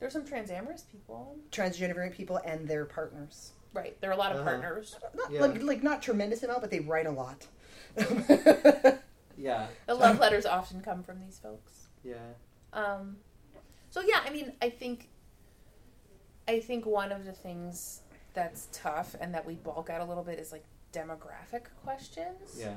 there's 0.00 0.12
some 0.12 0.24
trans 0.26 0.50
amorous 0.50 0.82
people, 0.82 1.36
transgender 1.50 1.94
variant 1.94 2.14
people 2.16 2.38
and 2.44 2.66
their 2.66 2.84
partners. 2.84 3.52
right? 3.72 3.98
There 4.00 4.10
are 4.10 4.14
a 4.14 4.16
lot 4.16 4.32
of 4.32 4.38
Uh-huh. 4.38 4.50
partners. 4.50 4.96
Not 5.14 5.30
Yeah. 5.30 5.40
like, 5.42 5.62
like 5.62 5.82
not 5.82 6.02
tremendous 6.02 6.42
amount, 6.42 6.60
but 6.60 6.70
they 6.70 6.80
write 6.80 7.06
a 7.06 7.10
lot. 7.12 7.46
Yeah, 9.36 9.66
The 9.86 9.94
love 9.94 10.18
letters 10.18 10.44
often 10.44 10.80
come 10.80 11.02
from 11.02 11.20
these 11.20 11.38
folks. 11.38 11.86
yeah. 12.04 12.16
Um, 12.72 13.16
so 13.90 14.00
yeah, 14.00 14.20
I 14.26 14.30
mean, 14.30 14.52
I 14.60 14.70
think, 14.70 15.08
I 16.48 16.60
think 16.60 16.86
one 16.86 17.12
of 17.12 17.24
the 17.24 17.32
things 17.32 18.00
that's 18.34 18.68
tough 18.72 19.14
and 19.20 19.34
that 19.34 19.46
we 19.46 19.54
balk 19.54 19.90
at 19.90 20.00
a 20.00 20.04
little 20.04 20.24
bit 20.24 20.38
is 20.38 20.52
like 20.52 20.64
demographic 20.92 21.64
questions. 21.84 22.58
Yeah. 22.58 22.74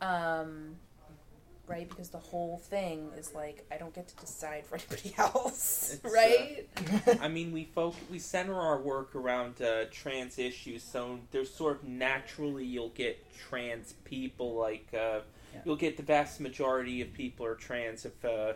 Um, 0.00 0.76
right, 1.66 1.88
because 1.88 2.08
the 2.10 2.18
whole 2.18 2.58
thing 2.58 3.10
is 3.16 3.34
like 3.34 3.64
I 3.70 3.76
don't 3.76 3.94
get 3.94 4.08
to 4.08 4.16
decide 4.16 4.64
for 4.66 4.76
anybody 4.76 5.14
else, 5.18 5.94
It's, 5.94 6.04
uh, 6.04 6.08
right? 6.08 7.18
I 7.20 7.28
mean, 7.28 7.52
we 7.52 7.64
folk 7.64 7.94
we 8.10 8.18
center 8.18 8.58
our 8.58 8.80
work 8.80 9.14
around 9.14 9.60
uh, 9.62 9.84
trans 9.90 10.38
issues, 10.38 10.82
so 10.82 11.20
there's 11.30 11.52
sort 11.52 11.76
of 11.82 11.84
naturally 11.84 12.64
you'll 12.64 12.88
get 12.90 13.24
trans 13.38 13.92
people. 14.04 14.54
Like 14.54 14.88
uh, 14.94 15.20
Yeah. 15.54 15.60
you'll 15.64 15.76
get 15.76 15.96
the 15.96 16.02
vast 16.02 16.40
majority 16.40 17.00
of 17.02 17.12
people 17.12 17.44
are 17.46 17.54
trans, 17.54 18.04
if 18.04 18.24
uh, 18.24 18.54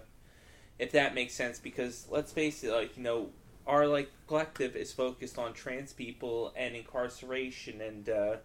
if 0.79 0.93
that 0.93 1.15
makes 1.15 1.35
sense. 1.35 1.59
Because 1.61 2.07
let's 2.11 2.33
face 2.33 2.65
it, 2.65 2.73
like 2.73 2.97
you 2.97 3.03
know, 3.05 3.29
our 3.67 3.87
like 3.87 4.11
collective 4.27 4.77
is 4.77 4.93
focused 4.93 5.39
on 5.39 5.53
trans 5.53 5.93
people 5.93 6.53
and 6.57 6.77
incarceration, 6.77 7.81
and 7.81 8.09
uh, 8.09 8.37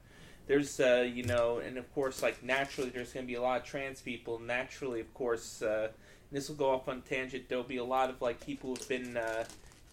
there's 0.48 0.80
uh, 0.80 1.08
you 1.12 1.24
know, 1.24 1.60
and 1.60 1.78
of 1.78 1.94
course, 1.94 2.22
like 2.22 2.44
naturally, 2.44 2.90
there's 2.90 3.14
going 3.14 3.26
to 3.26 3.28
be 3.28 3.36
a 3.36 3.42
lot 3.42 3.62
of 3.62 3.66
trans 3.66 4.02
people. 4.02 4.40
Naturally, 4.40 5.00
of 5.00 5.14
course. 5.14 5.62
Uh, 5.62 5.90
this 6.32 6.48
will 6.48 6.56
go 6.56 6.70
off 6.70 6.88
on 6.88 7.02
tangent. 7.02 7.50
There'll 7.50 7.66
be 7.66 7.76
a 7.76 7.84
lot 7.84 8.10
of 8.10 8.22
like 8.22 8.46
people 8.46 8.70
who've 8.70 8.88
been 8.88 9.18
uh, 9.18 9.44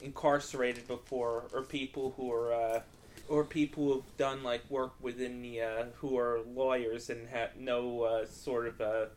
incarcerated 0.01 0.87
before, 0.87 1.45
or 1.53 1.63
people 1.63 2.15
who 2.17 2.33
are, 2.33 2.53
uh, 2.53 2.81
or 3.29 3.43
people 3.43 3.93
who've 3.93 4.17
done 4.17 4.45
like 4.45 4.63
work 4.71 4.93
within 5.03 5.43
the, 5.43 5.63
uh, 5.63 5.85
who 5.97 6.17
are 6.17 6.39
lawyers 6.55 7.11
and 7.11 7.29
have 7.29 7.57
no 7.57 8.25
sort 8.31 8.69
of 8.69 9.11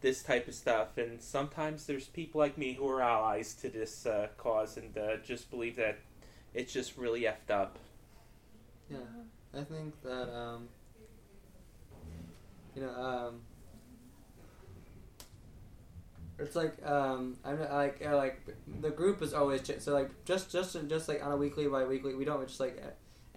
this 0.00 0.22
type 0.22 0.48
of 0.48 0.54
stuff. 0.54 0.98
And 0.98 1.20
sometimes 1.20 1.86
there's 1.86 2.06
people 2.06 2.40
like 2.40 2.56
me 2.58 2.74
who 2.74 2.88
are 2.88 3.02
allies 3.02 3.54
to 3.54 3.68
this 3.68 4.06
uh, 4.06 4.28
cause 4.36 4.76
and 4.76 4.96
uh, 4.96 5.16
just 5.18 5.50
believe 5.50 5.76
that 5.76 5.98
it's 6.54 6.72
just 6.72 6.96
really 6.96 7.22
effed 7.22 7.50
up. 7.50 7.78
Yeah, 8.90 8.98
I 9.54 9.62
think 9.62 10.00
that 10.02 10.34
um, 10.34 10.68
you 12.74 12.82
know, 12.82 12.94
um, 12.94 13.40
it's 16.40 16.56
like 16.56 16.74
um, 16.86 17.36
I'm 17.44 17.60
like 17.70 18.04
uh, 18.04 18.16
like 18.16 18.40
the 18.80 18.90
group 18.90 19.22
is 19.22 19.32
always 19.34 19.62
ch- 19.62 19.80
so 19.80 19.92
like 19.92 20.10
just 20.24 20.50
just 20.50 20.76
just 20.88 21.08
like 21.08 21.24
on 21.24 21.32
a 21.32 21.36
weekly 21.36 21.66
by 21.68 21.84
weekly 21.84 22.14
we 22.14 22.24
don't 22.24 22.46
just 22.46 22.60
like 22.60 22.82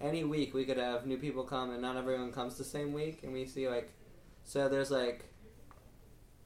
any 0.00 0.24
week 0.24 0.54
we 0.54 0.64
could 0.64 0.78
have 0.78 1.06
new 1.06 1.18
people 1.18 1.44
come 1.44 1.70
and 1.70 1.82
not 1.82 1.96
everyone 1.96 2.32
comes 2.32 2.56
the 2.56 2.64
same 2.64 2.92
week 2.92 3.20
and 3.22 3.32
we 3.32 3.46
see 3.46 3.68
like 3.68 3.92
so 4.44 4.68
there's 4.68 4.90
like 4.90 5.26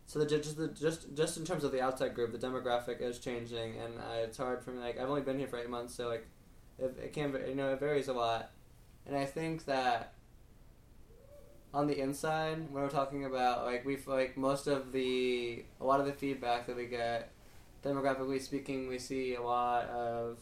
so 0.08 0.18
the, 0.18 0.26
just 0.26 0.56
the, 0.56 0.66
just 0.68 1.14
just 1.14 1.36
in 1.36 1.44
terms 1.44 1.62
of 1.62 1.70
the 1.70 1.80
outside 1.80 2.14
group 2.14 2.32
the 2.32 2.38
demographic 2.38 3.00
is 3.00 3.20
changing 3.20 3.76
and 3.76 3.98
uh, 3.98 4.24
it's 4.24 4.38
hard 4.38 4.64
for 4.64 4.72
me 4.72 4.80
like 4.80 4.98
I've 4.98 5.08
only 5.08 5.20
been 5.20 5.38
here 5.38 5.46
for 5.46 5.58
eight 5.58 5.70
months 5.70 5.94
so 5.94 6.08
like 6.08 6.26
it, 6.78 6.96
it 7.02 7.12
can 7.12 7.36
you 7.46 7.54
know 7.54 7.72
it 7.72 7.80
varies 7.80 8.08
a 8.08 8.12
lot. 8.12 8.50
And 9.06 9.16
I 9.16 9.24
think 9.24 9.64
that 9.64 10.14
on 11.72 11.86
the 11.86 11.98
inside, 11.98 12.70
when 12.70 12.82
we're 12.82 12.90
talking 12.90 13.24
about 13.24 13.64
like 13.64 13.84
we 13.84 13.98
like 14.06 14.36
most 14.36 14.66
of 14.66 14.92
the 14.92 15.64
a 15.80 15.84
lot 15.84 16.00
of 16.00 16.06
the 16.06 16.12
feedback 16.12 16.66
that 16.66 16.76
we 16.76 16.86
get, 16.86 17.32
demographically 17.84 18.40
speaking, 18.40 18.88
we 18.88 18.98
see 18.98 19.34
a 19.34 19.42
lot 19.42 19.86
of 19.86 20.38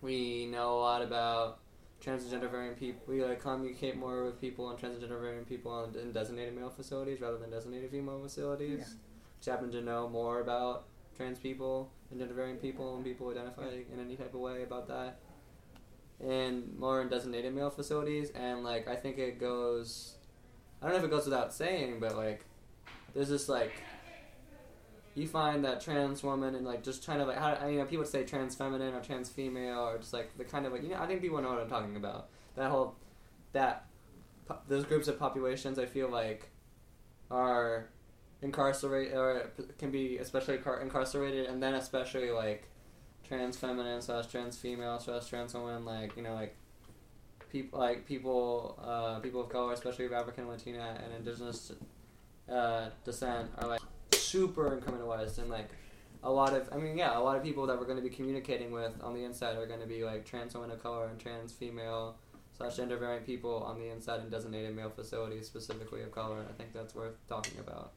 we 0.00 0.46
know 0.46 0.74
a 0.74 0.80
lot 0.80 1.02
about 1.02 1.58
transgender 2.04 2.50
variant 2.50 2.78
people. 2.78 3.02
We 3.06 3.24
like 3.24 3.40
communicate 3.40 3.96
more 3.96 4.24
with 4.24 4.40
people 4.40 4.70
and 4.70 4.78
transgender 4.78 5.20
variant 5.20 5.48
people 5.48 5.84
in, 5.84 5.98
in 5.98 6.12
designated 6.12 6.54
male 6.54 6.70
facilities 6.70 7.20
rather 7.20 7.38
than 7.38 7.50
designated 7.50 7.90
female 7.90 8.20
facilities. 8.22 8.78
Yeah. 8.78 8.94
Which 9.38 9.46
happen 9.46 9.70
to 9.72 9.80
know 9.80 10.08
more 10.08 10.40
about 10.40 10.86
trans 11.16 11.38
people 11.38 11.90
and 12.10 12.18
gender 12.18 12.34
variant 12.34 12.62
people 12.62 12.96
and 12.96 13.04
people 13.04 13.26
who 13.26 13.32
identify 13.32 13.68
in 13.68 14.00
any 14.00 14.16
type 14.16 14.34
of 14.34 14.40
way 14.40 14.62
about 14.62 14.88
that 14.88 15.18
and 16.20 16.76
more 16.78 17.02
in 17.02 17.08
designated 17.08 17.54
male 17.54 17.70
facilities 17.70 18.30
and 18.30 18.64
like 18.64 18.88
I 18.88 18.96
think 18.96 19.18
it 19.18 19.38
goes 19.38 20.16
I 20.80 20.86
don't 20.86 20.92
know 20.92 20.98
if 20.98 21.04
it 21.04 21.10
goes 21.10 21.24
without 21.24 21.52
saying, 21.52 21.98
but 21.98 22.16
like 22.16 22.44
there's 23.14 23.28
this 23.28 23.48
like 23.48 23.72
you 25.14 25.26
find 25.26 25.64
that 25.64 25.80
trans 25.80 26.22
woman 26.22 26.54
and 26.54 26.66
like 26.66 26.82
just 26.82 27.04
trying 27.04 27.18
to 27.18 27.24
like 27.24 27.38
how 27.38 27.66
you 27.66 27.78
know 27.78 27.84
people 27.84 28.04
say 28.04 28.24
trans 28.24 28.54
feminine 28.54 28.94
or 28.94 29.00
trans 29.00 29.28
female 29.28 29.80
or 29.80 29.98
just 29.98 30.12
like 30.12 30.36
the 30.38 30.44
kind 30.44 30.66
of 30.66 30.72
like 30.72 30.82
you 30.82 30.90
know 30.90 31.00
I 31.00 31.06
think 31.06 31.20
people 31.20 31.40
know 31.40 31.50
what 31.50 31.60
I'm 31.60 31.68
talking 31.68 31.96
about. 31.96 32.28
That 32.56 32.70
whole 32.70 32.96
that 33.52 33.86
those 34.68 34.84
groups 34.84 35.08
of 35.08 35.18
populations 35.18 35.78
I 35.78 35.86
feel 35.86 36.08
like 36.08 36.50
are 37.30 37.88
incarcerated 38.40 39.14
or 39.14 39.50
can 39.78 39.90
be 39.90 40.18
especially 40.18 40.58
car- 40.58 40.80
incarcerated 40.80 41.46
and 41.46 41.62
then 41.62 41.74
especially 41.74 42.30
like 42.30 42.68
trans 43.26 43.56
feminine 43.56 44.00
slash 44.00 44.26
trans 44.28 44.56
female 44.56 44.98
slash 44.98 45.26
trans 45.28 45.54
woman 45.54 45.84
like 45.84 46.16
you 46.16 46.22
know 46.22 46.34
like 46.34 46.56
people 47.50 47.78
like 47.78 48.06
people 48.06 48.78
uh, 48.82 49.18
people 49.18 49.40
of 49.40 49.48
color 49.48 49.72
especially 49.72 50.06
of 50.06 50.12
African 50.12 50.48
Latina 50.48 50.98
and 51.02 51.12
indigenous 51.12 51.72
uh, 52.50 52.88
descent 53.04 53.50
are 53.58 53.68
like 53.68 53.80
super 54.28 54.78
incriminalized 54.78 55.38
and 55.38 55.48
like 55.48 55.68
a 56.22 56.30
lot 56.30 56.52
of 56.52 56.68
I 56.72 56.76
mean 56.76 56.98
yeah 56.98 57.18
a 57.18 57.20
lot 57.20 57.36
of 57.36 57.42
people 57.42 57.66
that 57.66 57.78
we're 57.78 57.86
going 57.86 57.96
to 57.96 58.02
be 58.02 58.14
communicating 58.14 58.70
with 58.72 58.92
on 59.02 59.14
the 59.14 59.24
inside 59.24 59.56
are 59.56 59.66
going 59.66 59.80
to 59.80 59.86
be 59.86 60.04
like 60.04 60.24
trans 60.24 60.54
women 60.54 60.70
of 60.70 60.82
color 60.82 61.06
and 61.06 61.18
trans 61.18 61.52
female 61.52 62.16
slash 62.56 62.76
gender 62.76 62.96
variant 62.96 63.24
people 63.24 63.62
on 63.62 63.78
the 63.78 63.88
inside 63.90 64.20
in 64.20 64.28
designated 64.28 64.74
male 64.74 64.90
facilities 64.90 65.46
specifically 65.46 66.02
of 66.02 66.10
color 66.12 66.44
I 66.48 66.52
think 66.52 66.72
that's 66.72 66.94
worth 66.94 67.16
talking 67.28 67.58
about 67.58 67.92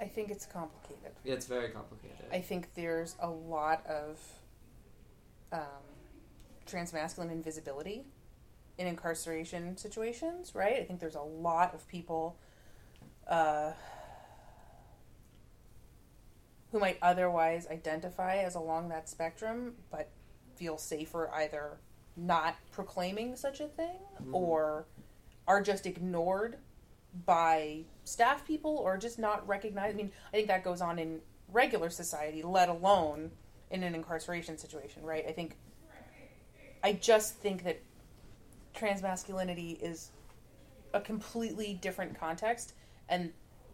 I 0.00 0.06
think 0.06 0.30
it's 0.30 0.46
complicated. 0.46 1.12
it's 1.24 1.46
very 1.46 1.68
complicated 1.68 2.26
I 2.32 2.40
think 2.40 2.74
there's 2.74 3.16
a 3.20 3.28
lot 3.28 3.84
of 3.86 4.18
um, 5.52 5.60
transmasculine 6.66 7.30
invisibility 7.30 8.04
in 8.78 8.86
incarceration 8.86 9.76
situations, 9.76 10.54
right? 10.54 10.76
I 10.76 10.84
think 10.84 10.98
there's 10.98 11.14
a 11.14 11.20
lot 11.20 11.74
of 11.74 11.86
people 11.88 12.36
uh, 13.32 13.72
who 16.70 16.78
might 16.78 16.98
otherwise 17.02 17.66
identify 17.70 18.36
as 18.36 18.54
along 18.54 18.90
that 18.90 19.08
spectrum, 19.08 19.72
but 19.90 20.10
feel 20.54 20.76
safer 20.76 21.30
either 21.34 21.78
not 22.14 22.56
proclaiming 22.72 23.34
such 23.34 23.60
a 23.60 23.66
thing 23.66 23.96
or 24.32 24.86
are 25.48 25.62
just 25.62 25.86
ignored 25.86 26.58
by 27.24 27.80
staff 28.04 28.46
people 28.46 28.76
or 28.76 28.98
just 28.98 29.18
not 29.18 29.46
recognized. 29.48 29.94
I 29.94 29.96
mean, 29.96 30.12
I 30.28 30.36
think 30.36 30.48
that 30.48 30.62
goes 30.62 30.82
on 30.82 30.98
in 30.98 31.20
regular 31.50 31.88
society, 31.88 32.42
let 32.42 32.68
alone 32.68 33.30
in 33.70 33.82
an 33.82 33.94
incarceration 33.94 34.58
situation, 34.58 35.02
right? 35.02 35.24
I 35.26 35.32
think, 35.32 35.56
I 36.84 36.92
just 36.92 37.36
think 37.36 37.64
that 37.64 37.80
transmasculinity 38.74 39.80
is 39.82 40.10
a 40.92 41.00
completely 41.00 41.78
different 41.80 42.18
context 42.18 42.74
and 43.12 43.30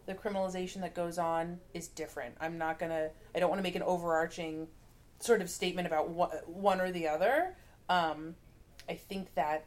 the 0.06 0.14
criminalization 0.14 0.80
that 0.80 0.94
goes 0.94 1.16
on 1.16 1.60
is 1.72 1.86
different. 1.86 2.34
I'm 2.40 2.58
not 2.58 2.78
gonna, 2.80 3.10
I 3.34 3.38
don't 3.38 3.48
want 3.48 3.60
to 3.60 3.62
make 3.62 3.76
an 3.76 3.82
overarching 3.82 4.66
sort 5.20 5.40
of 5.40 5.48
statement 5.48 5.86
about 5.86 6.10
one, 6.10 6.30
one 6.46 6.80
or 6.80 6.90
the 6.90 7.06
other. 7.06 7.56
Um, 7.88 8.34
I 8.88 8.94
think 8.94 9.34
that 9.36 9.66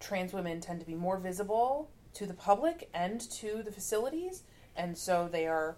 trans 0.00 0.32
women 0.32 0.60
tend 0.60 0.80
to 0.80 0.86
be 0.86 0.96
more 0.96 1.18
visible 1.18 1.90
to 2.14 2.26
the 2.26 2.34
public 2.34 2.90
and 2.92 3.20
to 3.30 3.62
the 3.62 3.70
facilities, 3.70 4.42
and 4.74 4.98
so 4.98 5.28
they 5.30 5.46
are 5.46 5.76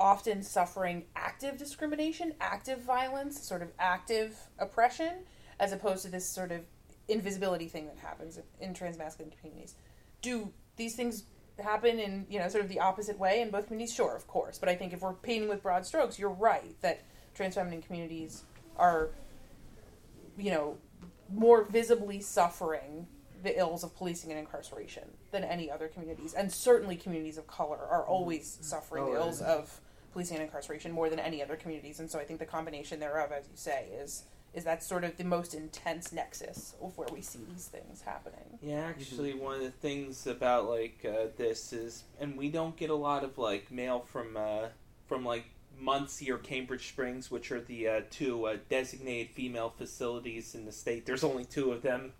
often 0.00 0.42
suffering 0.42 1.04
active 1.14 1.58
discrimination, 1.58 2.32
active 2.40 2.80
violence, 2.80 3.46
sort 3.46 3.60
of 3.60 3.70
active 3.78 4.38
oppression, 4.58 5.24
as 5.60 5.72
opposed 5.72 6.04
to 6.04 6.08
this 6.10 6.26
sort 6.26 6.52
of 6.52 6.62
invisibility 7.08 7.68
thing 7.68 7.86
that 7.86 7.98
happens 7.98 8.38
in 8.60 8.72
transmasculine 8.72 9.36
communities. 9.38 9.74
Do 10.22 10.52
these 10.76 10.94
things 10.94 11.24
happen 11.58 11.98
in 11.98 12.26
you 12.28 12.38
know 12.38 12.48
sort 12.48 12.62
of 12.62 12.68
the 12.68 12.80
opposite 12.80 13.18
way 13.18 13.40
in 13.40 13.50
both 13.50 13.66
communities? 13.66 13.94
Sure, 13.94 14.14
of 14.14 14.26
course. 14.26 14.58
But 14.58 14.68
I 14.68 14.74
think 14.74 14.92
if 14.92 15.00
we're 15.00 15.14
painting 15.14 15.48
with 15.48 15.62
broad 15.62 15.86
strokes, 15.86 16.18
you're 16.18 16.30
right 16.30 16.74
that 16.82 17.02
trans 17.34 17.54
feminine 17.54 17.82
communities 17.82 18.44
are 18.76 19.10
you 20.38 20.50
know 20.50 20.76
more 21.32 21.64
visibly 21.64 22.20
suffering 22.20 23.06
the 23.42 23.58
ills 23.58 23.84
of 23.84 23.94
policing 23.96 24.30
and 24.30 24.38
incarceration 24.38 25.04
than 25.30 25.44
any 25.44 25.70
other 25.70 25.88
communities, 25.88 26.34
and 26.34 26.50
certainly 26.50 26.96
communities 26.96 27.38
of 27.38 27.46
color 27.46 27.78
are 27.78 28.02
mm-hmm. 28.02 28.10
always 28.12 28.58
suffering 28.60 29.04
Oh, 29.04 29.06
the 29.06 29.12
yeah. 29.12 29.24
ills 29.24 29.40
of 29.40 29.80
policing 30.12 30.36
and 30.36 30.44
incarceration 30.44 30.92
more 30.92 31.10
than 31.10 31.18
any 31.18 31.42
other 31.42 31.56
communities. 31.56 32.00
And 32.00 32.10
so 32.10 32.18
I 32.18 32.24
think 32.24 32.38
the 32.38 32.46
combination 32.46 33.00
thereof, 33.00 33.32
as 33.32 33.44
you 33.46 33.56
say, 33.56 33.88
is 33.92 34.24
is 34.56 34.64
that 34.64 34.82
sort 34.82 35.04
of 35.04 35.18
the 35.18 35.24
most 35.24 35.54
intense 35.54 36.12
nexus 36.12 36.74
of 36.82 36.96
where 36.96 37.06
we 37.12 37.20
see 37.20 37.40
these 37.52 37.66
things 37.66 38.00
happening. 38.00 38.58
Yeah, 38.62 38.86
actually, 38.86 39.34
one 39.34 39.56
of 39.56 39.60
the 39.60 39.70
things 39.70 40.26
about 40.26 40.66
like 40.66 41.04
uh, 41.06 41.26
this 41.36 41.74
is, 41.74 42.04
and 42.18 42.38
we 42.38 42.48
don't 42.48 42.74
get 42.74 42.88
a 42.88 42.94
lot 42.94 43.22
of 43.22 43.36
like 43.36 43.70
mail 43.70 44.00
from 44.00 44.34
uh, 44.34 44.68
from 45.06 45.26
like 45.26 45.44
Muncy 45.80 46.30
or 46.30 46.38
Cambridge 46.38 46.88
Springs, 46.88 47.30
which 47.30 47.52
are 47.52 47.60
the 47.60 47.86
uh, 47.86 48.00
two 48.10 48.46
uh, 48.46 48.56
designated 48.70 49.34
female 49.34 49.74
facilities 49.76 50.54
in 50.54 50.64
the 50.64 50.72
state. 50.72 51.04
There's 51.04 51.22
only 51.22 51.44
two 51.44 51.70
of 51.70 51.82
them, 51.82 52.14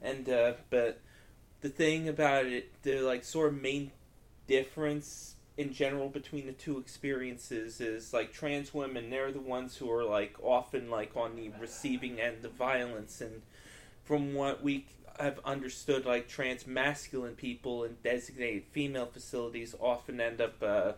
and 0.00 0.26
uh, 0.26 0.54
but 0.70 1.00
the 1.60 1.68
thing 1.68 2.08
about 2.08 2.46
it, 2.46 2.82
the 2.82 3.00
like 3.00 3.24
sort 3.24 3.52
of 3.52 3.60
main 3.60 3.92
difference 4.46 5.33
in 5.56 5.72
general 5.72 6.08
between 6.08 6.46
the 6.46 6.52
two 6.52 6.78
experiences 6.78 7.80
is 7.80 8.12
like 8.12 8.32
trans 8.32 8.74
women 8.74 9.10
they're 9.10 9.30
the 9.30 9.40
ones 9.40 9.76
who 9.76 9.90
are 9.90 10.04
like 10.04 10.34
often 10.42 10.90
like 10.90 11.16
on 11.16 11.36
the 11.36 11.50
receiving 11.60 12.20
end 12.20 12.44
of 12.44 12.52
violence. 12.52 13.20
And 13.20 13.42
from 14.02 14.34
what 14.34 14.62
we 14.62 14.86
have 15.18 15.38
understood 15.44 16.04
like 16.04 16.28
trans 16.28 16.66
masculine 16.66 17.34
people 17.34 17.84
in 17.84 17.96
designated 18.02 18.64
female 18.72 19.06
facilities 19.06 19.74
often 19.80 20.20
end 20.20 20.40
up 20.40 20.60
uh, 20.62 20.92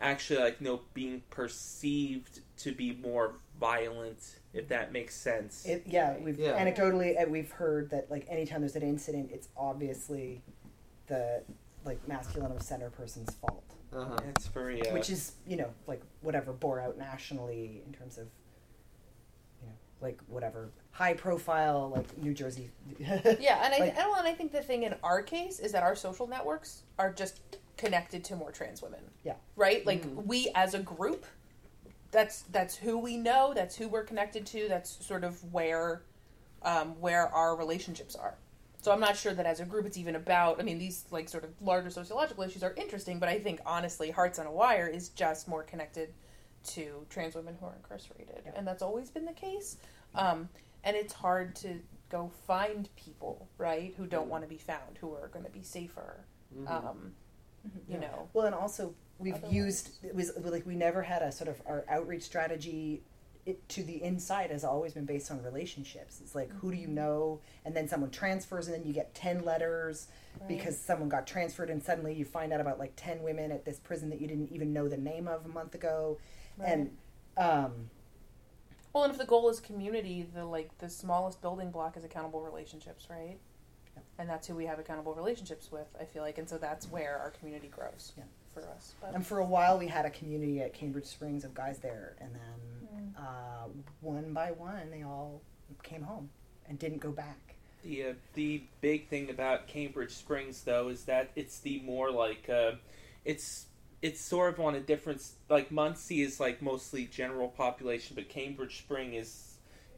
actually 0.00 0.40
like 0.40 0.60
you 0.60 0.66
know 0.66 0.80
being 0.92 1.22
perceived 1.30 2.40
to 2.56 2.72
be 2.72 2.92
more 2.92 3.34
violent 3.60 4.40
if 4.52 4.68
that 4.68 4.92
makes 4.92 5.14
sense. 5.14 5.64
It, 5.64 5.84
yeah, 5.86 6.16
we've 6.18 6.38
Yeah. 6.38 6.58
anecdotally 6.58 7.20
uh, 7.20 7.28
we've 7.28 7.52
heard 7.52 7.90
that 7.90 8.10
like 8.10 8.26
anytime 8.28 8.60
there's 8.60 8.76
an 8.76 8.82
incident, 8.82 9.30
it's 9.32 9.48
obviously 9.56 10.42
the 11.06 11.42
like 11.84 12.06
masculine 12.08 12.52
of 12.52 12.62
center 12.62 12.90
person's 12.90 13.34
fault, 13.34 13.69
Uh-huh. 13.92 14.16
it's 14.28 14.46
very 14.48 14.88
uh, 14.88 14.94
which 14.94 15.10
is 15.10 15.32
you 15.46 15.56
know 15.56 15.68
like 15.86 16.02
whatever 16.20 16.52
bore 16.52 16.80
out 16.80 16.96
nationally 16.96 17.82
in 17.86 17.92
terms 17.92 18.18
of 18.18 18.26
you 19.60 19.66
know 19.68 19.74
like 20.00 20.20
whatever 20.28 20.70
high 20.92 21.14
profile 21.14 21.92
like 21.94 22.18
New 22.18 22.34
Jersey. 22.34 22.70
Yeah, 23.00 23.64
and 23.64 23.74
I 23.74 23.78
Like- 23.78 23.88
and, 23.96 23.96
well, 23.96 24.16
and 24.16 24.28
I 24.28 24.32
think 24.34 24.52
the 24.52 24.62
thing 24.62 24.82
in 24.84 24.94
our 25.02 25.22
case 25.22 25.58
is 25.60 25.72
that 25.72 25.82
our 25.82 25.94
social 25.96 26.26
networks 26.26 26.82
are 26.98 27.12
just 27.12 27.40
connected 27.76 28.22
to 28.24 28.36
more 28.36 28.52
trans 28.52 28.82
women. 28.82 29.00
Yeah. 29.24 29.34
Right? 29.56 29.84
Like 29.86 30.04
we 30.24 30.50
as 30.54 30.74
a 30.74 30.80
group 30.80 31.24
that's 32.10 32.42
that's 32.52 32.76
who 32.76 32.98
we 32.98 33.16
know, 33.16 33.52
that's 33.54 33.76
who 33.76 33.88
we're 33.88 34.04
connected 34.04 34.44
to, 34.46 34.68
that's 34.68 35.04
sort 35.04 35.24
of 35.24 35.42
where 35.52 36.02
um, 36.62 37.00
where 37.00 37.26
our 37.28 37.56
relationships 37.56 38.14
are. 38.14 38.34
So 38.82 38.92
I'm 38.92 39.00
not 39.00 39.16
sure 39.16 39.34
that 39.34 39.44
as 39.46 39.60
a 39.60 39.64
group 39.66 39.84
it's 39.86 39.98
even 39.98 40.16
about 40.16 40.58
I 40.58 40.62
mean 40.62 40.78
these 40.78 41.04
like 41.10 41.28
sort 41.28 41.44
of 41.44 41.50
larger 41.60 41.90
sociological 41.90 42.44
issues 42.44 42.62
are 42.62 42.74
interesting, 42.76 43.18
but 43.18 43.28
I 43.28 43.38
think 43.38 43.60
honestly 43.66 44.10
Hearts 44.10 44.38
on 44.38 44.46
a 44.46 44.52
Wire 44.52 44.86
is 44.86 45.10
just 45.10 45.48
more 45.48 45.62
connected 45.62 46.14
to 46.68 47.06
trans 47.10 47.34
women 47.34 47.56
who 47.58 47.66
are 47.66 47.74
incarcerated. 47.76 48.42
Yeah. 48.44 48.52
And 48.56 48.66
that's 48.66 48.82
always 48.82 49.10
been 49.10 49.24
the 49.24 49.32
case. 49.32 49.76
Um, 50.14 50.48
and 50.84 50.96
it's 50.96 51.12
hard 51.12 51.54
to 51.56 51.80
go 52.10 52.30
find 52.46 52.88
people, 52.96 53.48
right, 53.58 53.94
who 53.96 54.06
don't 54.06 54.28
want 54.28 54.42
to 54.44 54.48
be 54.48 54.58
found, 54.58 54.98
who 55.00 55.14
are 55.14 55.28
going 55.28 55.44
to 55.44 55.50
be 55.50 55.62
safer. 55.62 56.24
Um, 56.66 57.12
you 57.88 57.98
know. 57.98 58.28
Well, 58.32 58.46
and 58.46 58.54
also 58.54 58.94
we've 59.18 59.34
Otherwise- 59.34 59.54
used 59.54 59.90
it 60.04 60.14
was 60.14 60.32
like 60.36 60.66
we 60.66 60.74
never 60.74 61.02
had 61.02 61.22
a 61.22 61.30
sort 61.30 61.48
of 61.48 61.60
our 61.66 61.84
outreach 61.88 62.22
strategy. 62.22 63.02
It, 63.50 63.68
to 63.70 63.82
the 63.82 64.02
inside 64.02 64.50
has 64.50 64.64
always 64.64 64.92
been 64.94 65.06
based 65.06 65.30
on 65.30 65.42
relationships. 65.42 66.20
It's 66.20 66.34
like 66.34 66.50
who 66.60 66.70
do 66.70 66.76
you 66.76 66.86
know, 66.88 67.40
and 67.64 67.74
then 67.76 67.88
someone 67.88 68.10
transfers, 68.10 68.66
and 68.68 68.76
then 68.76 68.84
you 68.86 68.92
get 68.92 69.14
ten 69.14 69.44
letters 69.44 70.08
because 70.46 70.78
someone 70.78 71.08
got 71.08 71.26
transferred, 71.26 71.70
and 71.70 71.82
suddenly 71.82 72.14
you 72.14 72.24
find 72.24 72.52
out 72.52 72.60
about 72.60 72.78
like 72.78 72.92
ten 72.96 73.22
women 73.22 73.50
at 73.52 73.64
this 73.64 73.78
prison 73.78 74.10
that 74.10 74.20
you 74.20 74.26
didn't 74.26 74.52
even 74.52 74.72
know 74.72 74.88
the 74.88 74.96
name 74.96 75.26
of 75.28 75.44
a 75.44 75.48
month 75.48 75.74
ago, 75.74 76.18
and 76.64 76.90
um, 77.36 77.90
Well, 78.92 79.04
and 79.04 79.12
if 79.12 79.18
the 79.18 79.26
goal 79.26 79.48
is 79.48 79.60
community, 79.60 80.26
the 80.34 80.44
like 80.44 80.76
the 80.78 80.88
smallest 80.88 81.40
building 81.40 81.70
block 81.70 81.96
is 81.96 82.04
accountable 82.04 82.42
relationships, 82.42 83.08
right? 83.08 83.38
Yep. 83.96 84.04
And 84.18 84.28
that's 84.28 84.46
who 84.46 84.54
we 84.54 84.66
have 84.66 84.78
accountable 84.78 85.14
relationships 85.14 85.70
with. 85.72 85.86
I 86.00 86.04
feel 86.04 86.22
like, 86.22 86.38
and 86.38 86.48
so 86.48 86.58
that's 86.58 86.88
where 86.88 87.18
our 87.18 87.30
community 87.30 87.68
grows 87.68 88.12
Yeah. 88.16 88.24
For 88.54 88.60
us. 88.62 88.94
But 89.00 89.14
And 89.14 89.24
for 89.26 89.38
a 89.38 89.44
while, 89.44 89.78
we 89.78 89.86
had 89.86 90.06
a 90.06 90.10
community 90.10 90.60
at 90.60 90.74
Cambridge 90.74 91.06
Springs 91.06 91.44
of 91.44 91.54
guys 91.54 91.78
there, 91.78 92.16
and 92.20 92.34
then 92.34 93.14
uh, 93.16 93.68
one 94.00 94.32
by 94.32 94.50
one, 94.52 94.90
they 94.90 95.02
all 95.02 95.40
came 95.82 96.02
home 96.02 96.30
and 96.68 96.78
didn't 96.78 96.98
go 96.98 97.10
back. 97.12 97.54
The 97.82 98.04
uh, 98.04 98.14
the 98.34 98.64
big 98.80 99.08
thing 99.08 99.30
about 99.30 99.66
Cambridge 99.68 100.12
Springs 100.12 100.62
though 100.62 100.88
is 100.88 101.04
that 101.04 101.30
it's 101.36 101.60
the 101.60 101.80
more 101.82 102.10
like 102.10 102.48
uh, 102.50 102.72
it's 103.24 103.66
it's 104.02 104.20
sort 104.20 104.52
of 104.54 104.60
on 104.60 104.74
a 104.74 104.80
different 104.80 105.22
like 105.48 105.70
Muncy 105.70 106.24
is 106.24 106.40
like 106.40 106.60
mostly 106.60 107.04
general 107.06 107.48
population, 107.48 108.16
but 108.16 108.28
Cambridge 108.28 108.78
Spring 108.78 109.14
is 109.14 109.46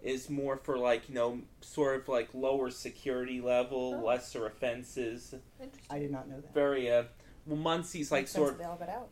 is 0.03 0.29
more 0.29 0.57
for 0.57 0.77
like 0.79 1.09
you 1.09 1.15
know 1.15 1.41
sort 1.61 2.01
of 2.03 2.09
like 2.09 2.29
lower 2.35 2.71
security 2.71 3.41
level, 3.41 3.99
Oh. 4.01 4.05
lesser 4.07 4.47
offenses. 4.47 5.35
interesting. 5.61 5.87
I 5.91 5.99
did 5.99 6.11
not 6.11 6.29
know 6.29 6.41
that. 6.41 6.53
Very 6.55 6.91
uh, 6.91 7.05
well, 7.47 7.59
Muncy's 7.59 8.11
like 8.13 8.23
Makes 8.23 8.33
sort 8.33 8.47
that 8.49 8.53
of 8.55 8.59
they 8.59 8.65
all 8.65 8.77
got 8.77 8.89
out. 8.89 9.09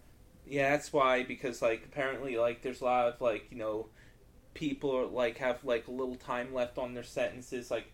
yeah, 0.46 0.70
that's 0.70 0.92
why 0.92 1.22
because 1.24 1.60
like 1.62 1.84
apparently 1.84 2.36
like 2.36 2.62
there's 2.62 2.80
a 2.80 2.84
lot 2.84 3.06
of 3.08 3.20
like 3.20 3.46
you 3.50 3.56
know 3.58 3.86
people 4.54 4.94
are 4.96 5.06
like 5.06 5.38
have 5.38 5.64
like 5.64 5.86
a 5.88 5.90
little 5.90 6.16
time 6.16 6.52
left 6.52 6.76
on 6.78 6.92
their 6.94 7.04
sentences 7.04 7.70
like 7.70 7.86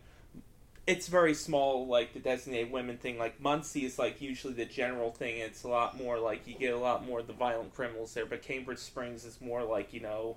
it's 0.86 1.08
very 1.08 1.34
small 1.34 1.86
like 1.86 2.12
the 2.14 2.18
designated 2.20 2.70
women 2.72 2.96
thing 2.96 3.18
like 3.18 3.40
Muncie 3.40 3.84
is 3.84 3.98
like 3.98 4.22
usually 4.22 4.54
the 4.54 4.64
general 4.64 5.10
thing 5.10 5.38
it's 5.38 5.64
a 5.64 5.68
lot 5.68 5.98
more 5.98 6.18
like 6.18 6.46
you 6.46 6.54
get 6.54 6.72
a 6.72 6.78
lot 6.78 7.04
more 7.04 7.20
of 7.20 7.26
the 7.26 7.32
violent 7.34 7.74
criminals 7.74 8.14
there 8.14 8.24
but 8.24 8.40
Cambridge 8.40 8.78
Springs 8.78 9.24
is 9.24 9.40
more 9.40 9.62
like 9.64 9.92
you 9.92 10.00
know 10.00 10.36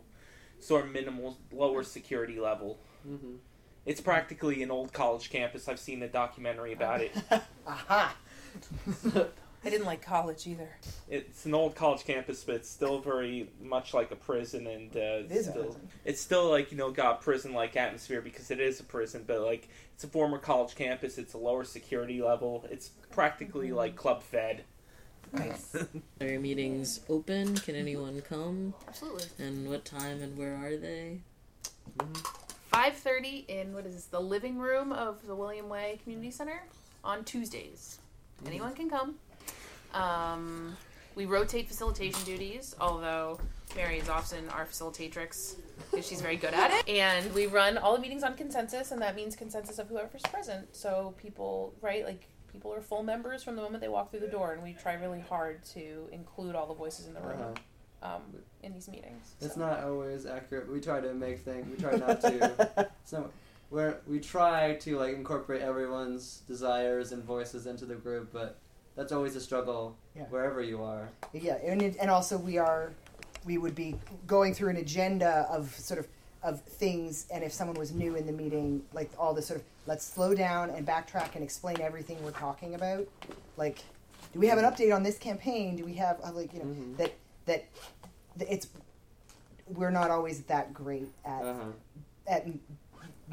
sort 0.60 0.86
of 0.86 0.92
minimal 0.92 1.38
lower 1.52 1.84
security 1.84 2.40
level 2.40 2.80
Mm-hmm. 3.08 3.36
it's 3.86 4.02
practically 4.02 4.62
an 4.62 4.72
old 4.72 4.92
college 4.92 5.30
campus 5.30 5.70
I've 5.70 5.80
seen 5.80 6.04
a 6.04 6.08
documentary 6.10 6.74
about 6.74 7.00
it 7.00 7.12
Aha! 7.68 8.14
I 9.66 9.70
didn't 9.70 9.86
like 9.86 10.02
college 10.02 10.48
either. 10.48 10.70
it's 11.10 11.46
an 11.46 11.54
old 11.54 11.76
college 11.76 12.06
campus, 12.06 12.44
but 12.46 12.56
it's 12.56 12.70
still 12.70 13.00
very 13.00 13.50
much 13.62 13.94
like 13.94 14.10
a 14.12 14.16
prison, 14.16 14.68
and 14.68 14.96
uh, 14.96 15.00
It 15.00 15.32
is 15.32 15.48
a 15.48 15.52
still, 15.52 15.64
prison. 15.64 15.90
it's 16.06 16.22
still 16.22 16.50
like 16.50 16.72
you 16.72 16.78
know 16.78 16.92
got 16.92 17.22
prison 17.22 17.54
like 17.54 17.76
atmosphere 17.76 18.22
because 18.22 18.52
it 18.52 18.60
is 18.62 18.80
a 18.80 18.84
prison, 18.84 19.26
but 19.28 19.42
like 19.42 19.68
it's 19.94 20.04
a 20.06 20.08
former 20.08 20.38
college 20.38 20.76
campus. 20.76 21.18
It's 21.18 21.34
a 21.34 21.38
lower 21.38 21.66
security 21.66 22.22
level. 22.22 22.66
It's 22.72 22.90
practically 23.12 23.72
like 23.74 23.96
club 23.98 24.24
fed. 24.24 24.64
Nice. 25.34 25.76
Are 26.22 26.28
your 26.28 26.40
meetings 26.40 27.02
open? 27.10 27.56
Can 27.58 27.76
anyone 27.76 28.22
come? 28.22 28.74
Absolutely. 28.88 29.26
And 29.46 29.70
what 29.70 29.86
time 29.86 30.22
and 30.24 30.36
where 30.38 30.56
are 30.56 30.76
they? 30.76 31.20
5.30 32.74 33.48
in, 33.50 33.74
what 33.74 33.86
is 33.86 33.94
this, 33.96 34.06
the 34.06 34.20
living 34.20 34.58
room 34.58 34.92
of 34.92 35.26
the 35.28 35.36
William 35.36 35.70
Way 35.70 36.00
Community 36.04 36.32
Center 36.32 36.64
on 37.04 37.24
Tuesdays. 37.26 38.00
Anyone 38.46 38.74
can 38.74 38.90
come. 38.90 39.16
Um, 39.94 40.76
we 41.16 41.26
rotate 41.26 41.68
facilitation 41.68 42.24
duties, 42.24 42.76
although 42.80 43.40
Mary 43.76 44.00
is 44.00 44.10
often 44.10 44.48
our 44.50 44.66
facilitatrix 44.66 45.56
because 45.92 46.08
she's 46.08 46.22
very 46.22 46.38
good 46.38 46.54
at 46.54 46.72
it. 46.72 46.88
And 46.90 47.34
we 47.34 47.48
run 47.48 47.78
all 47.78 47.96
the 47.96 48.02
meetings 48.02 48.24
on 48.24 48.36
consensus, 48.36 48.92
and 48.92 49.02
that 49.02 49.16
means 49.16 49.36
consensus 49.36 49.80
of 49.80 49.88
whoever's 49.90 50.22
present. 50.24 50.76
So 50.76 51.14
people, 51.22 51.74
right, 51.82 52.06
like 52.06 52.28
people 52.52 52.74
are 52.74 52.82
full 52.82 53.04
members 53.04 53.44
from 53.44 53.56
the 53.56 53.62
moment 53.62 53.82
they 53.82 53.90
walk 53.90 54.12
through 54.12 54.22
the 54.22 54.28
door, 54.28 54.54
and 54.54 54.64
we 54.64 54.74
try 54.74 54.94
really 54.94 55.20
hard 55.22 55.64
to 55.74 56.08
include 56.12 56.56
all 56.56 56.68
the 56.68 56.74
voices 56.74 57.08
in 57.08 57.14
the 57.14 57.22
room 57.22 57.40
Uh-huh. 58.02 58.16
um, 58.16 58.22
in 58.64 58.74
these 58.74 58.88
meetings. 58.88 59.34
It's 59.42 59.56
So. 59.56 59.60
not 59.62 59.84
always 59.84 60.26
accurate. 60.26 60.72
We 60.72 60.80
try 60.80 61.02
to 61.02 61.14
make 61.14 61.40
things. 61.40 61.68
We 61.70 61.78
try 61.78 61.96
not 61.98 62.22
to. 62.22 62.90
so 63.06 63.30
where 63.70 64.00
we 64.08 64.20
try 64.20 64.74
to 64.76 64.98
like 64.98 65.14
incorporate 65.16 65.62
everyone's 65.62 66.42
desires 66.48 67.12
and 67.12 67.24
voices 67.24 67.68
into 67.68 67.86
the 67.86 67.96
group, 67.96 68.32
but 68.34 68.58
that's 69.00 69.14
always 69.14 69.38
a 69.38 69.40
struggle 69.40 69.96
Yeah. 70.14 70.24
wherever 70.26 70.62
you 70.62 70.84
are. 70.84 71.08
Yeah, 71.32 71.54
and 71.64 71.82
it, 71.82 71.96
and 72.02 72.12
also 72.12 72.38
we 72.38 72.58
are 72.58 72.92
we 73.46 73.58
would 73.58 73.74
be 73.74 73.96
going 74.28 74.54
through 74.54 74.70
an 74.72 74.76
agenda 74.76 75.48
of 75.50 75.74
sort 75.76 76.00
of 76.02 76.08
of 76.44 76.62
things, 76.62 77.26
and 77.34 77.42
if 77.44 77.54
someone 77.54 77.78
was 77.80 77.92
new 77.94 78.16
in 78.16 78.26
the 78.26 78.32
meeting, 78.34 78.84
like 78.94 79.10
all 79.18 79.34
this 79.34 79.48
sort 79.48 79.62
of 79.62 79.66
let's 79.88 80.06
slow 80.06 80.34
down 80.36 80.70
and 80.70 80.86
backtrack 80.86 81.36
and 81.36 81.44
explain 81.44 81.80
everything 81.80 82.22
we're 82.26 82.32
talking 82.32 82.76
about. 82.76 83.08
Like, 83.56 83.80
do 84.34 84.40
we 84.40 84.48
have 84.48 84.58
an 84.58 84.66
update 84.66 84.94
on 84.94 85.02
this 85.04 85.18
campaign? 85.18 85.78
Do 85.78 85.86
we 85.86 85.94
have 85.94 86.20
uh, 86.22 86.34
like 86.34 86.54
you 86.54 86.60
know 86.60 86.66
Mhm. 86.66 86.98
that 86.98 87.14
that 87.46 87.66
that 88.36 88.54
it's 88.54 88.68
we're 89.68 89.92
not 89.92 90.12
always 90.12 90.42
that 90.44 90.74
great 90.74 91.08
at 91.24 91.44
Uh-huh. 91.44 91.72
at 92.28 92.48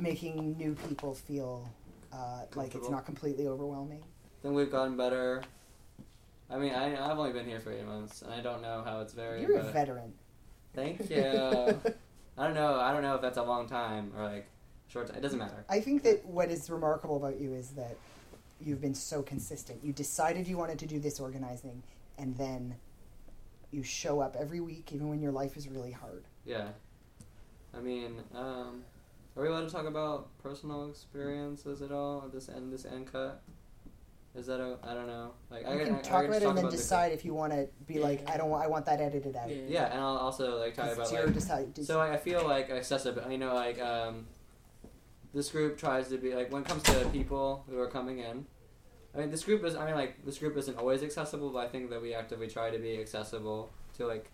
making 0.00 0.56
new 0.58 0.74
people 0.88 1.12
feel 1.14 1.68
uh, 2.12 2.42
like 2.54 2.74
it's 2.76 2.88
not 2.88 3.04
completely 3.04 3.46
overwhelming. 3.48 4.02
Then 4.46 4.54
we've 4.54 4.70
gotten 4.70 4.96
better. 4.96 5.42
I 6.48 6.56
mean, 6.56 6.72
I, 6.72 7.10
I've 7.10 7.18
only 7.18 7.32
been 7.32 7.46
here 7.46 7.58
for 7.58 7.72
eight 7.72 7.84
months, 7.84 8.22
and 8.22 8.32
I 8.32 8.40
don't 8.40 8.62
know 8.62 8.80
how 8.84 9.00
it's 9.00 9.12
very. 9.12 9.42
You're 9.42 9.58
a 9.58 9.72
veteran. 9.72 10.12
Thank 10.72 11.10
you. 11.10 11.24
I 12.38 12.44
don't 12.44 12.54
know. 12.54 12.78
I 12.78 12.92
don't 12.92 13.02
know 13.02 13.16
if 13.16 13.20
that's 13.20 13.38
a 13.38 13.42
long 13.42 13.68
time 13.68 14.12
or 14.16 14.22
like 14.22 14.46
short. 14.86 15.08
Time. 15.08 15.16
It 15.16 15.22
doesn't 15.22 15.40
matter. 15.40 15.64
I 15.68 15.80
think 15.80 16.04
that 16.04 16.24
what 16.26 16.52
is 16.52 16.70
remarkable 16.70 17.16
about 17.16 17.40
you 17.40 17.54
is 17.54 17.70
that 17.70 17.96
you've 18.60 18.80
been 18.80 18.94
so 18.94 19.20
consistent. 19.20 19.80
You 19.82 19.92
decided 19.92 20.46
you 20.46 20.56
wanted 20.56 20.78
to 20.78 20.86
do 20.86 21.00
this 21.00 21.18
organizing, 21.18 21.82
and 22.16 22.36
then 22.36 22.76
you 23.72 23.82
show 23.82 24.20
up 24.20 24.36
every 24.38 24.60
week, 24.60 24.92
even 24.92 25.08
when 25.08 25.20
your 25.20 25.32
life 25.32 25.56
is 25.56 25.66
really 25.66 25.90
hard. 25.90 26.22
Yeah. 26.44 26.68
I 27.76 27.80
mean, 27.80 28.22
um, 28.32 28.84
are 29.36 29.42
we 29.42 29.48
allowed 29.48 29.66
to 29.66 29.70
talk 29.70 29.86
about 29.86 30.28
personal 30.40 30.88
experiences 30.88 31.82
at 31.82 31.90
all 31.90 32.22
at 32.24 32.32
this 32.32 32.48
end? 32.48 32.72
This 32.72 32.84
end 32.84 33.10
cut. 33.10 33.42
Is 34.36 34.46
that 34.46 34.60
a? 34.60 34.76
I 34.84 34.92
don't 34.92 35.06
know. 35.06 35.32
Like 35.50 35.66
I 35.66 35.72
You 35.72 35.78
can 35.78 35.86
can 35.86 35.94
I- 35.96 35.98
I 35.98 36.02
talk 36.02 36.20
can 36.20 36.24
about 36.26 36.36
it 36.36 36.40
talk 36.40 36.48
and 36.50 36.58
then 36.58 36.64
the- 36.66 36.70
decide 36.72 37.12
if 37.12 37.24
you 37.24 37.32
want 37.32 37.52
to 37.54 37.68
be 37.86 37.98
like, 37.98 38.28
I 38.28 38.36
don't, 38.36 38.50
want, 38.50 38.64
I 38.64 38.66
want 38.68 38.84
that 38.86 39.00
edited 39.00 39.34
out. 39.34 39.48
Yeah. 39.48 39.62
Yeah, 39.66 39.84
and 39.92 40.00
I'll 40.00 40.18
also 40.18 40.58
like 40.58 40.74
talk 40.74 40.92
about 40.92 41.10
your 41.10 41.24
like. 41.24 41.34
decide. 41.34 41.84
So 41.86 41.96
like, 41.98 42.12
I 42.12 42.16
feel 42.18 42.46
like 42.46 42.68
accessibility. 42.70 43.32
You 43.32 43.38
know, 43.38 43.54
like 43.54 43.80
um, 43.80 44.26
this 45.32 45.50
group 45.50 45.78
tries 45.78 46.08
to 46.08 46.18
be 46.18 46.34
like 46.34 46.52
when 46.52 46.62
it 46.62 46.68
comes 46.68 46.82
to 46.84 47.08
people 47.12 47.64
who 47.68 47.78
are 47.78 47.88
coming 47.88 48.18
in. 48.18 48.46
I 49.14 49.18
mean, 49.20 49.30
this 49.30 49.44
group 49.44 49.64
is. 49.64 49.74
I 49.74 49.86
mean, 49.86 49.94
like 49.94 50.24
this 50.26 50.38
group 50.38 50.56
isn't 50.58 50.76
always 50.76 51.02
accessible, 51.02 51.48
but 51.50 51.60
I 51.60 51.68
think 51.68 51.88
that 51.90 52.02
we 52.02 52.12
actively 52.14 52.48
try 52.48 52.68
to 52.70 52.78
be 52.78 53.00
accessible 53.00 53.70
to 53.96 54.06
like, 54.06 54.30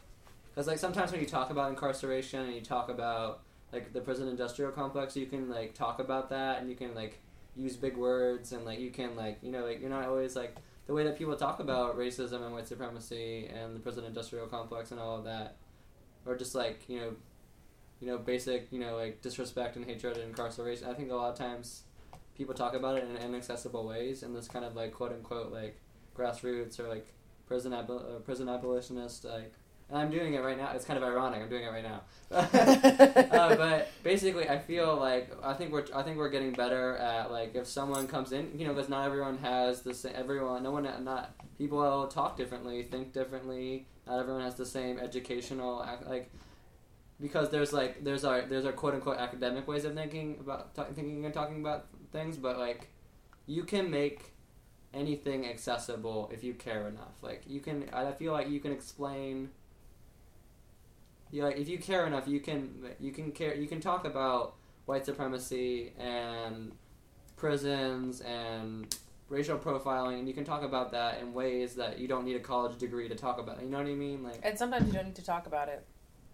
because 0.53 0.67
like 0.67 0.79
sometimes 0.79 1.13
when 1.13 1.21
you 1.21 1.27
talk 1.27 1.51
about 1.51 1.71
incarceration 1.71 2.41
and 2.41 2.55
you 2.55 2.61
talk 2.61 2.89
about 2.89 3.43
like 3.73 3.93
the 3.93 4.01
prison 4.01 4.27
industrial 4.27 4.73
complex, 4.73 5.17
you 5.17 5.27
can 5.27 5.49
like 5.49 5.75
talk 5.75 6.01
about 6.01 6.31
that 6.31 6.61
and 6.61 6.69
you 6.69 6.75
can 6.75 6.93
like 6.97 7.21
use 7.55 7.77
big 7.77 7.97
words 7.97 8.53
and 8.53 8.65
like 8.65 8.81
you 8.81 8.91
can 8.91 9.15
like 9.15 9.39
you 9.43 9.51
know 9.51 9.65
like 9.65 9.81
you're 9.81 9.91
not 9.91 10.05
always 10.07 10.35
like 10.35 10.57
the 10.87 10.93
way 10.93 11.05
that 11.05 11.17
people 11.17 11.37
talk 11.37 11.61
about 11.61 11.97
racism 11.97 12.45
and 12.45 12.53
white 12.53 12.67
supremacy 12.67 13.49
and 13.55 13.77
the 13.77 13.81
prison 13.81 14.05
industrial 14.05 14.47
complex 14.47 14.91
and 14.91 14.99
all 15.01 15.17
of 15.17 15.25
that, 15.25 15.57
or 16.27 16.37
just 16.37 16.55
like 16.55 16.83
you 16.89 16.99
know, 16.99 17.13
you 18.01 18.07
know 18.09 18.19
basic 18.19 18.69
you 18.73 18.81
know 18.81 18.97
like 18.97 19.23
disrespect 19.23 19.77
and 19.77 19.85
hatred 19.85 20.17
and 20.17 20.29
incarceration. 20.29 20.89
I 20.89 20.95
think 20.95 21.11
a 21.11 21.15
lot 21.15 21.33
of 21.33 21.39
times 21.39 21.83
people 22.37 22.55
talk 22.55 22.75
about 22.75 22.97
it 22.97 23.05
in 23.05 23.17
inaccessible 23.17 23.87
ways 23.87 24.23
in 24.23 24.35
this 24.35 24.49
kind 24.49 24.65
of 24.65 24.75
like 24.75 24.93
quote 24.93 25.13
unquote 25.13 25.53
like 25.53 25.81
grassroots 26.17 26.81
or 26.81 26.89
like 26.89 27.13
prison 27.47 27.73
abol- 27.73 28.17
uh, 28.17 28.19
prison 28.21 28.49
abolitionist 28.49 29.25
like. 29.25 29.55
And 29.89 29.99
I'm 29.99 30.11
doing 30.11 30.35
it 30.35 30.39
right 30.39 30.57
now. 30.57 30.73
It's 30.75 30.85
kind 30.85 30.97
of 30.97 31.05
ironic. 31.05 31.43
I'm 31.43 31.49
doing 31.49 31.65
it 31.65 31.69
right 31.69 31.83
now. 31.85 32.03
uh, 32.33 33.57
but 33.57 33.89
basically, 34.03 34.49
I 34.49 34.59
feel 34.59 34.97
like 34.97 35.31
I 35.43 35.53
think 35.55 35.73
we're 35.73 35.85
I 35.95 36.03
think 36.03 36.17
we're 36.17 36.31
getting 36.31 36.53
better 36.53 36.97
at 36.97 37.31
like 37.31 37.55
if 37.55 37.67
someone 37.67 38.07
comes 38.09 38.33
in, 38.33 38.51
you 38.59 38.67
know, 38.67 38.73
because 38.73 38.89
not 38.89 39.07
everyone 39.07 39.39
has 39.39 39.83
the 39.83 39.95
same. 39.95 40.13
Everyone, 40.17 40.63
no 40.63 40.71
one, 40.71 40.89
not 41.05 41.35
people 41.59 42.07
talk 42.07 42.37
differently, 42.37 42.83
think 42.83 43.13
differently. 43.13 43.87
Not 44.07 44.21
everyone 44.21 44.43
has 44.43 44.55
the 44.55 44.67
same 44.67 44.99
educational 44.99 45.87
like 46.09 46.31
because 47.21 47.51
there's 47.51 47.73
like 47.73 48.03
there's 48.03 48.25
our 48.25 48.43
there's 48.43 48.65
our 48.65 48.73
quote 48.73 48.95
unquote 48.95 49.19
academic 49.19 49.69
ways 49.69 49.85
of 49.85 49.95
thinking 49.95 50.39
about 50.41 50.75
ta- 50.75 50.87
thinking 50.93 51.25
and 51.25 51.33
talking 51.33 51.61
about 51.61 51.87
things, 52.13 52.37
but 52.37 52.59
like 52.59 52.89
you 53.47 53.65
can 53.65 53.91
make 53.91 54.33
anything 54.95 55.47
accessible 55.47 56.31
if 56.33 56.45
you 56.45 56.55
care 56.55 56.89
enough. 56.89 57.23
Like 57.23 57.43
you 57.47 57.61
can, 57.61 57.89
I 57.93 58.13
feel 58.13 58.33
like 58.33 58.49
you 58.49 58.61
can 58.61 58.73
explain. 58.73 59.51
You 61.33 61.43
like 61.45 61.57
if 61.57 61.69
you 61.69 61.79
care 61.79 62.07
enough, 62.07 62.29
you 62.29 62.39
can 62.41 62.91
you 63.01 63.11
can 63.11 63.33
care 63.33 63.55
you 63.57 63.67
can 63.67 63.81
talk 63.81 64.05
about 64.05 64.55
white 64.85 65.05
supremacy 65.07 65.93
and 65.99 66.73
prisons 67.37 68.21
and 68.21 68.95
racial 69.29 69.59
profiling, 69.59 70.19
and 70.19 70.29
you 70.29 70.35
can 70.35 70.45
talk 70.45 70.63
about 70.63 70.93
that 70.93 71.21
in 71.21 71.33
ways 71.33 71.75
that 71.77 71.99
you 71.99 72.07
don't 72.07 72.25
need 72.27 72.37
a 72.37 72.41
college 72.41 72.77
degree 72.79 73.09
to 73.09 73.15
talk 73.15 73.39
about. 73.41 73.63
You 73.63 73.69
know 73.69 73.79
what 73.79 73.87
I 73.87 73.95
mean? 73.95 74.23
Like 74.23 74.41
And 74.43 74.59
sometimes 74.59 74.87
you 74.87 74.93
don't 74.93 75.07
need 75.07 75.17
to 75.17 75.25
talk 75.25 75.47
about 75.47 75.69
it. 75.69 75.85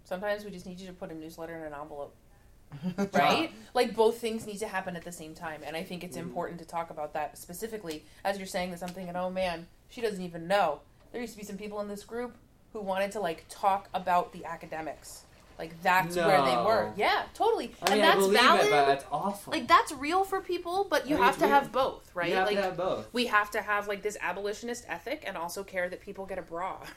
Sometimes 0.03 0.43
we 0.43 0.51
just 0.51 0.65
need 0.65 0.79
you 0.79 0.87
to 0.87 0.93
put 0.93 1.11
a 1.11 1.15
newsletter 1.15 1.55
in 1.55 1.63
an 1.63 1.73
envelope. 1.79 2.13
right? 3.13 3.51
Like 3.73 3.95
both 3.95 4.19
things 4.19 4.45
need 4.45 4.57
to 4.59 4.67
happen 4.67 4.95
at 4.95 5.03
the 5.05 5.11
same 5.11 5.33
time, 5.33 5.61
and 5.65 5.75
I 5.77 5.83
think 5.83 6.03
it's 6.03 6.17
Mhm. 6.17 6.21
important 6.23 6.59
to 6.59 6.65
talk 6.65 6.89
about 6.91 7.13
that 7.13 7.37
specifically. 7.37 8.05
As 8.23 8.37
you're 8.37 8.45
saying 8.45 8.71
this, 8.71 8.83
I'm 8.83 8.89
thinking, 8.89 9.15
oh 9.15 9.29
man, 9.31 9.67
she 9.89 10.01
doesn't 10.01 10.21
even 10.21 10.47
know. 10.47 10.81
There 11.11 11.21
used 11.21 11.33
to 11.33 11.39
be 11.39 11.45
some 11.45 11.57
people 11.57 11.79
in 11.81 11.87
this 11.87 12.03
group 12.03 12.35
who 12.73 12.81
wanted 12.81 13.11
to 13.13 13.19
like 13.19 13.45
talk 13.49 13.89
about 13.93 14.31
the 14.33 14.45
academics. 14.45 15.23
Like 15.57 15.81
that's 15.83 16.15
where 16.15 16.41
they 16.41 16.55
were. 16.55 16.93
Yeah, 16.95 17.23
totally. 17.33 17.75
I 17.81 17.89
mean, 17.89 17.99
and 17.99 18.01
that's 18.01 18.27
valid. 18.27 18.65
it, 18.65 18.71
but 18.71 18.89
it's 18.89 19.05
awful. 19.11 19.51
like 19.51 19.67
that's 19.67 19.91
real 19.91 20.23
for 20.23 20.39
people, 20.39 20.87
but 20.89 21.05
you 21.05 21.15
I 21.15 21.19
mean, 21.19 21.25
have 21.25 21.37
to 21.39 21.45
real. 21.45 21.53
have 21.53 21.71
both, 21.73 22.09
right? 22.15 22.29
You 22.29 22.35
have 22.35 22.47
like 22.47 22.55
to 22.55 22.61
have 22.63 22.77
both. 22.77 23.09
we 23.11 23.25
have 23.25 23.51
to 23.51 23.61
have 23.61 23.87
like 23.89 24.01
this 24.01 24.15
abolitionist 24.21 24.85
ethic 24.87 25.25
and 25.27 25.35
also 25.35 25.63
care 25.65 25.89
that 25.89 25.99
people 25.99 26.25
get 26.25 26.37
a 26.37 26.41
bra. 26.41 26.77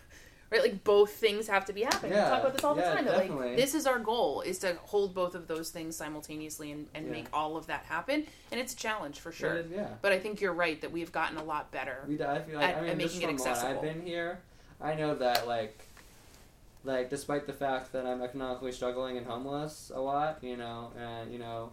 Right? 0.52 0.60
Like 0.60 0.84
both 0.84 1.12
things 1.12 1.48
have 1.48 1.64
to 1.64 1.72
be 1.72 1.80
happening. 1.80 2.12
Yeah, 2.12 2.24
we 2.24 2.30
talk 2.30 2.40
about 2.42 2.52
this 2.52 2.62
all 2.62 2.74
the 2.74 2.82
yeah, 2.82 2.94
time. 2.94 3.04
That 3.06 3.30
like 3.34 3.56
this 3.56 3.74
is 3.74 3.86
our 3.86 3.98
goal 3.98 4.42
is 4.42 4.58
to 4.58 4.76
hold 4.82 5.14
both 5.14 5.34
of 5.34 5.48
those 5.48 5.70
things 5.70 5.96
simultaneously 5.96 6.70
and, 6.72 6.88
and 6.92 7.06
Yeah. 7.06 7.12
make 7.12 7.26
all 7.32 7.56
of 7.56 7.68
that 7.68 7.84
happen. 7.86 8.26
And 8.50 8.60
it's 8.60 8.74
a 8.74 8.76
challenge 8.76 9.18
for 9.20 9.32
sure. 9.32 9.54
Is, 9.54 9.70
yeah. 9.70 9.88
But 10.02 10.12
I 10.12 10.18
think 10.18 10.42
you're 10.42 10.52
right 10.52 10.78
that 10.82 10.92
we've 10.92 11.10
gotten 11.10 11.38
a 11.38 11.42
lot 11.42 11.70
better. 11.70 12.04
We, 12.06 12.22
I 12.22 12.42
feel 12.42 12.56
like, 12.56 12.68
At- 12.68 12.76
I 12.76 12.80
mean, 12.82 12.90
at 12.90 12.98
just 12.98 13.14
making 13.14 13.30
it 13.30 13.32
accessible. 13.32 13.76
I've 13.76 13.80
been 13.80 14.02
here, 14.02 14.40
I 14.82 14.94
know 14.94 15.14
that 15.14 15.46
like, 15.46 15.86
like 16.84 17.08
despite 17.08 17.46
the 17.46 17.52
fact 17.52 17.92
that 17.92 18.06
I'm 18.06 18.22
economically 18.22 18.72
struggling 18.72 19.16
and 19.16 19.26
homeless 19.26 19.92
a 19.94 20.00
lot, 20.00 20.42
you 20.42 20.56
know, 20.56 20.92
and 20.98 21.32
you 21.32 21.38
know, 21.38 21.72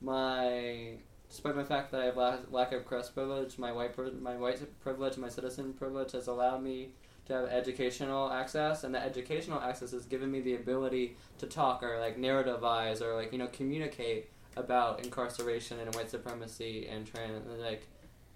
my 0.00 0.92
despite 1.28 1.56
my 1.56 1.64
fact 1.64 1.90
that 1.90 2.00
I 2.00 2.04
have 2.06 2.16
la- 2.16 2.38
lack 2.50 2.72
of 2.72 2.84
crest 2.84 3.14
privilege, 3.14 3.58
my 3.58 3.72
white 3.72 3.96
my 4.22 4.36
white 4.36 4.60
privilege, 4.80 5.16
my 5.16 5.28
citizen 5.28 5.72
privilege 5.72 6.12
has 6.12 6.28
allowed 6.28 6.62
me 6.62 6.90
to 7.26 7.32
have 7.32 7.48
educational 7.48 8.30
access, 8.30 8.84
and 8.84 8.94
the 8.94 9.02
educational 9.02 9.60
access 9.60 9.90
has 9.90 10.06
given 10.06 10.30
me 10.30 10.40
the 10.40 10.54
ability 10.54 11.16
to 11.38 11.46
talk 11.46 11.82
or 11.82 11.98
like 11.98 12.18
narrativize 12.18 13.00
or 13.00 13.14
like 13.14 13.32
you 13.32 13.38
know 13.38 13.48
communicate 13.48 14.30
about 14.56 15.04
incarceration 15.04 15.80
and 15.80 15.92
white 15.94 16.08
supremacy 16.10 16.86
and 16.86 17.06
trans 17.06 17.44
like 17.60 17.88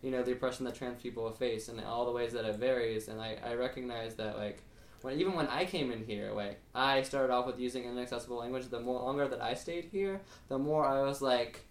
you 0.03 0.11
know 0.11 0.23
the 0.23 0.33
oppression 0.33 0.65
that 0.65 0.75
trans 0.75 1.03
people 1.03 1.31
face 1.33 1.69
and 1.69 1.81
all 1.81 2.07
the 2.07 2.13
ways 2.13 2.33
that 2.33 2.45
it 2.45 2.57
varies. 2.57 3.09
And 3.09 3.21
I, 3.21 3.37
I 3.45 3.55
recognize 3.55 4.15
that 4.17 4.37
like 4.39 4.63
when 5.03 5.19
even 5.19 5.35
when 5.35 5.49
I 5.49 5.65
came 5.65 5.91
in 5.91 6.05
here 6.05 6.33
like 6.33 6.61
I 6.75 7.03
started 7.03 7.33
off 7.33 7.47
with 7.47 7.59
using 7.59 7.85
inaccessible 7.85 8.37
language 8.39 8.69
the 8.69 8.81
more 8.81 9.01
longer 9.01 9.29
that 9.29 9.41
I 9.41 9.55
stayed 9.55 9.87
here 9.87 10.21
the 10.49 10.59
more 10.59 10.85
I 10.85 11.03
was 11.03 11.23
like 11.23 11.65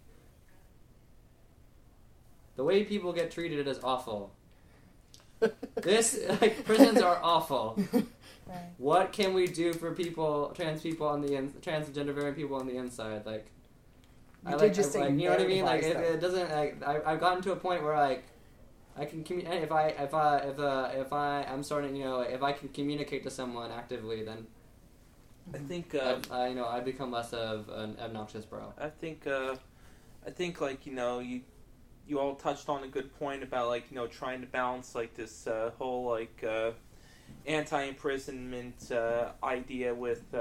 the 2.55 2.63
way 2.63 2.83
people 2.83 3.13
get 3.13 3.31
treated 3.31 3.67
is 3.67 3.79
awful. 3.83 4.33
This 5.75 6.19
like 6.41 6.65
prisons 6.65 7.01
are 7.01 7.19
awful. 7.23 7.79
Right. 8.49 8.59
what 8.77 9.11
can 9.11 9.33
we 9.33 9.45
do 9.47 9.73
for 9.73 9.93
people 9.93 10.53
trans 10.55 10.81
people 10.81 11.05
on 11.05 11.19
the 11.19 11.35
in, 11.35 11.51
transgender 11.61 12.13
variant 12.13 12.37
people 12.37 12.55
on 12.55 12.65
the 12.65 12.77
inside? 12.77 13.25
Like 13.25 13.51
You 14.45 14.49
I 14.49 14.51
did 14.51 14.61
like, 14.61 14.73
just 14.73 14.89
I, 14.89 14.91
say 14.91 14.99
like, 14.99 15.09
you 15.11 15.17
know 15.25 15.31
what 15.31 15.41
I 15.41 15.47
mean 15.47 15.65
like 15.65 15.83
it, 15.83 15.97
it 15.97 16.21
doesn't 16.21 16.49
like 16.51 16.83
I, 16.85 17.01
I've 17.05 17.19
gotten 17.19 17.41
to 17.43 17.51
a 17.51 17.55
point 17.55 17.83
where 17.83 17.97
like 17.97 18.25
I 18.95 19.05
can 19.05 19.23
commu- 19.23 19.49
if 19.63 19.71
I 19.71 19.87
if 19.89 20.13
I 20.13 20.37
if 20.37 20.59
uh, 20.59 20.89
if 20.93 21.13
I 21.13 21.43
I'm 21.43 21.63
starting 21.63 21.95
you 21.95 22.05
know 22.05 22.21
if 22.21 22.41
I 22.41 22.51
can 22.51 22.69
communicate 22.69 23.23
to 23.23 23.29
someone 23.29 23.71
actively 23.71 24.23
then 24.23 24.47
I 25.53 25.57
think 25.59 25.95
uh, 25.95 26.17
I, 26.31 26.43
I, 26.43 26.47
you 26.49 26.55
know 26.55 26.67
I 26.67 26.79
become 26.79 27.11
less 27.11 27.33
of 27.33 27.69
an 27.69 27.97
obnoxious 27.99 28.45
bro. 28.45 28.73
I 28.77 28.89
think 28.89 29.27
uh, 29.27 29.55
I 30.25 30.31
think 30.31 30.61
like 30.61 30.85
you 30.85 30.93
know 30.93 31.19
you 31.19 31.41
you 32.07 32.19
all 32.19 32.35
touched 32.35 32.69
on 32.69 32.83
a 32.83 32.87
good 32.87 33.17
point 33.19 33.43
about 33.43 33.67
like 33.67 33.85
you 33.89 33.95
know 33.95 34.07
trying 34.07 34.41
to 34.41 34.47
balance 34.47 34.95
like 34.95 35.13
this 35.13 35.47
uh, 35.47 35.71
whole 35.77 36.09
like 36.09 36.43
uh, 36.43 36.71
anti-imprisonment 37.45 38.91
uh, 38.91 39.31
idea 39.43 39.93
with 39.93 40.33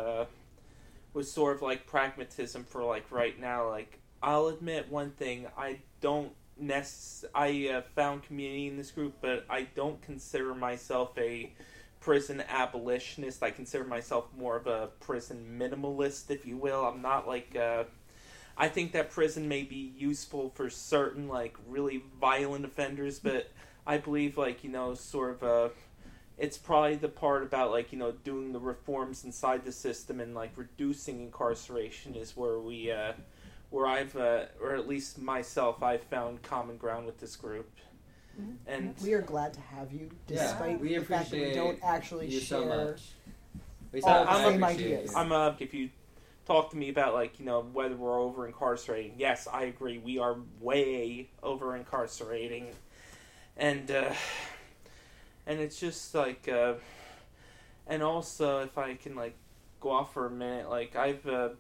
with 1.17 1.27
sort 1.27 1.57
of 1.57 1.63
like 1.63 1.87
pragmatism 1.87 2.63
for 2.65 2.85
like 2.85 3.11
right 3.11 3.41
now. 3.41 3.69
Like 3.71 3.99
I'll 4.23 4.49
admit 4.49 4.93
one 4.93 5.13
thing, 5.13 5.47
I 5.57 5.79
don't 6.03 6.33
necess- 6.63 7.25
I 7.35 7.69
uh, 7.71 7.83
found 7.95 8.23
community 8.23 8.69
in 8.69 8.77
this 8.77 8.91
group, 8.91 9.15
but 9.23 9.47
I 9.49 9.63
don't 9.63 10.01
consider 10.03 10.55
myself 10.55 11.17
a 11.17 11.55
prison 12.01 12.45
abolitionist. 12.47 13.43
I 13.43 13.51
consider 13.51 13.85
myself 13.85 14.27
more 14.37 14.57
of 14.57 14.67
a 14.67 14.89
prison 15.01 15.59
minimalist, 15.59 16.31
if 16.31 16.45
you 16.47 16.59
will. 16.59 16.85
I'm 16.85 17.01
not 17.01 17.27
like. 17.27 17.57
Uh, 17.57 17.85
I 18.59 18.69
think 18.69 18.93
that 18.93 19.11
prison 19.11 19.49
may 19.49 19.63
be 19.63 19.93
useful 19.97 20.51
for 20.55 20.69
certain 20.69 21.29
like 21.29 21.57
really 21.67 22.03
violent 22.21 22.67
offenders, 22.67 23.19
but 23.19 23.51
I 23.87 23.97
believe 23.97 24.37
like 24.37 24.65
you 24.65 24.71
know 24.71 24.93
sort 24.93 25.31
of 25.31 25.43
uh, 25.43 25.69
it's 26.39 26.59
probably 26.59 26.97
the 26.97 27.09
part 27.09 27.43
about 27.43 27.71
like 27.71 27.93
you 27.93 27.99
know 27.99 28.13
doing 28.13 28.53
the 28.53 28.61
reforms 28.61 29.25
inside 29.25 29.65
the 29.65 29.73
system 29.73 30.21
and 30.21 30.35
like 30.35 30.53
reducing 30.57 31.21
incarceration 31.21 32.15
is 32.15 32.37
where 32.37 32.59
we 32.59 32.91
uh, 32.91 33.13
where 33.71 33.87
I've 33.87 34.17
uh, 34.17 34.45
or 34.61 34.75
at 34.75 34.87
least 34.89 35.19
myself 35.19 35.83
I've 35.83 36.03
found 36.05 36.43
common 36.43 36.77
ground 36.77 37.07
with 37.07 37.19
this 37.19 37.37
group. 37.37 37.71
And 38.67 38.95
we 39.03 39.15
are 39.15 39.23
glad 39.23 39.55
to 39.55 39.61
have 39.61 39.93
you, 39.95 40.11
Yeah, 40.29 40.43
despite 40.43 40.79
we 40.79 40.99
the 40.99 41.05
fact 41.05 41.31
that 41.31 41.41
we 41.41 41.55
don't 41.55 41.79
actually 41.83 42.27
you 42.27 42.39
share. 42.39 42.61
so 42.61 42.67
much. 42.67 43.03
We 43.93 44.03
all 44.03 44.25
the 44.25 44.31
I 44.31 44.43
same 44.45 44.63
appreciate 44.63 44.95
ideas. 44.99 45.13
you. 45.13 45.17
I'm 45.17 45.33
uh, 45.33 45.55
if 45.59 45.73
you 45.73 45.89
talk 46.45 46.71
to 46.73 46.77
me 46.77 46.91
about 46.91 47.15
like 47.15 47.39
you 47.41 47.47
know 47.47 47.63
whether 47.73 47.97
we're 47.97 48.21
over 48.21 48.47
incarcerating, 48.47 49.15
yes, 49.17 49.49
I 49.51 49.65
agree. 49.65 49.97
We 49.97 50.19
are 50.19 50.37
way 50.61 51.31
over 51.43 51.77
incarcerating, 51.77 52.67
and 53.57 53.91
uh, 53.91 54.13
and 55.47 55.61
it's 55.61 55.79
just 55.79 56.15
like, 56.15 56.49
uh, 56.49 56.75
and 57.87 58.03
also 58.03 58.61
if 58.61 58.77
I 58.79 58.95
can 58.95 59.15
like 59.15 59.37
go 59.81 59.91
off 59.91 60.15
for 60.15 60.27
a 60.27 60.31
minute, 60.31 60.69
like 60.69 60.97
I've 60.97 61.27
uh, 61.27 61.51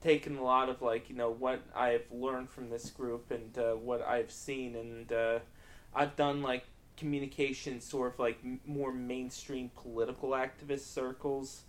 taken 0.00 0.36
a 0.38 0.42
lot 0.42 0.68
of 0.68 0.82
like 0.82 1.08
you 1.08 1.16
know 1.16 1.30
what 1.30 1.60
I've 1.74 2.06
learned 2.10 2.50
from 2.50 2.70
this 2.70 2.90
group 2.90 3.30
and 3.30 3.56
uh, 3.58 3.72
what 3.72 4.02
I've 4.02 4.30
seen, 4.30 4.76
and 4.76 5.12
uh, 5.12 5.38
I've 5.94 6.16
done 6.16 6.42
like 6.42 6.64
communication 6.96 7.80
sort 7.80 8.14
of 8.14 8.18
like 8.18 8.38
more 8.64 8.92
mainstream 8.92 9.70
political 9.74 10.30
activist 10.30 10.92
circles 10.92 11.62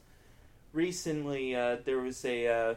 recently 0.76 1.55
uh, 1.55 1.78
there 1.86 1.99
was 1.99 2.23
a 2.26 2.47
uh, 2.47 2.76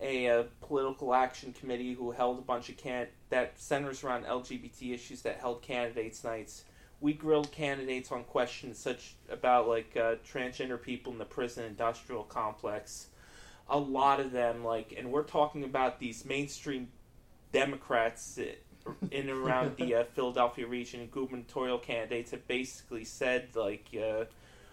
a, 0.00 0.44
political 0.60 1.14
action 1.14 1.52
committee 1.52 1.94
who 1.94 2.10
held 2.10 2.38
a 2.38 2.42
bunch 2.42 2.68
of 2.68 2.76
can 2.76 3.06
that 3.30 3.58
centers 3.58 4.02
around 4.02 4.24
LGBT 4.24 4.94
issues 4.94 5.22
that 5.22 5.38
held 5.38 5.62
candidates 5.62 6.24
nights. 6.24 6.64
We 7.04 7.12
grilled 7.12 7.52
candidates 7.52 8.10
on 8.10 8.24
questions 8.24 8.78
such 8.78 9.16
about 9.28 9.68
like 9.68 9.94
uh, 9.94 10.14
transgender 10.26 10.80
people 10.80 11.12
in 11.12 11.18
the 11.18 11.26
prison 11.26 11.66
industrial 11.66 12.22
complex. 12.22 13.08
A 13.68 13.78
lot 13.78 14.20
of 14.20 14.32
them 14.32 14.64
like, 14.64 14.94
and 14.96 15.12
we're 15.12 15.24
talking 15.24 15.64
about 15.64 16.00
these 16.00 16.24
mainstream 16.24 16.88
Democrats 17.52 18.38
in 18.38 18.54
and 19.12 19.28
around 19.28 19.76
the 19.76 19.96
uh, 19.96 20.04
Philadelphia 20.14 20.66
region, 20.66 21.06
gubernatorial 21.12 21.76
candidates 21.78 22.30
have 22.30 22.48
basically 22.48 23.04
said 23.04 23.48
like. 23.54 23.86
Uh, 23.94 24.24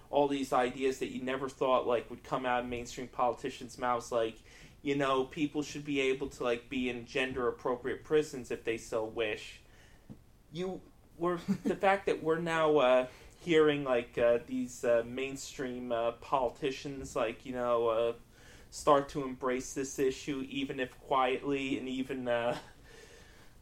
all 0.10 0.28
these 0.28 0.52
ideas 0.52 1.00
that 1.00 1.10
you 1.10 1.24
never 1.24 1.48
thought 1.48 1.88
like 1.88 2.10
would 2.10 2.22
come 2.22 2.46
out 2.46 2.64
of 2.64 2.70
mainstream 2.70 3.08
politicians' 3.08 3.78
mouths, 3.78 4.12
like 4.12 4.36
you 4.82 4.96
know 4.96 5.24
people 5.24 5.64
should 5.64 5.86
be 5.86 6.00
able 6.02 6.28
to 6.28 6.44
like 6.44 6.70
be 6.70 6.90
in 6.90 7.06
gender 7.06 7.48
appropriate 7.48 8.04
prisons 8.04 8.52
if 8.52 8.64
they 8.64 8.78
so 8.78 9.04
wish. 9.04 9.62
You 10.52 10.82
were 11.18 11.40
the 11.64 11.76
fact 11.76 12.06
that 12.08 12.24
we're 12.24 12.40
now 12.40 12.78
uh, 12.78 13.06
hearing 13.42 13.84
like 13.84 14.18
uh, 14.18 14.40
these 14.48 14.84
uh, 14.84 15.04
mainstream 15.06 15.92
uh, 15.92 16.12
politicians 16.14 17.16
like 17.16 17.46
you 17.46 17.54
know 17.54 17.88
uh, 17.88 18.14
start 18.70 19.10
to 19.10 19.24
embrace 19.24 19.74
this 19.74 20.00
issue 20.00 20.46
even 20.50 20.80
if 20.80 20.98
quietly 21.02 21.78
and 21.78 21.88
even. 21.88 22.28
Uh, 22.28 22.58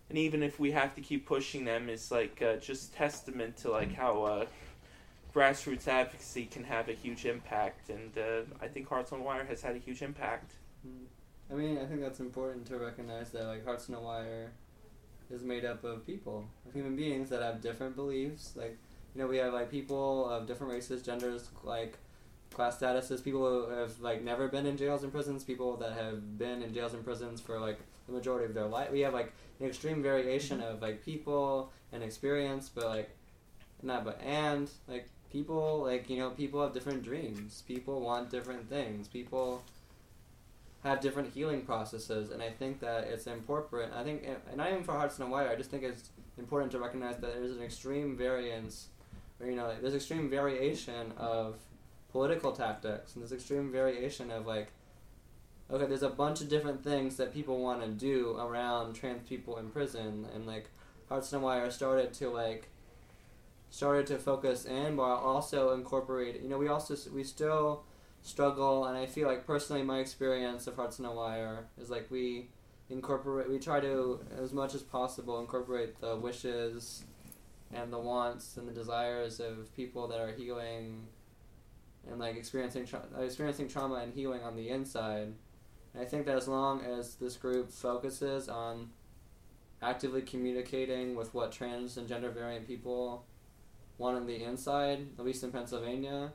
and 0.10 0.18
even 0.18 0.42
if 0.42 0.60
we 0.60 0.72
have 0.72 0.96
to 0.96 1.02
keep 1.02 1.28
pushing 1.28 1.66
them, 1.66 1.88
is 1.88 2.10
like 2.10 2.42
just 2.62 2.96
testament 2.96 3.56
to 3.58 3.70
like 3.70 3.94
how 3.94 4.48
grassroots 5.36 5.88
advocacy 5.88 6.46
can 6.46 6.64
have 6.64 6.90
a 6.90 6.94
huge 6.94 7.28
impact, 7.28 7.92
and 7.92 8.18
I 8.60 8.68
think 8.68 8.90
Hearts 8.90 9.12
on 9.12 9.24
Wire 9.24 9.46
has 9.46 9.62
had 9.62 9.76
a 9.76 9.78
huge 9.78 10.02
impact. 10.02 10.54
I 11.52 11.54
mean, 11.54 11.78
I 11.78 11.86
think 11.86 12.02
that's 12.02 12.20
important 12.20 12.66
to 12.68 12.80
recognize 12.80 13.30
that 13.34 13.46
like 13.46 13.64
Hearts 13.64 13.88
on 13.88 14.04
Wire 14.04 14.50
is 15.32 15.44
made 15.44 15.66
up 15.66 15.84
of 15.84 16.06
people, 16.06 16.48
of 16.68 16.74
human 16.74 16.96
beings 16.96 17.30
that 17.30 17.42
have 17.42 17.62
different 17.62 17.96
beliefs. 17.96 18.54
Like, 18.56 18.78
you 19.16 19.22
know, 19.22 19.28
we 19.28 19.38
have 19.38 19.54
like 19.54 19.70
people 19.70 20.30
of 20.30 20.48
different 20.48 20.74
races, 20.74 21.02
genders, 21.04 21.50
like 21.64 21.98
class 22.52 22.80
statuses. 22.80 23.24
People 23.24 23.66
who 23.66 23.72
have 23.72 24.00
like 24.00 24.24
never 24.24 24.48
been 24.48 24.66
in 24.66 24.78
jails 24.78 25.04
and 25.04 25.12
prisons. 25.12 25.44
People 25.44 25.78
that 25.78 25.94
have 25.94 26.38
been 26.38 26.62
in 26.62 26.74
jails 26.74 26.94
and 26.94 27.04
prisons 27.04 27.42
for 27.42 27.60
like 27.60 27.80
the 28.08 28.14
majority 28.14 28.46
of 28.46 28.54
their 28.54 28.66
life. 28.68 28.92
We 28.92 29.02
have 29.02 29.14
like 29.14 29.34
an 29.60 29.68
extreme 29.68 30.02
variation 30.02 30.62
of 30.62 30.82
like 30.82 31.04
people 31.04 31.72
and 31.92 32.04
experience, 32.04 32.70
but 32.70 32.86
like 32.86 33.10
not 33.82 34.04
but 34.04 34.20
and 34.22 34.70
like 34.88 35.08
people 35.32 35.84
like 35.84 36.10
you 36.10 36.18
know 36.18 36.32
people 36.32 36.62
have 36.62 36.74
different 36.74 37.04
dreams. 37.04 37.64
People 37.68 38.02
want 38.02 38.30
different 38.30 38.70
things. 38.70 39.08
People 39.08 39.64
have 40.84 41.02
different 41.02 41.34
healing 41.34 41.62
processes, 41.62 42.32
and 42.32 42.42
I 42.42 42.50
think 42.50 42.80
that 42.80 43.06
it's 43.06 43.28
important. 43.28 43.94
I 43.94 44.04
think, 44.04 44.24
and 44.26 44.58
not 44.58 44.72
even 44.72 44.84
for 44.84 44.94
Hearts 44.94 45.20
and 45.20 45.30
Wire, 45.30 45.50
I 45.50 45.56
just 45.56 45.70
think 45.70 45.84
it's 45.84 46.10
important 46.38 46.72
to 46.72 46.80
recognize 46.80 47.18
that 47.18 47.34
there's 47.34 47.56
an 47.56 47.62
extreme 47.62 48.16
variance, 48.16 48.88
or 49.40 49.48
you 49.48 49.56
know, 49.56 49.74
there's 49.82 49.96
extreme 49.96 50.30
variation 50.30 51.12
of 51.18 51.58
political 52.12 52.54
tactics, 52.54 53.14
and 53.14 53.22
there's 53.22 53.34
extreme 53.34 53.72
variation 53.72 54.32
of 54.32 54.48
like, 54.48 54.72
okay, 55.70 55.86
there's 55.86 56.04
a 56.04 56.10
bunch 56.10 56.40
of 56.40 56.48
different 56.48 56.82
things 56.82 57.18
that 57.18 57.34
people 57.34 57.62
want 57.62 57.82
to 57.82 57.90
do 57.90 58.38
around 58.40 58.94
trans 58.94 59.28
people 59.28 59.58
in 59.58 59.70
prison, 59.70 60.28
and 60.34 60.48
like 60.48 60.70
Hearts 61.10 61.34
and 61.34 61.44
Wire 61.44 61.70
started 61.72 62.14
to 62.14 62.30
like 62.30 62.70
started 63.70 64.08
to 64.08 64.18
focus 64.18 64.66
in, 64.66 64.96
but 64.96 65.04
also 65.04 65.74
incorporate. 65.74 66.42
You 66.42 66.50
know, 66.50 66.58
we 66.58 66.70
also 66.70 66.96
we 67.14 67.24
still 67.26 67.84
struggle, 68.22 68.86
and 68.86 68.98
I 68.98 69.06
feel 69.06 69.28
like 69.28 69.46
personally, 69.46 69.84
my 69.84 70.00
experience 70.00 70.68
of 70.68 70.76
Hearts 70.76 71.00
on 71.00 71.06
a 71.06 71.14
Wire 71.14 71.68
is 71.82 71.90
like 71.90 72.10
we 72.10 72.50
incorporate. 72.90 73.50
We 73.50 73.60
try 73.60 73.80
to 73.80 74.20
as 74.38 74.54
much 74.54 74.76
as 74.76 74.82
possible 74.82 75.40
incorporate 75.40 76.00
the 76.00 76.16
wishes 76.16 77.04
and 77.74 77.94
the 77.94 78.00
wants 78.00 78.58
and 78.58 78.68
the 78.68 78.74
desires 78.74 79.40
of 79.40 79.74
people 79.76 80.08
that 80.08 80.20
are 80.20 80.32
healing 80.32 81.08
and 82.10 82.20
like 82.20 82.36
experiencing 82.36 82.86
tra- 82.86 83.06
experiencing 83.20 83.68
trauma 83.68 83.96
and 83.96 84.14
healing 84.14 84.42
on 84.42 84.56
the 84.56 84.70
inside. 84.70 85.34
And 85.94 86.04
I 86.04 86.06
think 86.06 86.26
that 86.26 86.36
as 86.36 86.48
long 86.48 86.82
as 86.82 87.16
this 87.16 87.36
group 87.36 87.72
focuses 87.72 88.50
on 88.50 88.90
actively 89.82 90.22
communicating 90.22 91.16
with 91.16 91.34
what 91.34 91.52
trans 91.52 91.98
and 91.98 92.08
gender 92.08 92.30
variant 92.30 92.68
people 92.68 93.26
want 93.98 94.18
on 94.18 94.26
the 94.26 94.44
inside, 94.44 95.08
at 95.18 95.26
least 95.26 95.44
in 95.44 95.52
Pennsylvania, 95.52 96.34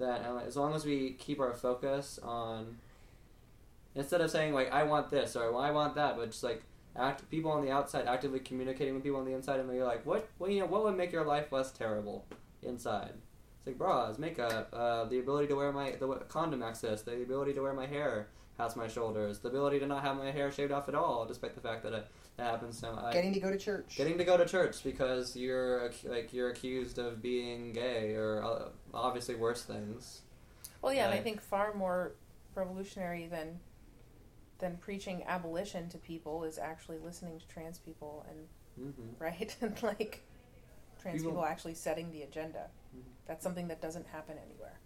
that 0.00 0.22
as 0.46 0.56
long 0.56 0.74
as 0.74 0.84
we 0.84 1.12
keep 1.12 1.40
our 1.40 1.54
focus 1.54 2.18
on 2.22 2.76
instead 3.94 4.20
of 4.20 4.30
saying 4.30 4.52
like 4.52 4.72
I 4.72 4.82
want 4.82 5.10
this 5.10 5.36
or 5.36 5.52
well, 5.52 5.62
I 5.62 5.70
want 5.70 5.94
that, 5.94 6.16
but 6.16 6.30
just 6.30 6.42
like 6.42 6.62
act 6.96 7.28
people 7.30 7.50
on 7.50 7.64
the 7.64 7.70
outside 7.70 8.06
actively 8.06 8.40
communicating 8.40 8.94
with 8.94 9.02
people 9.02 9.20
on 9.20 9.24
the 9.24 9.32
inside, 9.32 9.60
and 9.60 9.70
they're 9.70 9.84
like, 9.84 10.04
what, 10.04 10.28
well, 10.38 10.50
you 10.50 10.60
know, 10.60 10.66
what 10.66 10.84
would 10.84 10.96
make 10.96 11.12
your 11.12 11.24
life 11.24 11.52
less 11.52 11.70
terrible 11.70 12.26
inside? 12.62 13.12
It's 13.58 13.66
like 13.66 13.78
bras, 13.78 14.18
makeup, 14.18 14.68
uh, 14.72 15.04
the 15.04 15.18
ability 15.18 15.48
to 15.48 15.54
wear 15.54 15.72
my 15.72 15.92
the 15.92 16.06
condom 16.28 16.62
access, 16.62 17.02
the 17.02 17.22
ability 17.22 17.52
to 17.54 17.60
wear 17.60 17.74
my 17.74 17.86
hair 17.86 18.28
past 18.56 18.76
my 18.76 18.88
shoulders, 18.88 19.38
the 19.38 19.48
ability 19.48 19.78
to 19.80 19.86
not 19.86 20.02
have 20.02 20.16
my 20.16 20.30
hair 20.30 20.50
shaved 20.50 20.72
off 20.72 20.88
at 20.88 20.94
all, 20.94 21.24
despite 21.26 21.54
the 21.54 21.60
fact 21.60 21.82
that 21.82 22.08
it, 22.40 22.44
that 22.44 22.50
happens 22.50 22.78
so 22.78 22.94
much. 22.94 23.12
Getting 23.12 23.32
to 23.34 23.40
go 23.40 23.50
to 23.50 23.58
church. 23.58 23.96
Getting 23.96 24.18
to 24.18 24.24
go 24.24 24.36
to 24.36 24.46
church 24.46 24.82
because 24.82 25.36
you're 25.36 25.90
like 26.04 26.32
you're 26.32 26.50
accused 26.50 26.98
of 26.98 27.20
being 27.22 27.72
gay 27.72 28.14
or 28.14 28.42
uh, 28.42 28.68
obviously 28.94 29.34
worse 29.34 29.62
things. 29.62 30.22
Well, 30.82 30.92
yeah, 30.92 31.06
and 31.06 31.14
I 31.14 31.22
think 31.22 31.40
far 31.40 31.74
more 31.74 32.12
revolutionary 32.54 33.26
than 33.26 33.60
than 34.58 34.76
preaching 34.76 35.24
abolition 35.26 35.88
to 35.88 35.98
people 35.98 36.44
is 36.44 36.58
actually 36.58 36.98
listening 36.98 37.38
to 37.38 37.46
trans 37.48 37.78
people 37.78 38.26
and 38.28 38.92
hmm 38.94 39.08
right 39.18 39.54
and 39.60 39.82
like 39.82 40.22
trans 41.00 41.18
People- 41.22 41.32
people, 41.32 41.44
actually 41.46 41.74
setting 41.74 42.10
the 42.12 42.22
agenda. 42.22 42.68
Mhm. 42.96 43.02
That's 43.26 43.42
something 43.42 43.68
that 43.68 43.80
doesn't 43.80 44.06
happen 44.06 44.36
anywhere. 44.44 44.78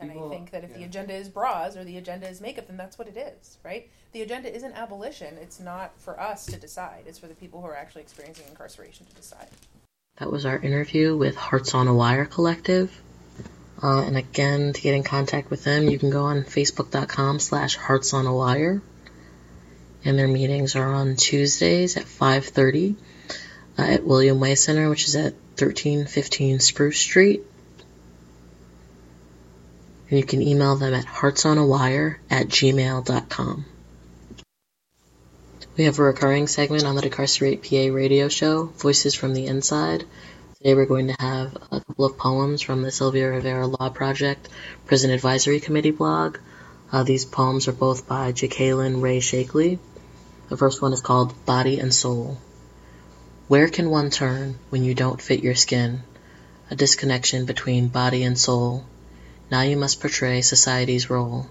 And 0.00 0.12
People- 0.12 0.28
I 0.28 0.30
think 0.30 0.50
that 0.50 0.64
if 0.64 0.74
the 0.74 0.84
agenda 0.84 1.14
is 1.14 1.28
bras 1.28 1.76
or 1.76 1.84
the 1.84 1.96
agenda 1.96 2.28
is 2.28 2.40
makeup, 2.40 2.68
then 2.68 2.76
that's 2.76 2.98
what 2.98 3.08
it 3.08 3.16
is, 3.16 3.58
right? 3.64 3.90
The 4.12 4.22
agenda 4.22 4.54
isn't 4.54 4.72
abolition. 4.74 5.36
It's 5.38 5.60
not 5.60 5.92
for 5.98 6.20
us 6.20 6.46
to 6.46 6.56
decide. 6.56 7.04
It's 7.06 7.18
for 7.18 7.26
the 7.26 7.34
people 7.34 7.60
who 7.60 7.66
are 7.66 7.76
actually 7.76 8.02
experiencing 8.02 8.46
incarceration 8.48 9.06
to 9.06 9.14
decide. 9.14 9.48
That 10.18 10.30
was 10.30 10.46
our 10.46 10.58
interview 10.58 11.16
with 11.16 11.36
Hearts 11.36 11.74
on 11.74 11.88
a 11.88 11.94
Wire 11.94 12.24
Collective. 12.24 12.92
Uh, 13.82 14.02
and 14.02 14.16
again, 14.16 14.72
to 14.72 14.80
get 14.80 14.94
in 14.94 15.04
contact 15.04 15.50
with 15.50 15.62
them, 15.62 15.88
you 15.88 15.98
can 15.98 16.10
go 16.10 16.24
on 16.24 16.42
facebook.com 16.42 17.38
slash 17.38 17.76
hearts 17.76 18.12
on 18.12 18.26
a 18.26 18.34
wire. 18.34 18.82
And 20.04 20.18
their 20.18 20.28
meetings 20.28 20.74
are 20.74 20.92
on 20.92 21.16
Tuesdays 21.16 21.96
at 21.96 22.04
5.30 22.04 22.96
uh, 23.78 23.82
at 23.82 24.04
William 24.04 24.40
Way 24.40 24.54
Center, 24.54 24.88
which 24.88 25.06
is 25.06 25.14
at 25.16 25.34
1315 25.58 26.60
Spruce 26.60 26.98
Street. 26.98 27.44
And 30.10 30.18
you 30.18 30.24
can 30.24 30.42
email 30.42 30.76
them 30.76 30.94
at 30.94 31.04
heartsonawire 31.04 32.16
at 32.30 32.48
gmail.com. 32.48 33.64
We 35.76 35.84
have 35.84 35.98
a 35.98 36.02
recurring 36.02 36.48
segment 36.48 36.84
on 36.84 36.96
the 36.96 37.02
Decarcerate 37.02 37.62
PA 37.62 37.94
radio 37.94 38.28
show, 38.28 38.64
Voices 38.64 39.14
from 39.14 39.34
the 39.34 39.46
Inside. 39.46 40.04
Today 40.56 40.74
we're 40.74 40.86
going 40.86 41.06
to 41.06 41.16
have 41.20 41.54
a 41.70 41.80
couple 41.80 42.04
of 42.04 42.18
poems 42.18 42.62
from 42.62 42.82
the 42.82 42.90
Sylvia 42.90 43.30
Rivera 43.30 43.66
Law 43.66 43.88
Project 43.90 44.48
Prison 44.86 45.12
Advisory 45.12 45.60
Committee 45.60 45.92
blog. 45.92 46.38
Uh, 46.90 47.04
these 47.04 47.24
poems 47.24 47.68
are 47.68 47.72
both 47.72 48.08
by 48.08 48.32
Jacqueline 48.32 49.00
Ray 49.00 49.20
Shakely. 49.20 49.78
The 50.48 50.56
first 50.56 50.82
one 50.82 50.92
is 50.92 51.00
called 51.00 51.46
Body 51.46 51.78
and 51.78 51.94
Soul. 51.94 52.38
Where 53.46 53.68
can 53.68 53.88
one 53.88 54.10
turn 54.10 54.58
when 54.70 54.82
you 54.82 54.94
don't 54.94 55.22
fit 55.22 55.44
your 55.44 55.54
skin? 55.54 56.02
A 56.72 56.74
disconnection 56.74 57.44
between 57.44 57.86
body 57.86 58.24
and 58.24 58.36
soul. 58.36 58.84
Now 59.50 59.62
you 59.62 59.76
must 59.76 60.00
portray 60.00 60.42
society's 60.42 61.08
role. 61.08 61.46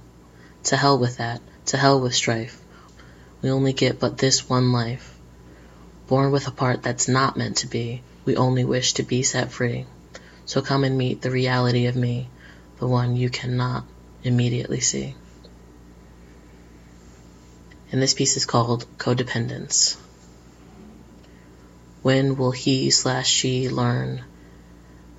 To 0.65 0.77
hell 0.77 0.99
with 0.99 1.17
that. 1.17 1.41
To 1.67 1.77
hell 1.77 1.99
with 1.99 2.13
strife. 2.13 2.61
We 3.41 3.49
only 3.49 3.73
get 3.73 3.99
but 3.99 4.17
this 4.17 4.47
one 4.47 4.71
life. 4.71 5.17
Born 6.07 6.31
with 6.31 6.47
a 6.47 6.51
part 6.51 6.83
that's 6.83 7.07
not 7.07 7.37
meant 7.37 7.57
to 7.57 7.67
be, 7.67 8.01
we 8.23 8.35
only 8.37 8.63
wish 8.63 8.93
to 8.93 9.03
be 9.03 9.23
set 9.23 9.51
free. 9.51 9.85
So 10.45 10.61
come 10.61 10.83
and 10.83 10.97
meet 10.97 11.21
the 11.21 11.31
reality 11.31 11.87
of 11.87 11.95
me, 11.95 12.29
the 12.79 12.87
one 12.87 13.15
you 13.15 13.29
cannot 13.29 13.85
immediately 14.23 14.79
see. 14.79 15.15
And 17.91 18.01
this 18.01 18.13
piece 18.13 18.37
is 18.37 18.45
called 18.45 18.85
Codependence. 18.97 19.97
When 22.01 22.37
will 22.37 22.51
he 22.51 22.91
slash 22.91 23.29
she 23.29 23.69
learn 23.69 24.23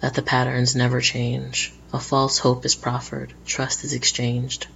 that 0.00 0.14
the 0.14 0.22
patterns 0.22 0.76
never 0.76 1.00
change? 1.00 1.72
A 1.90 1.98
false 1.98 2.36
hope 2.36 2.66
is 2.66 2.74
proffered, 2.74 3.32
trust 3.46 3.82
is 3.82 3.94
exchanged. 3.94 4.66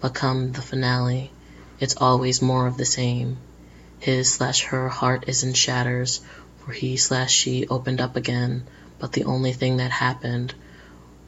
But 0.00 0.14
come 0.14 0.52
the 0.52 0.62
finale, 0.62 1.30
it's 1.78 1.96
always 1.96 2.40
more 2.40 2.66
of 2.66 2.78
the 2.78 2.86
same. 2.86 3.36
His 3.98 4.32
slash 4.32 4.62
her 4.64 4.88
heart 4.88 5.28
is 5.28 5.44
in 5.44 5.52
shatters, 5.52 6.22
for 6.58 6.72
he 6.72 6.96
slash 6.96 7.30
she 7.30 7.68
opened 7.68 8.00
up 8.00 8.16
again, 8.16 8.64
but 8.98 9.12
the 9.12 9.24
only 9.24 9.52
thing 9.52 9.76
that 9.76 9.90
happened 9.90 10.54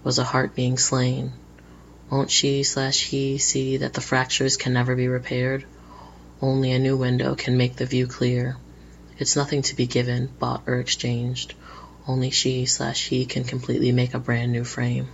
was 0.03 0.19
a 0.19 0.25
heart 0.25 0.55
being 0.55 0.79
slain. 0.79 1.35
Won't 2.11 2.31
she 2.31 2.63
slash 2.63 3.03
he 3.03 3.37
see 3.37 3.77
that 3.77 3.93
the 3.93 4.01
fractures 4.01 4.57
can 4.57 4.73
never 4.73 4.97
be 4.97 5.07
repaired? 5.07 5.67
Only 6.41 6.73
a 6.73 6.79
new 6.79 6.97
window 6.97 7.35
can 7.35 7.59
make 7.59 7.77
the 7.77 7.85
view 7.85 8.07
clear. 8.07 8.57
It's 9.19 9.37
nothing 9.37 9.61
to 9.63 9.77
be 9.77 9.87
given, 9.87 10.31
bought, 10.39 10.63
or 10.67 10.77
exchanged. 10.77 11.53
Only 12.09 12.31
she 12.31 12.65
slash 12.65 13.09
he 13.09 13.27
can 13.27 13.45
completely 13.45 13.93
make 13.93 14.15
a 14.15 14.19
brand 14.19 14.51
new 14.51 14.65
frame. 14.65 15.09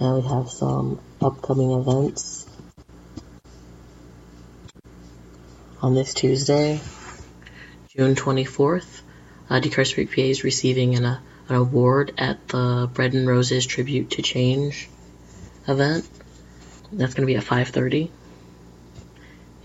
Now 0.00 0.16
we 0.16 0.28
have 0.28 0.48
some 0.48 1.00
upcoming 1.20 1.72
events. 1.72 2.46
On 5.82 5.94
this 5.94 6.14
Tuesday, 6.14 6.80
June 7.88 8.14
24th, 8.14 9.00
uh, 9.50 9.60
PA 9.60 10.20
is 10.20 10.44
receiving 10.44 10.94
an, 10.94 11.04
uh, 11.04 11.20
an 11.48 11.54
award 11.56 12.12
at 12.16 12.46
the 12.46 12.88
Bread 12.92 13.14
and 13.14 13.26
Roses 13.26 13.66
Tribute 13.66 14.10
to 14.10 14.22
Change 14.22 14.88
event. 15.66 16.08
That's 16.92 17.14
going 17.14 17.26
to 17.26 17.32
be 17.32 17.36
at 17.36 17.44
5.30. 17.44 18.10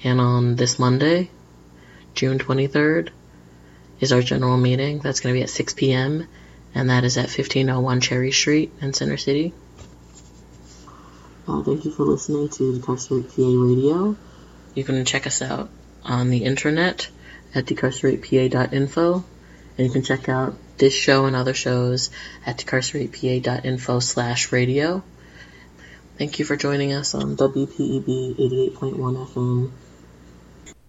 And 0.04 0.20
on 0.20 0.56
this 0.56 0.80
Monday, 0.80 1.30
June 2.16 2.40
23rd, 2.40 3.10
is 4.00 4.12
our 4.12 4.22
general 4.22 4.58
meeting. 4.58 5.00
That's 5.00 5.20
going 5.20 5.34
to 5.34 5.38
be 5.38 5.44
at 5.44 5.50
6 5.50 5.74
p.m. 5.76 6.28
And 6.74 6.90
that 6.90 7.04
is 7.04 7.18
at 7.18 7.26
1501 7.26 8.02
Cherry 8.02 8.32
Street 8.32 8.72
in 8.82 8.94
Center 8.94 9.18
City. 9.18 9.54
Uh, 11.48 11.62
thank 11.62 11.84
you 11.86 11.92
for 11.92 12.04
listening 12.04 12.50
to 12.50 12.80
Decarcerate 12.80 13.28
PA 13.30 13.42
Radio. 13.42 14.16
You 14.76 14.84
can 14.84 15.04
check 15.06 15.28
us 15.28 15.42
out 15.42 15.70
on 16.04 16.30
the 16.30 16.44
internet 16.44 17.10
at 17.54 17.66
decarceratepA.info. 17.66 19.26
And 19.78 19.88
you 19.88 19.92
can 19.92 20.04
check 20.04 20.30
out 20.30 20.56
this 20.78 20.94
show 20.94 21.26
and 21.26 21.36
other 21.36 21.54
shows 21.54 22.10
at 22.46 22.58
decarceratepA.info 22.58 24.00
slash 24.00 24.52
radio. 24.52 25.04
Thank 26.18 26.40
you 26.40 26.46
for 26.46 26.56
joining 26.56 26.94
us 26.94 27.16
on 27.16 27.36
WPEB 27.36 28.36
88.1 28.76 29.28
FM 29.28 29.72